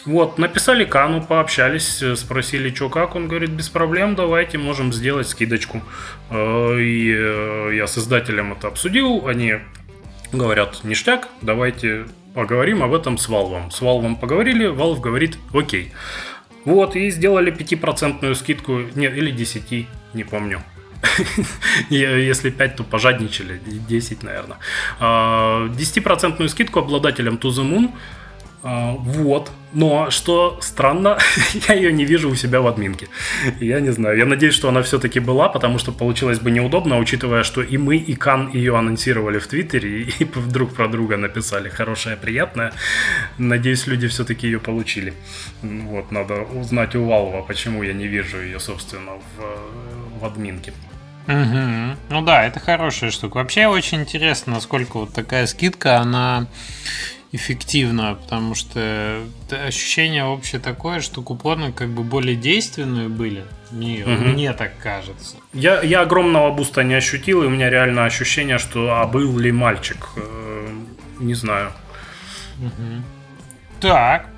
[0.07, 3.14] Вот, написали Кану, пообщались, э, спросили, что как.
[3.14, 5.82] Он говорит, без проблем, давайте, можем сделать скидочку.
[6.30, 9.26] Э, и э, я с издателем это обсудил.
[9.26, 9.55] Они
[10.32, 13.70] говорят, ништяк, давайте поговорим об этом с Valve.
[13.70, 15.92] С Valve поговорили, Valve говорит, окей.
[16.66, 20.62] Вот, и сделали 5% скидку, нет, или 10, не помню.
[21.90, 24.59] Если 5, то пожадничали, 10, наверное.
[25.00, 27.90] 10% скидку обладателям To The Moon.
[28.66, 29.50] А, вот.
[29.74, 31.18] Но, что странно,
[31.68, 33.09] я ее не вижу у себя в админке.
[33.61, 34.16] Я не знаю.
[34.16, 37.96] Я надеюсь, что она все-таки была, потому что получилось бы неудобно, учитывая, что и мы,
[37.96, 42.72] и Кан ее анонсировали в Твиттере, и друг про друга написали хорошее, приятное.
[43.38, 45.12] Надеюсь, люди все-таки ее получили.
[45.62, 50.72] Вот, надо узнать у Валва, почему я не вижу ее, собственно, в, в админке.
[51.27, 51.97] Угу.
[52.11, 53.39] Ну да, это хорошая штука.
[53.39, 56.47] Вообще очень интересно, насколько вот такая скидка, она
[57.33, 63.45] эффективна, потому что ощущение общее такое, что купоны как бы более действенные были.
[63.72, 64.25] Мне, угу.
[64.29, 65.37] мне так кажется.
[65.53, 69.51] Я, я огромного буста не ощутил, и у меня реально ощущение, что а был ли
[69.51, 70.11] мальчик.
[70.16, 70.68] Э,
[71.18, 71.72] не знаю.
[72.61, 73.03] Угу.
[73.81, 74.29] Так,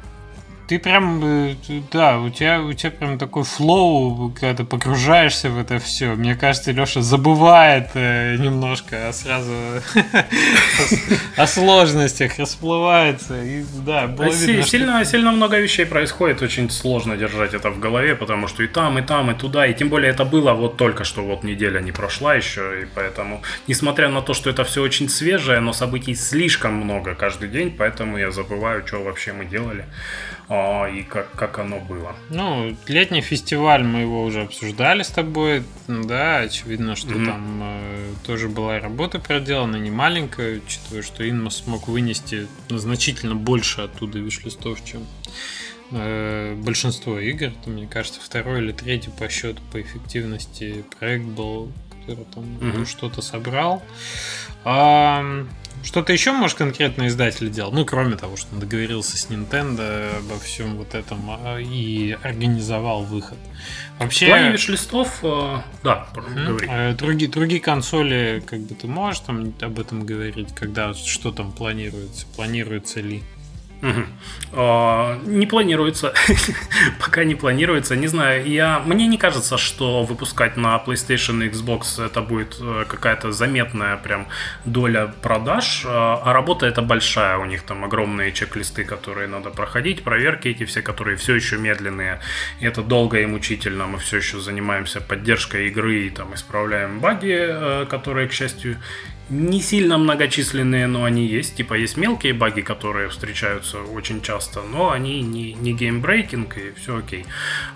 [0.69, 1.55] ты прям, э,
[1.93, 6.15] да, у тебя, у тебя прям такой флоу, когда ты погружаешься в это все.
[6.15, 9.53] Мне кажется, Леша забывает э, немножко, а сразу
[11.37, 13.43] о сложностях расплывается.
[13.43, 18.63] И, да, сильно, сильно много вещей происходит, очень сложно держать это в голове, потому что
[18.63, 21.45] и там, и там, и туда, и тем более это было вот только что вот
[21.45, 25.73] неделя не прошла еще, и поэтому, несмотря на то, что это все очень свежее, но
[25.73, 29.85] событий слишком много каждый день, поэтому я забываю, что вообще мы делали
[30.49, 32.15] а, и как, как оно было.
[32.31, 37.27] Ну, летний фестиваль мы его уже обсуждали с тобой, да, очевидно, что mm-hmm.
[37.27, 43.81] там э, тоже была работа проделана, не маленькая, учитывая, что Инмос смог вынести значительно больше
[43.83, 45.05] оттуда виш-листов, чем
[45.91, 47.47] э, большинство игр.
[47.47, 52.87] Это, мне кажется, второй или третий по счету по эффективности проект был, который там mm-hmm.
[52.87, 53.83] что-то собрал.
[54.65, 55.45] А,
[55.83, 57.73] что-то еще, может, конкретно издатель делал?
[57.73, 63.03] Ну, кроме того, что он договорился с Nintendo обо всем вот этом а, и организовал
[63.03, 63.39] выход.
[63.99, 64.27] Вообще...
[64.27, 66.69] В плане виш-листов, э, да, говори.
[66.71, 71.53] Э, другие, другие консоли, как бы ты можешь там об этом говорить, когда что там
[71.53, 73.23] планируется, планируется ли?
[73.83, 75.31] Угу.
[75.31, 76.15] не планируется.
[77.01, 77.95] Пока не планируется.
[77.97, 78.81] Не знаю, я...
[78.81, 84.29] мне не кажется, что выпускать на PlayStation и Xbox это будет э, какая-то заметная прям
[84.65, 85.85] доля продаж.
[85.87, 87.39] А, а работа это большая.
[87.39, 92.21] У них там огромные чек-листы, которые надо проходить, проверки эти все, которые все еще медленные.
[92.61, 93.87] И это долго и мучительно.
[93.87, 98.77] Мы все еще занимаемся поддержкой игры и там исправляем баги, э, которые, к счастью,
[99.29, 101.57] не сильно многочисленные, но они есть.
[101.57, 106.99] Типа есть мелкие баги, которые встречаются очень часто, но они не, не game-breaking и все
[106.99, 107.27] окей.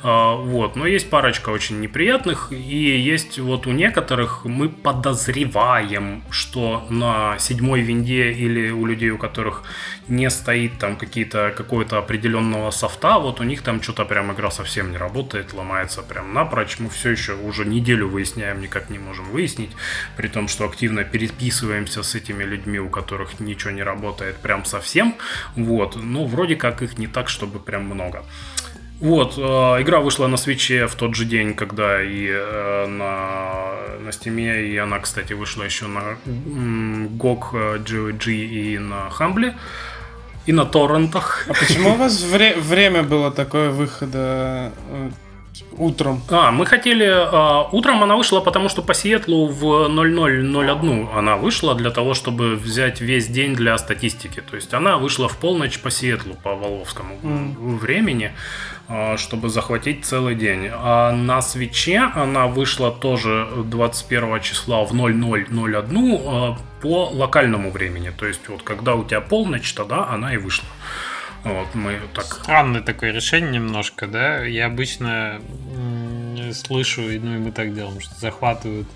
[0.02, 0.76] А, вот.
[0.76, 7.80] Но есть парочка очень неприятных, и есть вот у некоторых мы подозреваем, что на седьмой
[7.80, 9.64] винде или у людей, у которых
[10.06, 14.90] не стоит там какие-то какого-то определенного софта, вот у них там что-то прям игра совсем
[14.92, 16.78] не работает, ломается прям напрочь.
[16.78, 19.70] Мы все еще уже неделю выясняем, никак не можем выяснить,
[20.16, 21.04] при том, что активно
[21.40, 25.14] переписываемся с этими людьми, у которых ничего не работает прям совсем.
[25.56, 28.22] Вот, ну, вроде как их не так, чтобы прям много.
[29.00, 29.40] Вот, э,
[29.82, 33.72] игра вышла на свече в тот же день, когда и э, на,
[34.04, 39.54] на Steam, и она, кстати, вышла еще на GOG, GOG и на Хамбле
[40.46, 41.46] и на торрентах.
[41.48, 44.72] А почему у вас вре- время было такое выхода
[45.76, 46.22] утром?
[46.30, 47.06] А, мы хотели...
[47.06, 52.56] Э, утром она вышла, потому что по Сиэтлу в 00.01 она вышла для того, чтобы
[52.56, 54.40] взять весь день для статистики.
[54.40, 57.78] То есть она вышла в полночь по Сиэтлу, по Воловскому mm.
[57.78, 58.32] времени,
[58.88, 60.70] э, чтобы захватить целый день.
[60.72, 68.12] А на свече она вышла тоже 21 числа в 00.01 э, по локальному времени.
[68.16, 70.66] То есть вот когда у тебя полночь, тогда она и вышла.
[71.44, 72.24] Вот, мы так...
[72.24, 74.44] Странное такое решение немножко, да?
[74.44, 75.40] Я обычно
[76.52, 78.88] слышу, ну и мы так делаем, что захватывают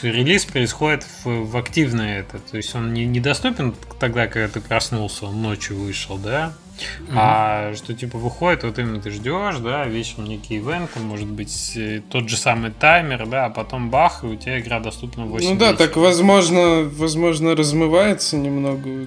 [0.00, 2.38] что релиз происходит в, в активное это.
[2.38, 6.54] То есть он не, недоступен тогда, когда ты проснулся, он ночью вышел, да?
[6.78, 7.14] Mm-hmm.
[7.14, 12.00] А что типа выходит, вот именно ты ждешь, да, вечером некий ивент, может быть э,
[12.08, 15.50] тот же самый таймер, да, а потом бах, и у тебя игра доступна в 8
[15.50, 15.86] Ну да, вечера.
[15.86, 19.06] так возможно, возможно размывается немного,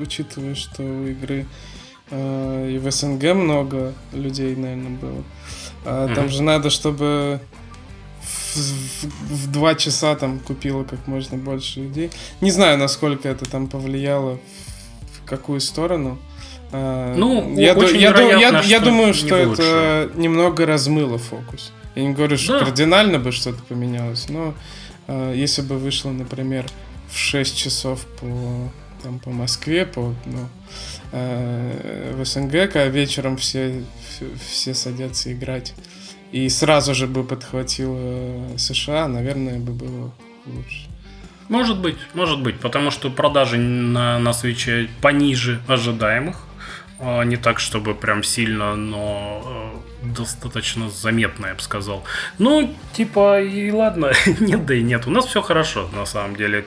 [0.00, 1.44] учитывая, что у игры
[2.12, 5.24] и в СНГ много людей, наверное, было.
[5.84, 6.14] А mm-hmm.
[6.14, 7.40] Там же надо, чтобы
[8.20, 12.10] в, в, в два часа там купило как можно больше людей.
[12.40, 14.38] Не знаю, насколько это там повлияло
[15.12, 16.18] в, какую сторону.
[16.70, 21.72] А, ну, я, очень я, я, я, я думаю, что не это немного размыло фокус.
[21.94, 22.64] Я не говорю, что да.
[22.64, 24.54] кардинально бы что-то поменялось, но
[25.06, 26.66] э, если бы вышло, например,
[27.10, 28.70] в 6 часов по,
[29.02, 35.74] там, по Москве, по, ну, э, в СНГ, когда вечером все, все, все садятся играть,
[36.32, 40.12] и сразу же бы подхватило США, наверное, бы было
[40.46, 40.88] лучше.
[41.48, 46.46] Может быть, может быть, потому что продажи на, на свече пониже ожидаемых.
[46.98, 52.04] А, не так, чтобы прям сильно, но э, достаточно заметно, я бы сказал.
[52.38, 55.06] Ну, типа, и ладно, нет, да и нет.
[55.06, 56.64] У нас все хорошо, на самом деле.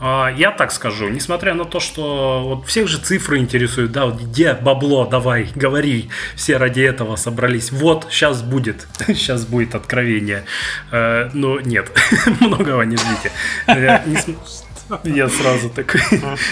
[0.00, 4.20] А, я так скажу, несмотря на то, что вот всех же цифры интересуют, да, вот
[4.20, 6.10] где бабло, давай, говори.
[6.36, 7.72] Все ради этого собрались.
[7.72, 10.44] Вот, сейчас будет, сейчас будет откровение.
[10.90, 11.90] Э, но нет,
[12.40, 13.32] многого не ждите.
[15.04, 16.00] Я сразу такой.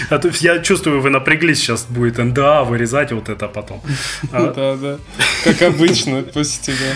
[0.09, 3.81] А то я чувствую, вы напряглись, сейчас будет НДА вырезать вот это потом.
[4.31, 4.97] А да, да.
[5.43, 6.93] Как обычно, после тебя.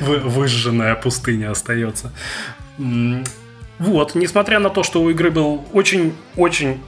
[0.00, 2.12] Выжженная пустыня остается.
[3.78, 6.80] Вот, несмотря на то, что у игры был очень-очень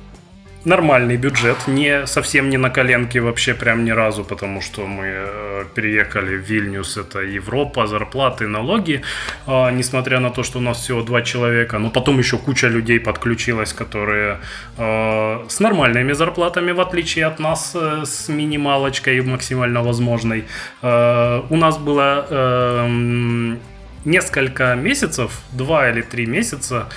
[0.64, 5.64] нормальный бюджет, не совсем не на коленке вообще прям ни разу, потому что мы э,
[5.74, 9.02] переехали в Вильнюс, это Европа, зарплаты, налоги,
[9.46, 13.00] э, несмотря на то, что у нас всего два человека, но потом еще куча людей
[13.00, 14.38] подключилась, которые
[14.78, 20.44] э, с нормальными зарплатами, в отличие от нас, э, с минималочкой максимально возможной.
[20.82, 23.56] Э, у нас было э,
[24.04, 26.88] несколько месяцев, два или три месяца,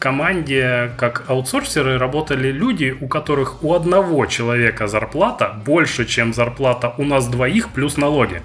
[0.00, 7.04] команде как аутсорсеры работали люди, у которых у одного человека зарплата больше, чем зарплата у
[7.04, 8.42] нас двоих плюс налоги.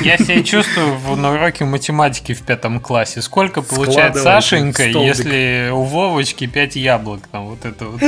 [0.00, 3.22] Я себя чувствую на уроке математики в пятом классе.
[3.22, 7.20] Сколько получает Сашенька, если у Вовочки 5 яблок?
[7.30, 8.00] Там вот это вот.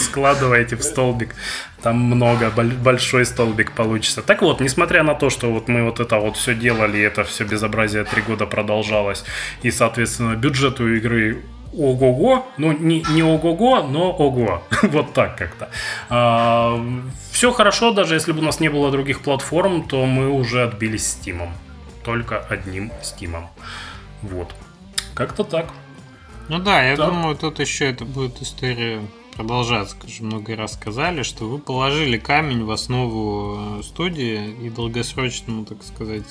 [0.00, 1.34] Складываете в столбик.
[1.86, 4.20] Там много, большой столбик получится.
[4.20, 7.44] Так вот, несмотря на то, что вот мы вот это вот все делали, это все
[7.44, 9.24] безобразие три года продолжалось,
[9.62, 15.68] и, соответственно, бюджет у игры ого-го, ну не, не ого-го, но ого, вот так как-то.
[16.08, 16.84] А,
[17.30, 21.16] все хорошо, даже если бы у нас не было других платформ, то мы уже отбились
[21.22, 21.48] Steam.
[22.02, 23.44] Только одним Steam.
[24.22, 24.52] Вот.
[25.14, 25.66] Как-то так.
[26.48, 27.06] Ну да, я да.
[27.06, 29.02] думаю, тут еще это будет история
[29.36, 34.70] продолжаться, как же много раз сказали, что вы положили камень в основу э, студии и
[34.70, 36.24] долгосрочному, так сказать,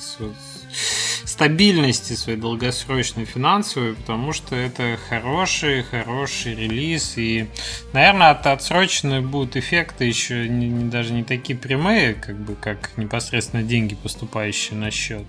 [1.24, 7.46] стабильности своей долгосрочной финансовой, потому что это хороший, хороший релиз, и,
[7.92, 12.96] наверное, от отсроченные будут эффекты еще не, не, даже не такие прямые, как бы, как
[12.96, 15.24] непосредственно деньги, поступающие на счет,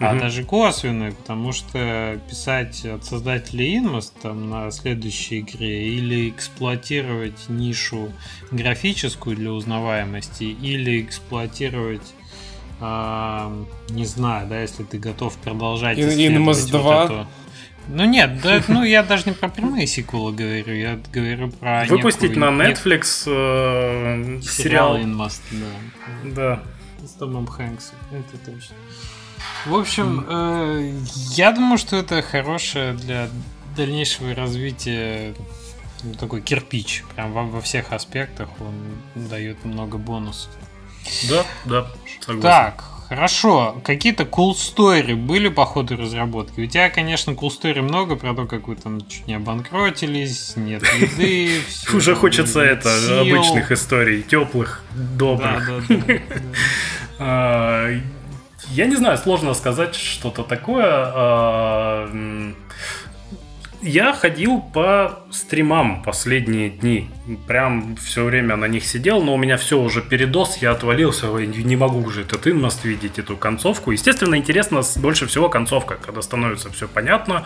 [0.00, 0.20] а угу.
[0.20, 8.12] даже косвенную, потому что писать от создателя Inmos там на следующей игре или эксплуатировать нишу
[8.50, 12.14] графическую для узнаваемости, или эксплуатировать
[12.80, 13.52] а,
[13.88, 17.26] не знаю, да, если ты готов продолжать Inmos 2 вот эту...
[17.88, 22.36] Ну нет, да, ну я даже не про прямые сиквелы говорю, я говорю про Выпустить
[22.36, 24.98] некую, на Netflix э, сериал.
[24.98, 26.30] Inmust, да.
[26.34, 26.62] Да.
[27.04, 28.76] С Томом Хэнксом, это точно.
[29.66, 30.92] В общем, э,
[31.34, 33.28] я думаю, что это хорошее для
[33.76, 35.34] дальнейшего развития
[36.02, 37.04] ну, такой кирпич.
[37.14, 38.74] Прям во, во всех аспектах он
[39.28, 40.50] дает много бонусов.
[41.28, 41.86] Да, да,
[42.20, 42.42] согласен.
[42.42, 43.80] Так, хорошо.
[43.84, 46.60] Какие-то cool story были по ходу разработки?
[46.60, 50.82] У тебя, конечно, cool story много про то, как вы там чуть не обанкротились, нет
[50.98, 51.62] еды.
[51.92, 55.70] Уже хочется это, обычных историй, теплых, добрых.
[58.58, 62.06] А, я не знаю, сложно сказать что-то такое.
[63.80, 67.08] Я ходил по стримам последние дни.
[67.46, 71.76] Прям все время на них сидел, но у меня все уже передос, я отвалился, не
[71.76, 73.92] могу уже этот инмост видеть, эту концовку.
[73.92, 77.44] Естественно, интересно больше всего концовка, когда становится все понятно,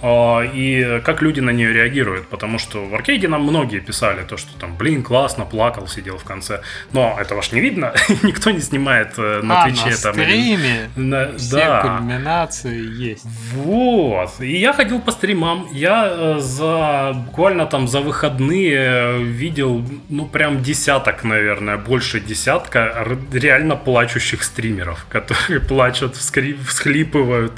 [0.00, 4.36] а, и как люди на нее реагируют, потому что в аркейде нам многие писали то,
[4.36, 6.62] что там, блин, классно, плакал, сидел в конце,
[6.92, 9.90] но этого ж не видно, никто не снимает э, на а, Твиче.
[9.90, 11.80] На там, стриме на, все да.
[11.80, 13.26] кульминации есть.
[13.54, 20.26] Вот, и я ходил по стримам, я э, за буквально там за выходные видел, ну,
[20.26, 27.52] прям десяток, наверное, больше десятка реально плачущих стримеров, которые плачут, всхлипывают.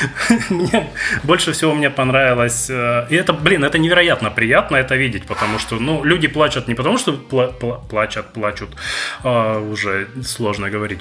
[0.50, 0.90] Мне
[1.22, 2.68] больше всего мне понравилось.
[2.70, 6.74] Э, и это, блин, это невероятно приятно это видеть, потому что, ну, люди плачут не
[6.74, 8.68] потому, что пла- пла- плачут, плачут,
[9.24, 11.00] а, уже сложно говорить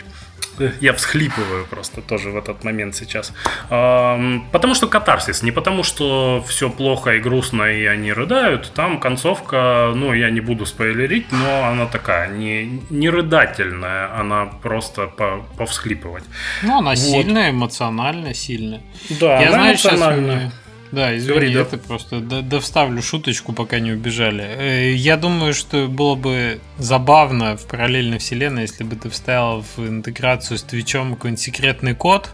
[0.79, 3.33] я всхлипываю просто тоже в этот момент сейчас.
[3.69, 8.71] Потому что катарсис, не потому что все плохо и грустно, и они рыдают.
[8.73, 15.07] Там концовка, ну, я не буду спойлерить, но она такая, не, не рыдательная, она просто
[15.07, 16.23] по, повсхлипывать.
[16.63, 16.99] Ну, она вот.
[16.99, 18.81] сильная, эмоционально сильная.
[19.09, 20.39] Да, я она знаю, эмоциональная.
[20.39, 20.53] Сейчас
[20.91, 21.77] да, извини, Говори, я да.
[21.77, 24.43] просто довставлю шуточку, пока не убежали.
[24.43, 29.79] Э, я думаю, что было бы забавно в параллельной вселенной, если бы ты вставил в
[29.79, 32.29] интеграцию с Твичом какой-нибудь секретный код,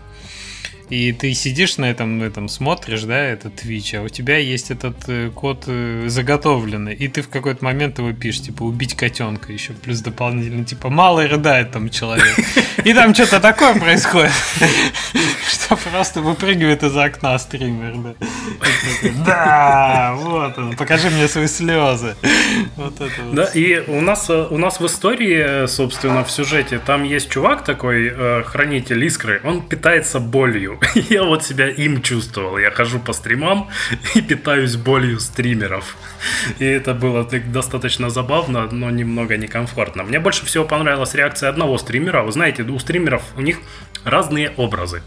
[0.89, 4.97] и ты сидишь на этом, этом смотришь, да, этот Twitch, а у тебя есть этот
[5.07, 9.73] э, код э, заготовленный, и ты в какой-то момент его пишешь, типа, убить котенка еще,
[9.73, 12.37] плюс дополнительно, типа, мало рыдает там человек.
[12.83, 14.31] И там что-то такое происходит,
[15.47, 18.13] что просто выпрыгивает из окна стример, да.
[19.25, 22.15] Да, вот он, покажи мне свои слезы.
[22.77, 23.21] Вот это.
[23.33, 27.65] Да, и у нас, э, у нас в истории, собственно, в сюжете, там есть чувак
[27.65, 30.76] такой, хранитель искры, он питается болью.
[31.09, 32.57] Я вот себя им чувствовал.
[32.57, 33.69] Я хожу по стримам
[34.15, 35.95] и питаюсь болью стримеров.
[36.59, 40.03] И это было достаточно забавно, но немного некомфортно.
[40.03, 42.23] Мне больше всего понравилась реакция одного стримера.
[42.23, 43.59] Вы знаете, у стримеров у них
[44.03, 45.01] разные образы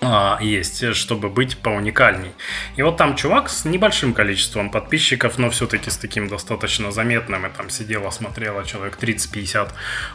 [0.00, 2.32] а, есть, чтобы быть поуникальней.
[2.76, 7.50] И вот там чувак с небольшим количеством подписчиков, но все-таки с таким достаточно заметным, и
[7.50, 9.68] там сидела, смотрела человек 30-50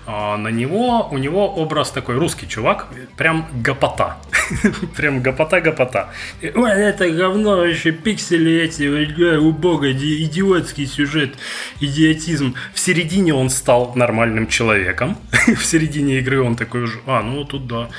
[0.06, 1.08] а, на него.
[1.12, 4.18] У него образ такой русский чувак, прям гопота.
[4.96, 6.10] прям гопота-гопота.
[6.42, 8.84] Ой, это говно, еще пиксели эти,
[9.38, 11.36] убого, идиотский сюжет,
[11.80, 12.56] идиотизм.
[12.74, 15.18] В середине он стал нормальным человеком.
[15.48, 17.90] в середине игры он такой уже, а, ну тут да,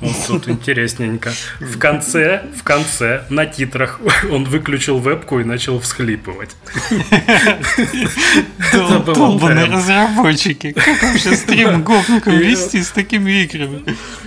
[0.00, 1.31] вот тут интересненько.
[1.60, 6.50] В конце, в конце, на титрах он выключил вебку и начал всхлипывать.
[8.72, 10.72] Долбаные разработчики.
[10.72, 13.82] Как вообще стрим гопников вести с такими играми?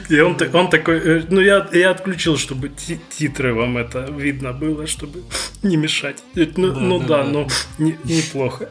[0.09, 2.71] И он, он такой, э, ну я, я отключил, чтобы
[3.17, 5.23] титры вам это видно было, чтобы
[5.63, 6.23] не мешать.
[6.35, 7.47] Ну да, ну, да, да, ну
[7.77, 8.69] не, неплохо.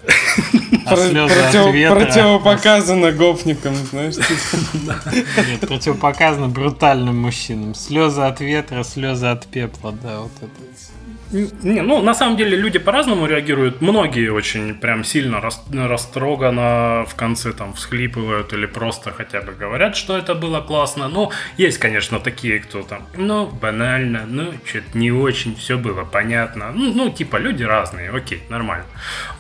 [0.87, 4.15] А Против, противопоказано гопникам, знаешь.
[4.15, 5.03] Типа.
[5.13, 7.75] Нет, противопоказано брутальным мужчинам.
[7.75, 10.51] Слезы от ветра, слезы от пепла, да, вот это.
[11.35, 13.81] Не, ну, на самом деле люди по-разному реагируют.
[13.81, 20.17] Многие очень прям сильно растроганно в конце там всхлипывают или просто хотя бы говорят, что
[20.17, 21.09] это было классно.
[21.09, 26.71] Ну, есть, конечно, такие, кто там, ну, банально, ну, что-то не очень, все было понятно.
[26.73, 28.85] Ну, ну, типа, люди разные, окей, нормально.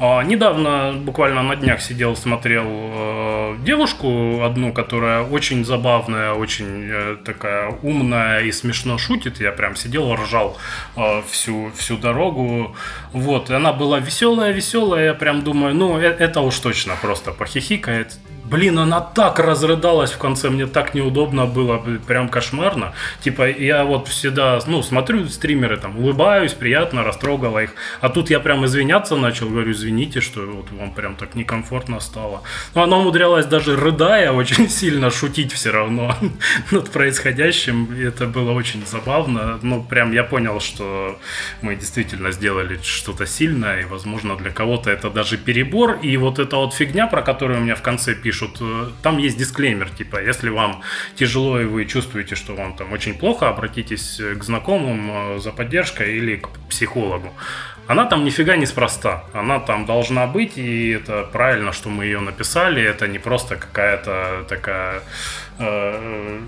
[0.00, 7.16] А, недавно, буквально на днях сидел, смотрел э, девушку одну, которая очень забавная, очень э,
[7.24, 9.40] такая умная и смешно шутит.
[9.40, 10.58] Я прям сидел, ржал
[10.96, 12.74] э, всю, всю всю дорогу.
[13.12, 18.18] Вот, она была веселая, веселая, я прям думаю, ну, это, это уж точно просто похихикает.
[18.44, 22.92] Блин, она так разрыдалась в конце, мне так неудобно было, прям кошмарно.
[23.20, 27.70] Типа, я вот всегда, ну, смотрю стримеры, там, улыбаюсь, приятно, растрогала их.
[28.02, 32.42] А тут я прям извиняться начал, говорю, извините, что вот вам прям так некомфортно стало.
[32.74, 36.14] Но она умудрялась даже рыдая очень сильно шутить все равно
[36.70, 37.88] над происходящим.
[37.98, 39.58] Это было очень забавно.
[39.62, 41.18] Ну, прям я понял, что
[41.62, 45.98] мы действительно сделали что-то сильное, и, возможно, для кого-то это даже перебор.
[46.02, 49.18] И вот эта вот фигня, про которую у меня в конце пишут, пишут, э, там
[49.18, 50.82] есть дисклеймер, типа, если вам
[51.14, 56.16] тяжело и вы чувствуете, что вам там очень плохо, обратитесь к знакомым э, за поддержкой
[56.18, 57.28] или к психологу.
[57.88, 59.24] Она там нифига не спроста.
[59.34, 62.82] Она там должна быть, и это правильно, что мы ее написали.
[62.82, 65.02] Это не просто какая-то такая
[65.58, 66.40] э,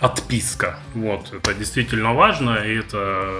[0.00, 0.78] отписка.
[0.94, 3.32] Вот, это действительно важно, и это,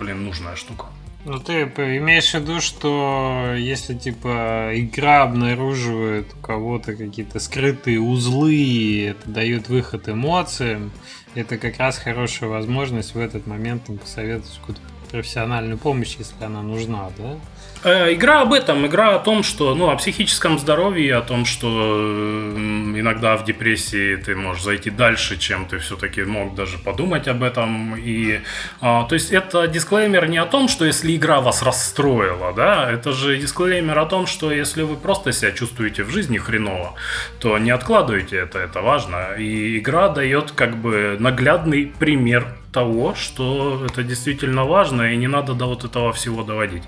[0.00, 0.86] блин, нужная штука.
[1.28, 8.54] Ну ты имеешь в виду, что если типа игра обнаруживает у кого-то какие-то скрытые узлы,
[8.54, 10.92] и это дает выход эмоциям,
[11.34, 16.62] это как раз хорошая возможность в этот момент им посоветовать какую-то профессиональную помощь, если она
[16.62, 17.40] нужна, да?
[17.86, 22.52] Э, игра об этом, игра о том, что, ну, о психическом здоровье, о том, что
[22.96, 27.94] иногда в депрессии ты можешь зайти дальше, чем ты все-таки мог даже подумать об этом.
[27.96, 28.40] И,
[28.80, 33.12] а, то есть это дисклеймер не о том, что если игра вас расстроила, да, это
[33.12, 36.94] же дисклеймер о том, что если вы просто себя чувствуете в жизни хреново,
[37.38, 39.34] то не откладывайте это, это важно.
[39.38, 45.54] И игра дает как бы наглядный пример того, что это действительно важно, и не надо
[45.54, 46.82] до вот этого всего доводить.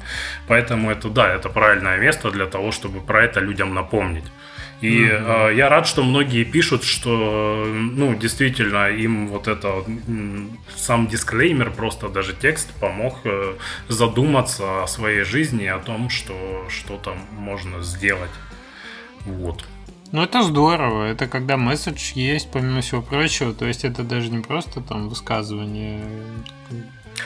[0.47, 4.25] Поэтому это, да, это правильное место для того, чтобы про это людям напомнить.
[4.83, 5.51] И mm-hmm.
[5.51, 7.65] э, я рад, что многие пишут, что,
[7.97, 9.69] ну, действительно, им вот это
[10.77, 13.55] сам дисклеймер, просто даже текст помог э,
[13.89, 16.35] задуматься о своей жизни, о том, что
[16.69, 18.31] что там можно сделать.
[19.25, 19.65] Вот.
[20.13, 21.05] Ну, это здорово.
[21.05, 23.53] Это когда месседж есть, помимо всего прочего.
[23.53, 26.01] То есть это даже не просто там высказывание.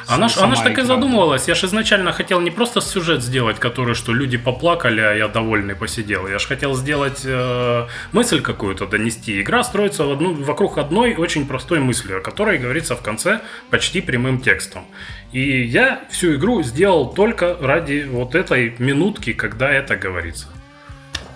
[0.09, 1.49] Она ж, она ж так и задумывалась.
[1.49, 5.75] Я же изначально хотел не просто сюжет сделать, который, что люди поплакали, а я довольный
[5.75, 6.27] посидел.
[6.27, 9.41] Я же хотел сделать э, мысль какую-то донести.
[9.41, 14.01] Игра строится в одну, вокруг одной очень простой мысли, о которой говорится в конце почти
[14.01, 14.85] прямым текстом.
[15.31, 20.49] И я всю игру сделал только ради вот этой минутки, когда это говорится.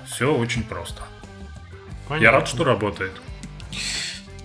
[0.07, 1.06] Все очень просто.
[2.09, 2.25] Понятно.
[2.25, 3.13] Я рад, что работает.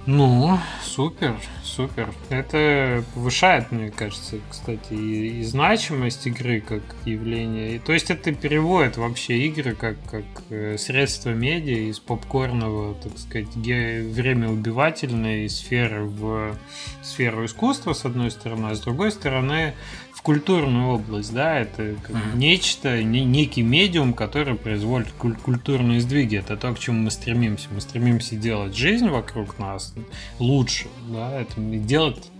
[0.07, 2.09] Ну, супер, супер.
[2.29, 7.75] Это повышает, мне кажется, кстати, и, и значимость игры как явление.
[7.75, 13.15] И, то есть это переводит вообще игры как, как э, средство медиа из попкорного, так
[13.19, 16.57] сказать, время убивательной сферы в
[17.03, 19.75] сферу искусства, с одной стороны, а с другой стороны
[20.21, 22.35] культурную область, да, это как mm-hmm.
[22.35, 26.37] нечто, не, некий медиум, который производит куль- культурные сдвиги.
[26.37, 27.67] Это то, к чему мы стремимся.
[27.71, 29.93] Мы стремимся делать жизнь вокруг нас
[30.39, 32.31] лучше, да, это делать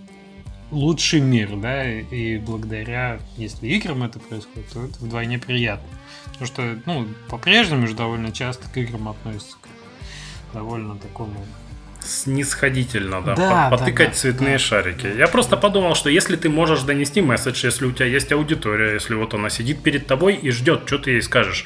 [0.70, 5.88] лучший мир, да, и благодаря, если играм это происходит, то это вдвойне приятно.
[6.24, 11.34] Потому что, ну, по-прежнему же довольно часто к играм относятся к довольно такому
[12.04, 14.58] снисходительно, да, да потыкать да, цветные да.
[14.58, 15.06] шарики.
[15.06, 19.14] Я просто подумал, что если ты можешь донести месседж, если у тебя есть аудитория, если
[19.14, 21.64] вот она сидит перед тобой и ждет, что ты ей скажешь,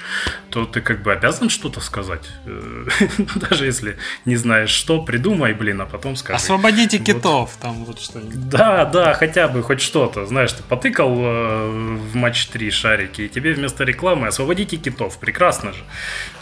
[0.50, 2.28] то ты как бы обязан что-то сказать.
[2.44, 2.86] Э,
[3.36, 6.36] даже если не знаешь что, придумай, блин, а потом скажи.
[6.36, 7.60] Освободите китов, вот.
[7.60, 8.48] там вот что-нибудь.
[8.48, 10.26] Да, да, хотя бы хоть что-то.
[10.26, 15.18] Знаешь, ты потыкал э, в матч 3 шарики, и тебе вместо рекламы освободите китов.
[15.18, 15.82] Прекрасно же.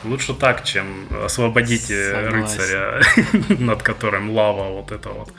[0.05, 2.35] Лучше так, чем освободите Согласен.
[2.35, 3.03] рыцаря
[3.61, 5.33] над которым лава вот это вот.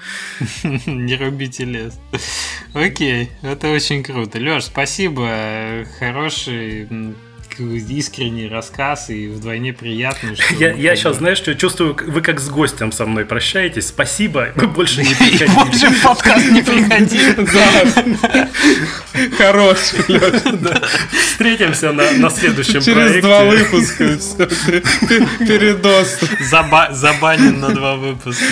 [0.86, 2.00] Не рубите лес.
[2.74, 4.40] Окей, это очень круто.
[4.40, 5.86] Леш, спасибо.
[6.00, 6.88] Хороший
[7.60, 10.36] искренний рассказ и вдвойне приятно.
[10.36, 13.88] Что я, я сейчас, знаешь, что чувствую, вы как с гостем со мной прощаетесь.
[13.88, 15.48] Спасибо, вы больше не приходите.
[15.48, 17.20] Больше в подкаст не приходи.
[19.38, 20.00] Хороший,
[21.12, 22.94] Встретимся на следующем проекте.
[22.94, 24.04] Через два выпуска
[25.40, 26.24] передост.
[26.42, 28.46] Забанен на два выпуска.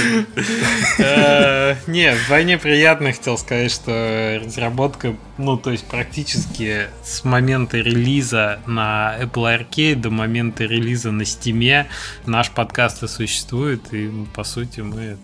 [0.99, 8.59] Э, нет, вдвойне приятно хотел сказать, что разработка, ну, то есть практически с момента релиза
[8.65, 11.85] на Apple Arcade до момента релиза на Steam.
[12.25, 15.21] Наш подкаст и существует, и по сути мы это...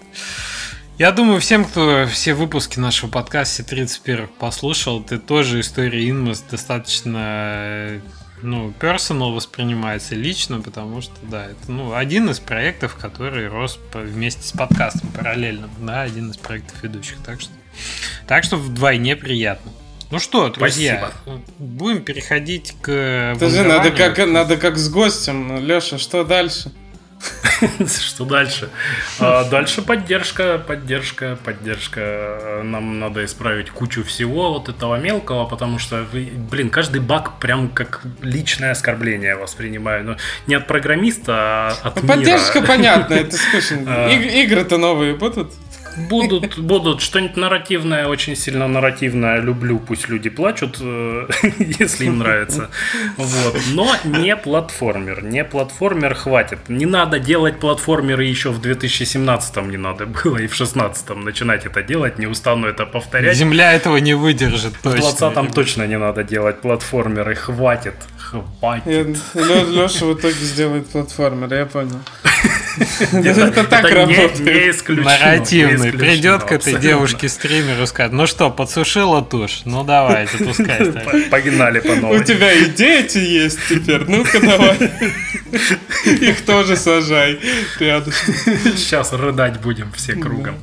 [0.97, 6.41] Я думаю, всем, кто все выпуски нашего подкаста, все 31 послушал, ты тоже история Инмос
[6.41, 8.01] достаточно
[8.41, 14.43] ну, personal воспринимается лично, потому что, да, это, ну, один из проектов, который рос вместе
[14.43, 17.51] с подкастом параллельно, да, один из проектов ведущих, так что,
[18.27, 19.71] так что вдвойне приятно.
[20.11, 21.43] Ну что, друзья, Спасибо.
[21.59, 25.63] будем переходить к Подожди, надо как, надо как с гостем.
[25.63, 26.71] Леша, что дальше?
[27.85, 28.69] Что дальше?
[29.19, 32.61] А, дальше поддержка, поддержка, поддержка.
[32.63, 38.01] Нам надо исправить кучу всего вот этого мелкого, потому что, блин, каждый баг прям как
[38.21, 40.05] личное оскорбление воспринимаю.
[40.05, 40.17] Но
[40.47, 42.15] не от программиста, а от мира.
[42.15, 44.07] Поддержка понятно, это скучно.
[44.07, 45.51] Игры-то новые будут?
[45.97, 49.39] Будут, будут что-нибудь нарративное, очень сильно нарративное.
[49.39, 51.27] Люблю, пусть люди плачут, э,
[51.79, 52.69] если им нравится.
[53.17, 53.57] Вот.
[53.73, 55.23] Но не платформер.
[55.23, 56.59] Не платформер хватит.
[56.69, 61.81] Не надо делать платформеры еще в 2017 не надо было и в 2016 начинать это
[61.83, 62.19] делать.
[62.19, 63.35] Не устану это повторять.
[63.35, 64.99] Земля этого не выдержит точно.
[64.99, 67.35] В 2020 точно не надо делать платформеры.
[67.35, 67.95] Хватит.
[68.29, 69.17] Хватит.
[69.33, 71.99] Леша в итоге сделает платформер, я понял.
[73.11, 74.39] Это так работает.
[74.39, 75.05] Не исключено.
[75.05, 75.91] Нарративный.
[75.91, 79.61] Придет к этой девушке-стримеру скажет, ну что, подсушила тушь?
[79.65, 80.91] Ну давайте, пускай.
[81.31, 82.19] Погнали по новой.
[82.19, 84.77] У тебя и дети есть теперь, ну-ка давай.
[86.05, 87.39] Их тоже сажай
[87.79, 88.35] рядышком.
[88.75, 90.55] Сейчас рыдать будем все кругом.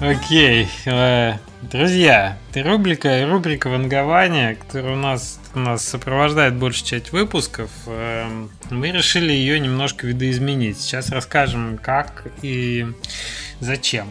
[0.00, 0.68] Окей.
[0.84, 1.34] Э,
[1.74, 8.92] друзья, рубрика, рубрика вангования, которая у нас, у нас сопровождает большую часть выпусков, эм, мы
[8.92, 10.80] решили ее немножко видоизменить.
[10.80, 12.86] Сейчас расскажем, как и
[13.58, 14.06] зачем.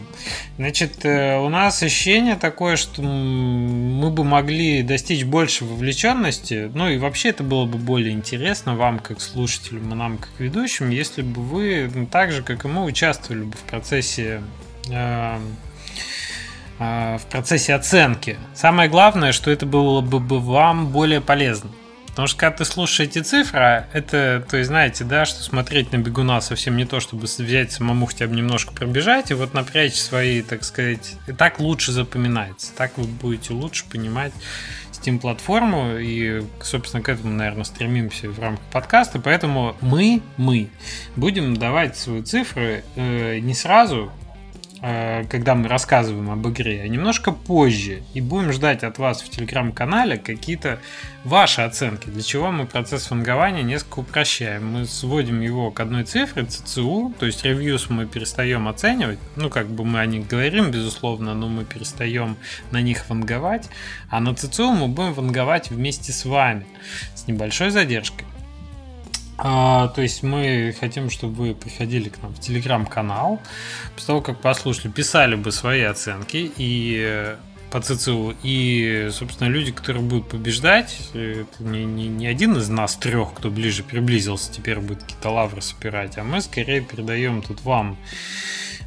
[0.58, 6.98] Значит, э, у нас ощущение такое, что мы бы могли достичь больше вовлеченности, ну и
[6.98, 11.40] вообще это было бы более интересно вам, как слушателям, и нам, как ведущим, если бы
[11.40, 14.42] вы так же, как и мы, участвовали бы в процессе
[14.90, 15.56] эм,
[16.78, 18.38] в процессе оценки.
[18.54, 21.70] Самое главное, что это было бы вам более полезно.
[22.14, 25.96] Потому что когда ты слушаешь эти цифры, это, то есть знаете, да, что смотреть на
[25.96, 30.40] бегуна совсем не то, чтобы взять самому хотя бы немножко пробежать и вот напрячь свои,
[30.40, 32.72] так сказать, и так лучше запоминается.
[32.76, 34.32] Так вы будете лучше понимать
[34.92, 39.18] Steam платформу и, собственно, к этому, наверное, стремимся в рамках подкаста.
[39.18, 40.68] Поэтому мы, мы
[41.16, 44.12] будем давать свои цифры э, не сразу,
[45.30, 48.02] когда мы рассказываем об игре, а немножко позже.
[48.12, 50.78] И будем ждать от вас в телеграм-канале какие-то
[51.24, 54.66] ваши оценки, для чего мы процесс фангования несколько упрощаем.
[54.66, 59.68] Мы сводим его к одной цифре, ЦЦУ, то есть ревьюс мы перестаем оценивать, ну как
[59.68, 62.36] бы мы о них говорим, безусловно, но мы перестаем
[62.70, 63.70] на них ванговать,
[64.10, 66.66] а на ЦЦУ мы будем ванговать вместе с вами,
[67.14, 68.26] с небольшой задержкой.
[69.46, 73.42] А, то есть мы хотим, чтобы вы приходили к нам в телеграм-канал,
[73.94, 77.36] после того, как послушали, писали бы свои оценки и э,
[77.70, 78.34] по ЦЦУ.
[78.42, 83.50] И, собственно, люди, которые будут побеждать, это не, не, не один из нас трех, кто
[83.50, 87.98] ближе приблизился, теперь будет какие-то лавры собирать, а мы скорее передаем тут вам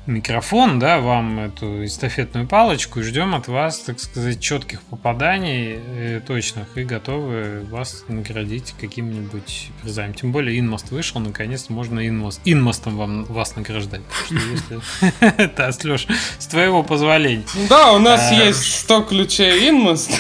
[0.08, 6.22] микрофон, да, вам эту эстафетную палочку и ждем от вас, так сказать, четких попаданий э,
[6.26, 10.14] точных и готовы вас наградить каким-нибудь призами.
[10.14, 14.02] Тем более Инмост вышел, наконец-то можно Инмост, Инмостом вам, вас награждать.
[15.20, 16.08] Это, Леш,
[16.40, 17.44] с твоего позволения.
[17.70, 20.12] Да, у нас а, есть 100 ключей Инмост.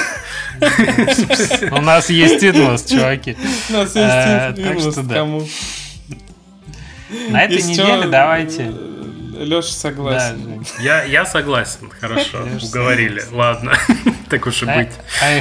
[1.71, 3.37] У нас есть Инмост, чуваки.
[3.69, 5.47] У нас есть а, Инмост, кому?
[7.29, 8.73] На этой неделе давайте
[9.43, 10.65] Леша согласен.
[10.77, 13.23] Да, я, я согласен, хорошо, уговорили.
[13.31, 13.73] Ладно,
[14.29, 14.91] так уж и быть.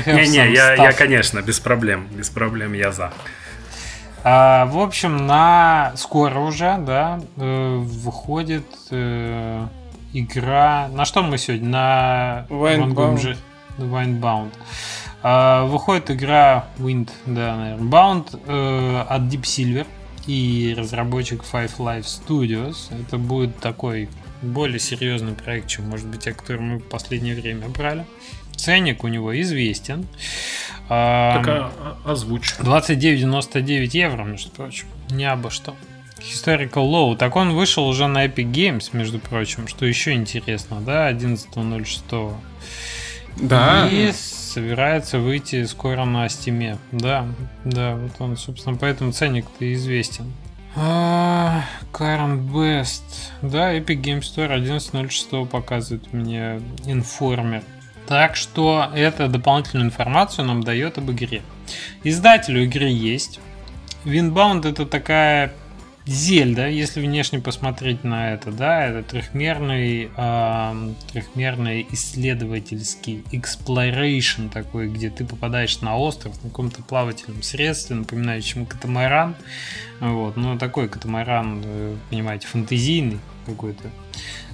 [0.06, 3.12] Не-не, я, я, конечно, без проблем, без проблем я за.
[4.28, 9.66] А, в общем, на скоро уже, да, э, выходит э,
[10.12, 10.88] игра.
[10.88, 11.68] На что мы сегодня?
[11.68, 13.36] На Windbound.
[13.78, 14.50] Windbound.
[15.22, 19.86] А, выходит игра Wind, да, наверное, Bound э, от Deep Silver
[20.26, 22.88] и разработчик Five Life Studios.
[22.90, 24.08] Это будет такой
[24.42, 28.04] более серьезный проект, чем, может быть, те, которые мы в последнее время брали.
[28.56, 30.06] Ценник у него известен.
[30.88, 32.54] Так а, озвучь.
[32.58, 34.86] 29,99 евро, между прочим.
[35.10, 35.74] Не обо что.
[36.18, 37.16] Historical Low.
[37.16, 42.34] Так он вышел уже на Epic Games, между прочим, что еще интересно, да, 11.06.
[43.36, 43.88] Да.
[43.90, 44.12] И
[44.56, 46.78] собирается выйти скоро на Steam.
[46.90, 47.26] Да,
[47.64, 50.32] да, вот он, собственно, поэтому ценник-то известен.
[50.74, 51.62] А,
[51.92, 53.02] Current Best.
[53.42, 57.64] Да, Epic Game Store 11.06 показывает мне информер.
[58.06, 61.42] Так что это дополнительную информацию нам дает об игре.
[62.02, 63.40] Издатель у игры есть.
[64.06, 65.52] Windbound это такая
[66.06, 75.10] Зельда, если внешне посмотреть на это, да, это трехмерный, э, трехмерный исследовательский exploration такой, где
[75.10, 79.34] ты попадаешь на остров на каком-то плавательном средстве, напоминающем катамаран,
[79.98, 81.64] вот, ну такой катамаран,
[82.08, 83.90] понимаете, фантазийный какой-то.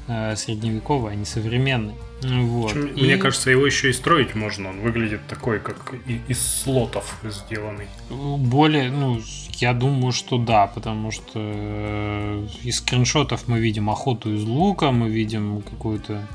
[0.09, 1.95] Э, средневековый, а не современный.
[2.23, 2.73] Вот.
[2.73, 3.03] Причем, и...
[3.03, 4.71] Мне кажется, его еще и строить можно.
[4.71, 5.95] Он выглядит такой, как
[6.29, 7.87] из слотов сделанный.
[8.11, 9.21] Более, ну,
[9.55, 15.09] я думаю, что да, потому что э, из скриншотов мы видим охоту из лука, мы
[15.09, 16.27] видим какую-то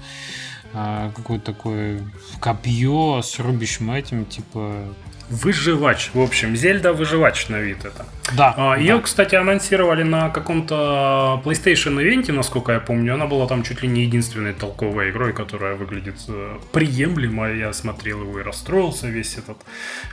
[0.73, 2.02] э, какое-то такое
[2.39, 4.94] копье с рубящим этим, типа
[5.30, 6.11] Выживач.
[6.14, 8.06] В общем, Зельда выживач на вид это.
[8.36, 8.54] Да.
[8.58, 9.02] А, ее, да.
[9.02, 13.14] кстати, анонсировали на каком-то PlayStation ивенте, насколько я помню.
[13.14, 17.49] Она была там чуть ли не единственной толковой игрой, которая выглядит э, приемлемо.
[17.52, 19.58] Я смотрел его и расстроился весь этот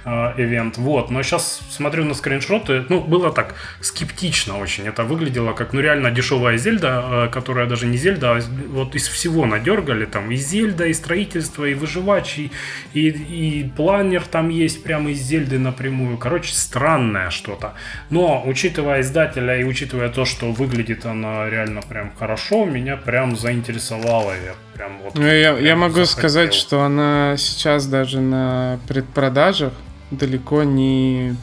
[0.04, 0.78] э, ивент.
[0.78, 1.10] Вот.
[1.10, 2.84] Но сейчас смотрю на скриншоты.
[2.88, 4.86] Ну, было так скептично очень.
[4.86, 9.46] Это выглядело как, ну, реально дешевая Зельда, которая даже не Зельда, а вот из всего
[9.46, 10.04] надергали.
[10.04, 12.52] Там и Зельда, и строительство, и выживач, и,
[12.92, 16.18] и, и планер там есть прям из Зельды напрямую.
[16.18, 17.74] Короче, странное что-то.
[18.10, 24.32] Но, учитывая издателя и учитывая то, что выглядит она реально прям хорошо, меня прям заинтересовало.
[24.32, 25.14] Я прям вот...
[25.14, 26.18] Ну, я, я могу захотел.
[26.18, 29.72] сказать, что она сейчас даже на предпродажах
[30.10, 31.34] далеко не...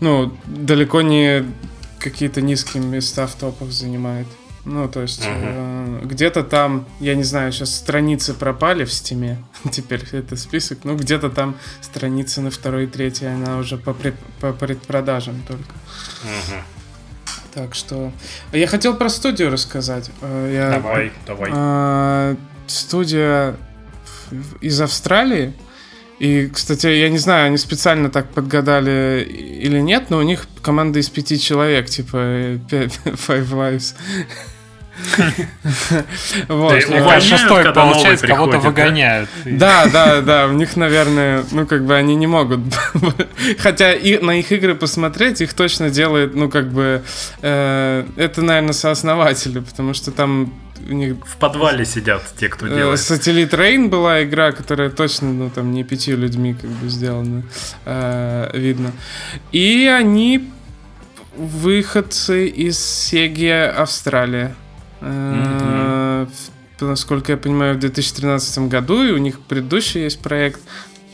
[0.00, 1.44] Ну, далеко не
[1.98, 4.26] какие-то низкие места в топах занимает.
[4.64, 6.00] Ну, то есть, uh-huh.
[6.02, 10.96] э, где-то там, я не знаю, сейчас страницы пропали в стиме, теперь это список, ну,
[10.96, 15.64] где-то там страницы на второй и третьей, она уже по, пред, по предпродажам только.
[15.64, 16.62] Uh-huh.
[17.54, 18.12] Так что...
[18.52, 20.10] Я хотел про студию рассказать.
[20.20, 21.50] Э, я, давай, давай.
[21.52, 22.36] Э,
[22.68, 23.56] студия
[24.60, 25.52] из Австралии,
[26.22, 31.00] и, кстати, я не знаю, они специально так подгадали или нет, но у них команда
[31.00, 33.96] из пяти человек, типа Five Wives.
[36.48, 36.82] Вот.
[37.22, 39.28] Шестой, получается, кого-то выгоняют.
[39.44, 42.60] Да, да, да, у них, наверное, ну, как бы они не могут.
[43.58, 47.02] Хотя и на их игры посмотреть, их точно делает, ну, как бы,
[47.42, 50.52] э, это, наверное, сооснователи, потому что там
[50.88, 51.16] у них...
[51.26, 53.00] В подвале сидят те, кто э, делает.
[53.00, 57.42] Сателлит Рейн была игра, которая точно, ну, там, не пятью людьми как бы сделана,
[57.84, 58.92] э, видно.
[59.52, 60.50] И они
[61.36, 64.54] выходцы из Сеги Австралия.
[65.02, 66.28] Mm-hmm.
[66.80, 70.60] Насколько я понимаю, в 2013 году, и у них предыдущий есть проект,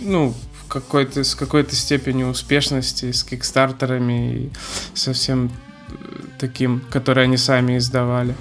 [0.01, 0.35] ну,
[0.69, 4.51] какой-то, с какой-то степенью успешности, с кикстартерами и
[4.94, 5.51] совсем
[5.89, 5.93] э,
[6.39, 8.35] таким, который они сами издавали.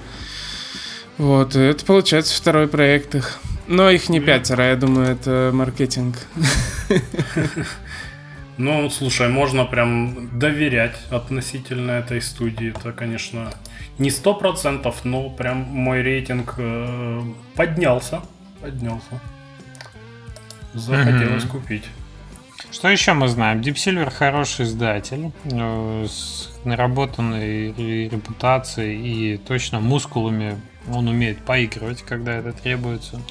[1.17, 3.39] Вот, и это получается второй проект их.
[3.67, 6.15] Но их не пятеро, я думаю, это маркетинг.
[8.57, 12.69] Ну, слушай, можно прям доверять относительно этой студии.
[12.69, 13.51] Это, конечно,
[13.99, 17.21] не сто процентов, но прям мой рейтинг э,
[17.55, 18.21] поднялся.
[18.59, 19.21] Поднялся.
[20.73, 21.49] Захотелось mm-hmm.
[21.49, 21.83] купить.
[22.71, 23.61] Что еще мы знаем?
[23.61, 27.71] Deep Silver хороший издатель э, с наработанной
[28.09, 30.59] репутацией и точно мускулами
[30.91, 33.21] он умеет поигрывать, когда это требуется.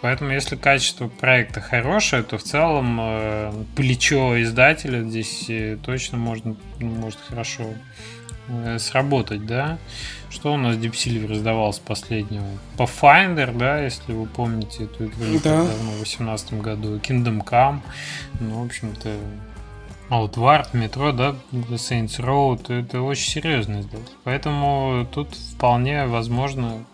[0.00, 6.56] Поэтому, если качество проекта хорошее, то в целом э, плечо издателя здесь э, точно можно,
[6.80, 7.64] ну, может хорошо
[8.48, 9.78] э, сработать, да.
[10.28, 12.46] Что у нас Deep Silver издавал с последнего?
[12.76, 15.58] Pathfinder, да, если вы помните эту игру да.
[15.58, 16.96] давно, в 2018 году.
[16.96, 17.80] Kingdom Come.
[18.40, 19.14] Ну, в общем-то,
[20.12, 24.12] Outward, метро, да, Saints Row, это очень серьезно издатель.
[24.24, 26.84] Поэтому тут вполне возможно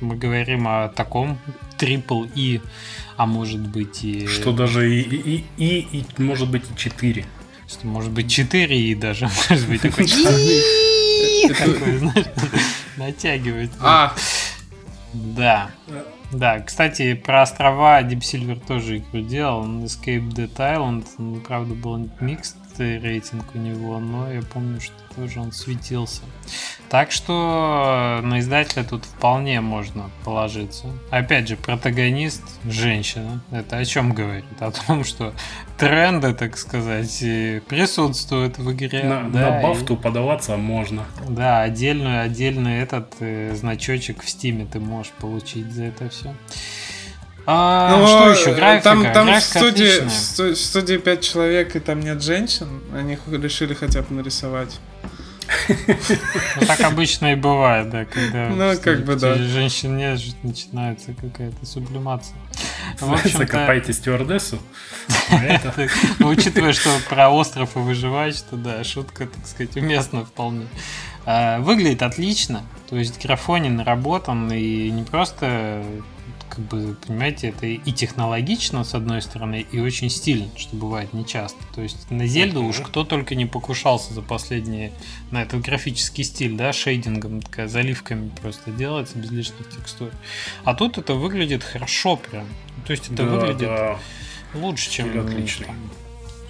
[0.00, 1.38] мы говорим о таком
[1.78, 2.60] трипл И,
[3.16, 4.26] а может быть и...
[4.26, 7.24] Что даже и, и, и, и может быть и 4.
[7.68, 10.06] Что может быть 4 и даже, может быть такой...
[12.96, 13.70] Натягивает.
[13.80, 14.14] А.
[15.12, 15.70] Да.
[16.32, 19.60] Да, кстати, про острова Deep Silver тоже игру делал.
[19.60, 25.40] Он Escape Dead Island, правда, был микс рейтинг у него, но я помню, что тоже
[25.40, 26.22] он светился.
[26.88, 30.86] Так что на издателя тут вполне можно положиться.
[31.10, 33.40] Опять же, протагонист женщина.
[33.50, 34.44] Это о чем говорит?
[34.60, 35.32] О том, что
[35.78, 37.18] тренды, так сказать,
[37.66, 39.02] присутствуют в игре.
[39.02, 39.96] На, да, на бафту и...
[39.96, 41.04] подаваться можно.
[41.28, 46.34] Да, отдельную, отдельный этот э, значочек в стиме ты можешь получить за это все.
[47.46, 48.54] А, ну, что еще?
[48.54, 48.82] Графика.
[48.82, 52.82] Там, там в, студии, в студии 5 человек, и там нет женщин.
[52.92, 54.80] Они решили хотя бы нарисовать.
[55.68, 59.36] Ну, так обычно и бывает, да, когда ну, как бы, да.
[59.36, 62.36] женщин нет, начинается какая-то сублимация.
[63.24, 64.58] Закопайте стюардессу.
[66.18, 70.66] Ну, учитывая, что про остров и выживать, что да, шутка, так сказать, уместна вполне.
[71.24, 75.84] А, выглядит отлично, то есть графоне наработан и не просто
[76.48, 81.58] как бы, понимаете, это и технологично, с одной стороны, и очень стильно, что бывает нечасто.
[81.74, 84.92] То есть на Зельду уж кто только не покушался за последние,
[85.30, 90.10] на этот графический стиль, да, шейдингом, такая заливками просто делается, без лишних текстур.
[90.64, 92.46] А тут это выглядит хорошо прям.
[92.86, 93.98] То есть это да, выглядит да.
[94.54, 95.18] лучше, чем...
[95.18, 95.66] Отличный.
[95.66, 95.76] Там,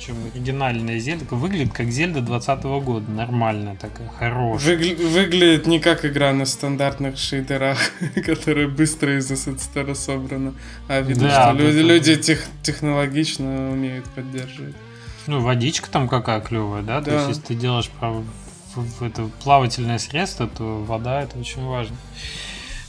[0.07, 1.35] чем оригинальная Зельда.
[1.35, 3.11] Выглядит как Зельда 2020 года.
[3.11, 4.77] Нормальная такая, хорошая.
[4.77, 7.79] Выгля- выглядит не как игра на стандартных шейдерах,
[8.25, 10.55] которая быстро из ассетстора собрана.
[10.89, 14.75] А видно, да, что люди, люди тех, технологично умеют поддерживать.
[15.27, 17.01] Ну, водичка там какая клевая, да?
[17.01, 17.11] да.
[17.11, 18.25] То есть, если ты делаешь в,
[18.75, 21.97] в, в это плавательное средство, то вода это очень важно.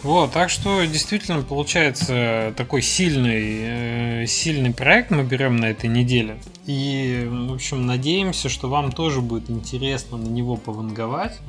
[0.04, 6.38] Вот, так что действительно получается такой сильный, э, сильный проект мы берем на этой неделе.
[6.68, 11.40] И, в общем, надеемся, что вам тоже будет интересно на него пованговать.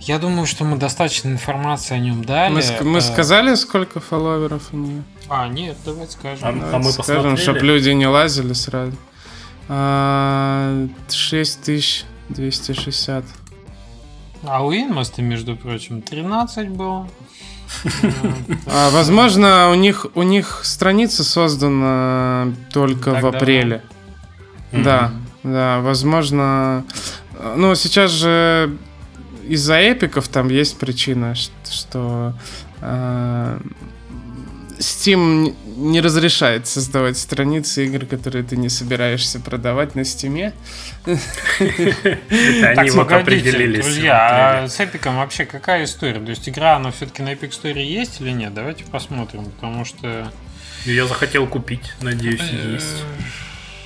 [0.00, 2.52] Я думаю, что мы достаточно информации о нем дали.
[2.52, 5.02] Мы, мы э, сказали, сколько фолловеров у нее?
[5.28, 6.46] А, нет, давайте скажем.
[6.46, 8.96] А, давайте а мы скажем, чтобы люди не лазили сразу.
[9.68, 13.24] А, 6260.
[14.46, 17.08] А у Инмоста, между прочим, 13 было.
[18.66, 23.82] А, возможно, у них у них страница создана только так в апреле.
[24.72, 26.84] Да, да, возможно.
[27.56, 28.76] Ну, сейчас же
[29.48, 31.34] из-за эпиков там есть причина,
[31.70, 32.34] что
[32.80, 33.58] э,
[34.78, 40.52] Steam не разрешает создавать страницы игр, которые ты не собираешься продавать на Стиме.
[41.06, 43.84] Они вот определились.
[43.84, 46.20] Друзья, а с Эпиком вообще какая история?
[46.20, 48.54] То есть игра, она все-таки на Epic Store есть или нет?
[48.54, 50.30] Давайте посмотрим, потому что...
[50.84, 53.04] Я захотел купить, надеюсь, э, есть.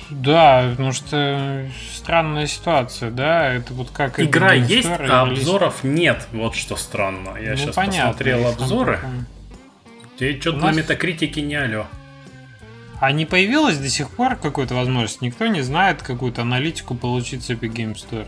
[0.09, 4.19] Да, потому что странная ситуация, да, это вот как...
[4.19, 7.37] Игра есть, а обзоров нет, вот что странно.
[7.39, 8.99] Я сейчас ну, посмотрел обзоры.
[10.19, 10.75] Ты что-то нас...
[10.75, 11.85] на метакритике не алё.
[12.99, 15.21] А не появилась до сих пор какой-то возможность?
[15.21, 18.27] Никто не знает какую-то аналитику получить с Epic Game Store?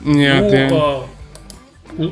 [0.00, 0.68] Нет, ну, я...
[0.72, 1.06] А,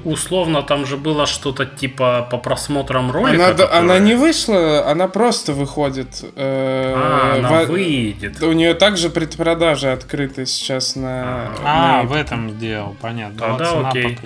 [0.05, 3.47] условно там же было что-то типа по просмотрам ролика.
[3.47, 3.78] Она, которая...
[3.78, 6.22] она не вышла, она просто выходит.
[6.36, 7.68] Э, а, она в...
[7.68, 8.43] выйдет.
[8.43, 11.51] У нее также предпродажа открыта сейчас на.
[11.64, 12.09] А, на...
[12.09, 13.38] в этом сделал, понятно.
[13.38, 14.18] Тогда вот окей.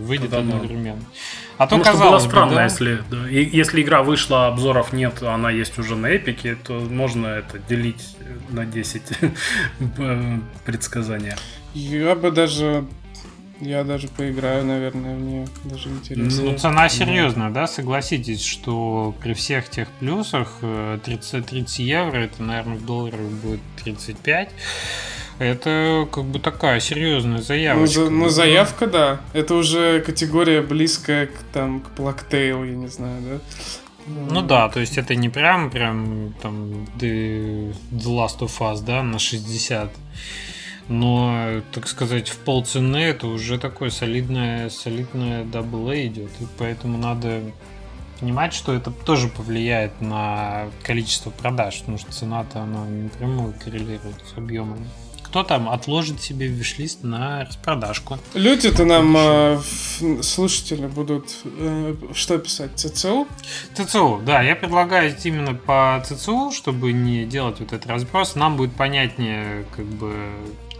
[0.00, 1.02] Выйдет тогда одновременно.
[1.62, 2.64] А то Потому казалось было странно, да?
[2.64, 7.60] если, да, если игра вышла, обзоров нет, она есть уже на эпике, то можно это
[7.60, 8.16] делить
[8.50, 9.02] на 10
[9.98, 11.36] э, предсказания.
[11.72, 12.84] Я бы даже
[13.60, 16.42] я даже поиграю, наверное, мне даже интересно.
[16.42, 20.58] Ну, цена серьезная, да, согласитесь, что при всех тех плюсах
[21.04, 24.50] 30, э, 30 евро, это, наверное, в долларах будет 35.
[25.42, 27.80] Это как бы такая серьезная заявка.
[27.80, 29.20] Ну, за, ну, заявка, да.
[29.32, 33.40] Это уже категория близкая к, там, к Blacktail, я не знаю, да?
[34.06, 39.02] Ну да, то есть это не прям, прям там The, The Last of Us, да,
[39.02, 39.90] на 60.
[40.88, 46.30] Но, так сказать, в полцены это уже такое солидное, солидное double A идет.
[46.40, 47.40] И поэтому надо
[48.20, 54.38] понимать, что это тоже повлияет на количество продаж, потому что цена-то она напрямую коррелирует с
[54.38, 54.86] объемами
[55.32, 58.18] кто там отложит себе вишлист на распродажку.
[58.34, 59.60] Люди-то нам э,
[60.20, 62.72] слушатели будут э, что писать?
[62.76, 63.26] ЦЦУ?
[63.74, 64.42] ЦЦУ, да.
[64.42, 68.34] Я предлагаю именно по ЦЦУ, чтобы не делать вот этот разброс.
[68.34, 70.14] Нам будет понятнее, как бы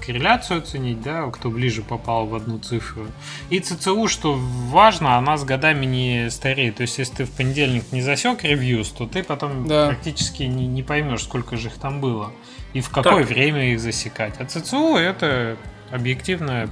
[0.05, 3.07] корреляцию оценить, да, кто ближе попал в одну цифру.
[3.49, 6.77] И ЦЦУ, что важно, она с годами не стареет.
[6.77, 9.87] То есть, если ты в понедельник не засек ревьюс, то ты потом да.
[9.87, 12.33] практически не, не поймешь, сколько же их там было
[12.73, 13.29] и в какое так.
[13.29, 14.35] время их засекать.
[14.39, 15.57] А ЦЦУ это
[15.91, 16.69] объективное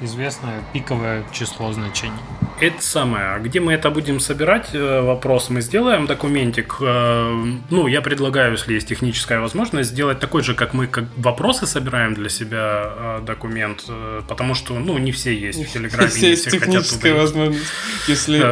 [0.00, 2.18] известное пиковое число значений.
[2.60, 3.24] Это самое.
[3.34, 4.70] А где мы это будем собирать?
[4.72, 5.48] Э, вопрос.
[5.48, 6.76] Мы сделаем документик.
[6.80, 7.32] Э,
[7.70, 12.14] ну, я предлагаю, если есть техническая возможность, сделать такой же, как мы как вопросы собираем
[12.14, 13.84] для себя э, документ,
[14.26, 16.10] потому что, ну, не все есть в Телеграме.
[16.10, 17.64] Если есть техническая возможность.
[18.08, 18.42] Если,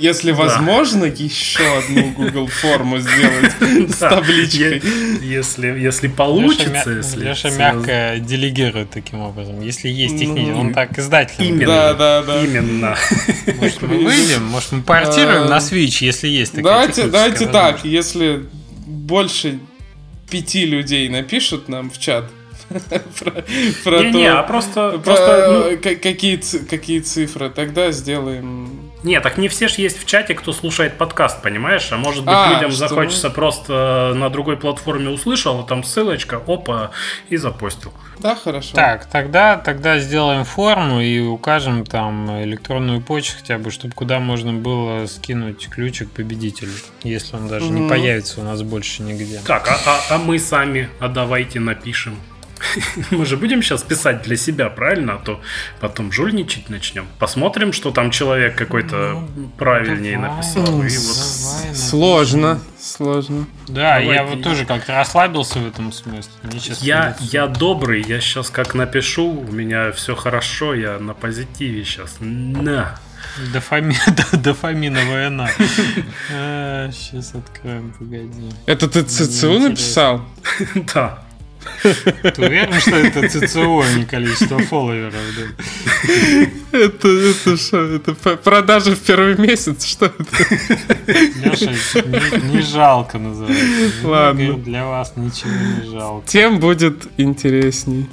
[0.00, 3.52] если возможно, еще одну Google форму сделать
[3.90, 4.80] с табличкой.
[5.22, 6.90] Если, если получится.
[6.90, 9.60] Если Леша мягко делегирует таким образом.
[9.60, 11.48] Если есть ну, техническая, он так издателем.
[11.48, 11.66] Именно.
[11.66, 12.44] Да, да, да.
[12.44, 12.96] Именно.
[13.60, 14.44] Может, мы выйдем?
[14.44, 18.46] Может, мы портируем на Switch, если есть такая Давайте, давайте так, если
[18.86, 19.58] больше
[20.30, 22.24] пяти людей напишут нам в чат,
[22.68, 23.30] про,
[23.84, 25.78] про не, то, не, а просто, про, просто ну...
[25.78, 30.98] какие, какие цифры, тогда сделаем Нет, так не все ж есть в чате, кто слушает
[30.98, 31.86] подкаст, понимаешь?
[31.92, 36.40] А может быть, А, людям что захочется просто на другой платформе услышал, а там ссылочка,
[36.46, 36.90] опа,
[37.28, 37.92] и запостил.
[38.18, 38.74] Да, хорошо.
[38.74, 44.54] Так, тогда, тогда сделаем форму и укажем там электронную почту хотя бы, чтобы куда можно
[44.54, 46.72] было скинуть ключик победителю,
[47.04, 47.88] если он даже не Мгм.
[47.90, 49.40] появится у нас больше нигде.
[49.46, 52.16] Так, а, а- а мы сами, а давайте напишем.
[53.10, 55.14] Мы же будем сейчас писать для себя, правильно?
[55.14, 55.40] А то
[55.80, 57.06] потом жульничать начнем.
[57.18, 59.22] Посмотрим, что там человек какой-то
[59.58, 60.36] правильнее давай.
[60.36, 60.82] написал.
[60.82, 63.46] И вот Сложно, сложно.
[63.68, 64.36] Да, я Давайте.
[64.36, 66.32] вот тоже как-то расслабился в этом смысле.
[66.42, 71.84] Мне Я, я добрый, я сейчас как напишу, у меня все хорошо, я на позитиве
[71.84, 72.16] сейчас.
[72.20, 72.98] На.
[73.52, 73.96] Дофами...
[74.32, 75.48] Дофаминовая на.
[76.92, 78.50] Сейчас откроем, погоди.
[78.66, 80.22] Это ты ЦЦУ написал?
[80.94, 81.25] Да.
[81.82, 85.14] Ты уверен, что это ЦЦО, а не количество фолловеров?
[85.36, 86.78] да?
[86.78, 87.78] Это, это что?
[87.94, 89.84] Это продажи в первый месяц?
[89.84, 90.24] Что это?
[91.06, 91.72] Леша,
[92.04, 94.06] не, не жалко называется.
[94.06, 94.54] Ладно.
[94.58, 96.26] Для вас ничего не жалко.
[96.28, 98.08] Тем будет интересней.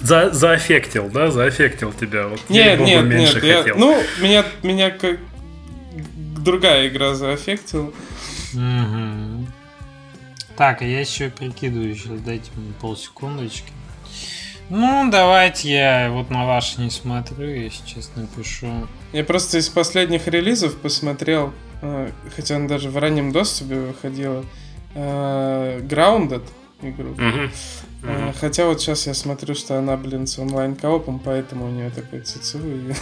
[0.00, 1.30] За, заэффектил, да?
[1.30, 2.26] Заэффектил тебя.
[2.28, 3.44] Вот Нет, нет, меньше нет.
[3.44, 3.76] я- хотел.
[3.78, 5.18] ну, меня, меня как
[6.38, 7.92] другая игра заэффектила.
[8.52, 9.11] Мгм.
[10.56, 13.72] Так, а я еще прикидываю, сейчас дайте мне полсекундочки.
[14.68, 18.86] Ну, давайте я вот на ваш не смотрю, я сейчас напишу.
[19.12, 21.52] Я просто из последних релизов посмотрел,
[21.82, 24.44] э, хотя она даже в раннем доступе выходила,
[24.94, 26.42] э, Grounded
[26.82, 27.10] игру.
[27.18, 27.50] Мгм.
[28.40, 32.58] Хотя вот сейчас я смотрю, что она, блин, с онлайн-коопом, поэтому у нее такой ЦЦУ.
[32.58, 32.92] и-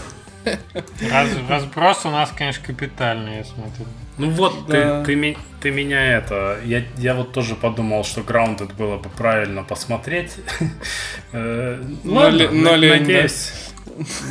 [1.10, 3.86] Раз- разброс у нас, конечно, капитальный, я смотрю.
[4.20, 5.02] Ну вот, Да.
[5.02, 6.58] ты, ты, ты меня это...
[6.64, 10.36] Я, я вот тоже подумал, что Grounded было бы правильно посмотреть.
[11.32, 13.30] Э, Но лень.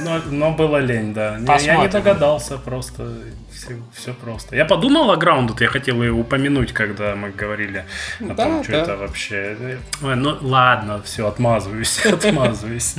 [0.03, 1.37] Но, но было лень, да.
[1.59, 3.13] Я не догадался просто.
[3.93, 4.55] Все, просто.
[4.55, 7.85] Я подумал о Grounded, я хотел ее упомянуть, когда мы говорили
[8.19, 8.81] о Да, том, что да.
[8.81, 9.77] это вообще...
[10.01, 12.95] Ой, ну ладно, все, отмазываюсь, отмазываюсь.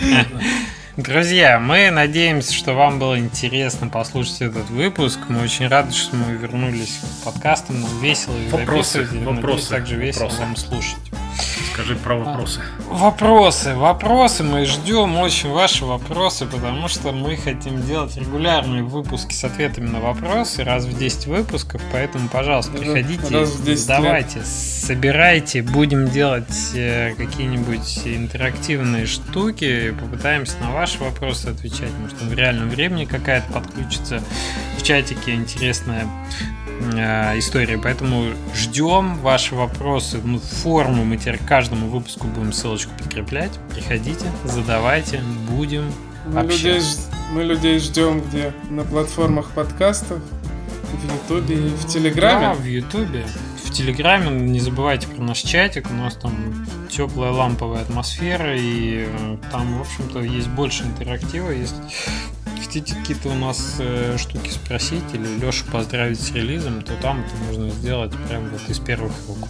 [0.96, 5.18] Друзья, мы надеемся, что вам было интересно послушать этот выпуск.
[5.28, 7.80] Мы очень рады, что мы вернулись к подкастам.
[7.80, 9.12] Нам весело их Вопросы, записывать.
[9.12, 10.40] и, надеюсь, вопросы, также весело вопросы.
[10.42, 10.96] вам слушать.
[11.74, 12.60] Скажи про вопросы.
[12.88, 19.42] Вопросы, вопросы, мы ждем очень ваши вопросы, потому что мы хотим делать регулярные выпуски с
[19.42, 20.62] ответами на вопросы.
[20.62, 27.14] Раз в 10 выпусков, поэтому, пожалуйста, приходите, раз в 10 задавайте, собирайте, будем делать э,
[27.16, 34.22] какие-нибудь интерактивные штуки, попытаемся на ваши вопросы отвечать, может в реальном времени какая-то подключится
[34.78, 36.06] в чатике интересная
[36.94, 37.78] э, история.
[37.78, 40.18] Поэтому ждем ваши вопросы.
[40.22, 43.52] Ну, форму мы теперь к каждому выпуску будем ссылочку прикреплять.
[43.72, 45.20] Приходите, задавайте,
[45.50, 45.84] будем
[46.26, 47.00] Мы людей, общаться.
[47.10, 48.52] ж- мы людей ждем где?
[48.70, 50.18] На платформах подкастов,
[50.92, 52.54] в Ютубе и в Да, Телеграме.
[52.54, 53.26] в Ютубе.
[53.64, 55.90] В Телеграме не забывайте про наш чатик.
[55.90, 56.32] У нас там
[56.96, 58.56] теплая ламповая атмосфера.
[58.56, 61.50] И э, там, в общем-то, есть больше интерактива.
[61.50, 61.76] Если
[62.74, 67.36] хотите какие-то у нас э, штуки спросить или Лешу поздравить с релизом, то там это
[67.46, 69.48] можно сделать прямо вот из первых рук.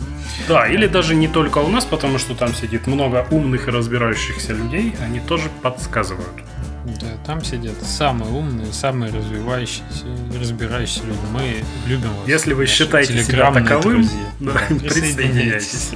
[0.48, 4.52] Да, или даже не только у нас, потому что там сидит много умных и разбирающихся
[4.52, 6.42] людей, они тоже подсказывают.
[6.84, 10.04] Да, там сидят самые умные, самые развивающиеся,
[10.38, 11.18] разбирающиеся люди.
[11.32, 12.28] Мы любим вас.
[12.28, 14.20] Если вы считаете себя таковым, друзья.
[14.40, 15.90] да, Да, присоединяйтесь.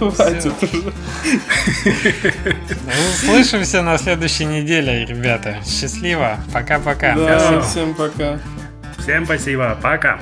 [0.00, 0.52] Ну, Хватит.
[0.62, 0.92] Ну,
[3.14, 5.58] Услышимся на следующей неделе, ребята.
[5.64, 6.38] Счастливо.
[6.52, 7.14] Пока-пока.
[7.14, 8.40] Да, всем пока.
[8.98, 10.20] Всем спасибо, пока.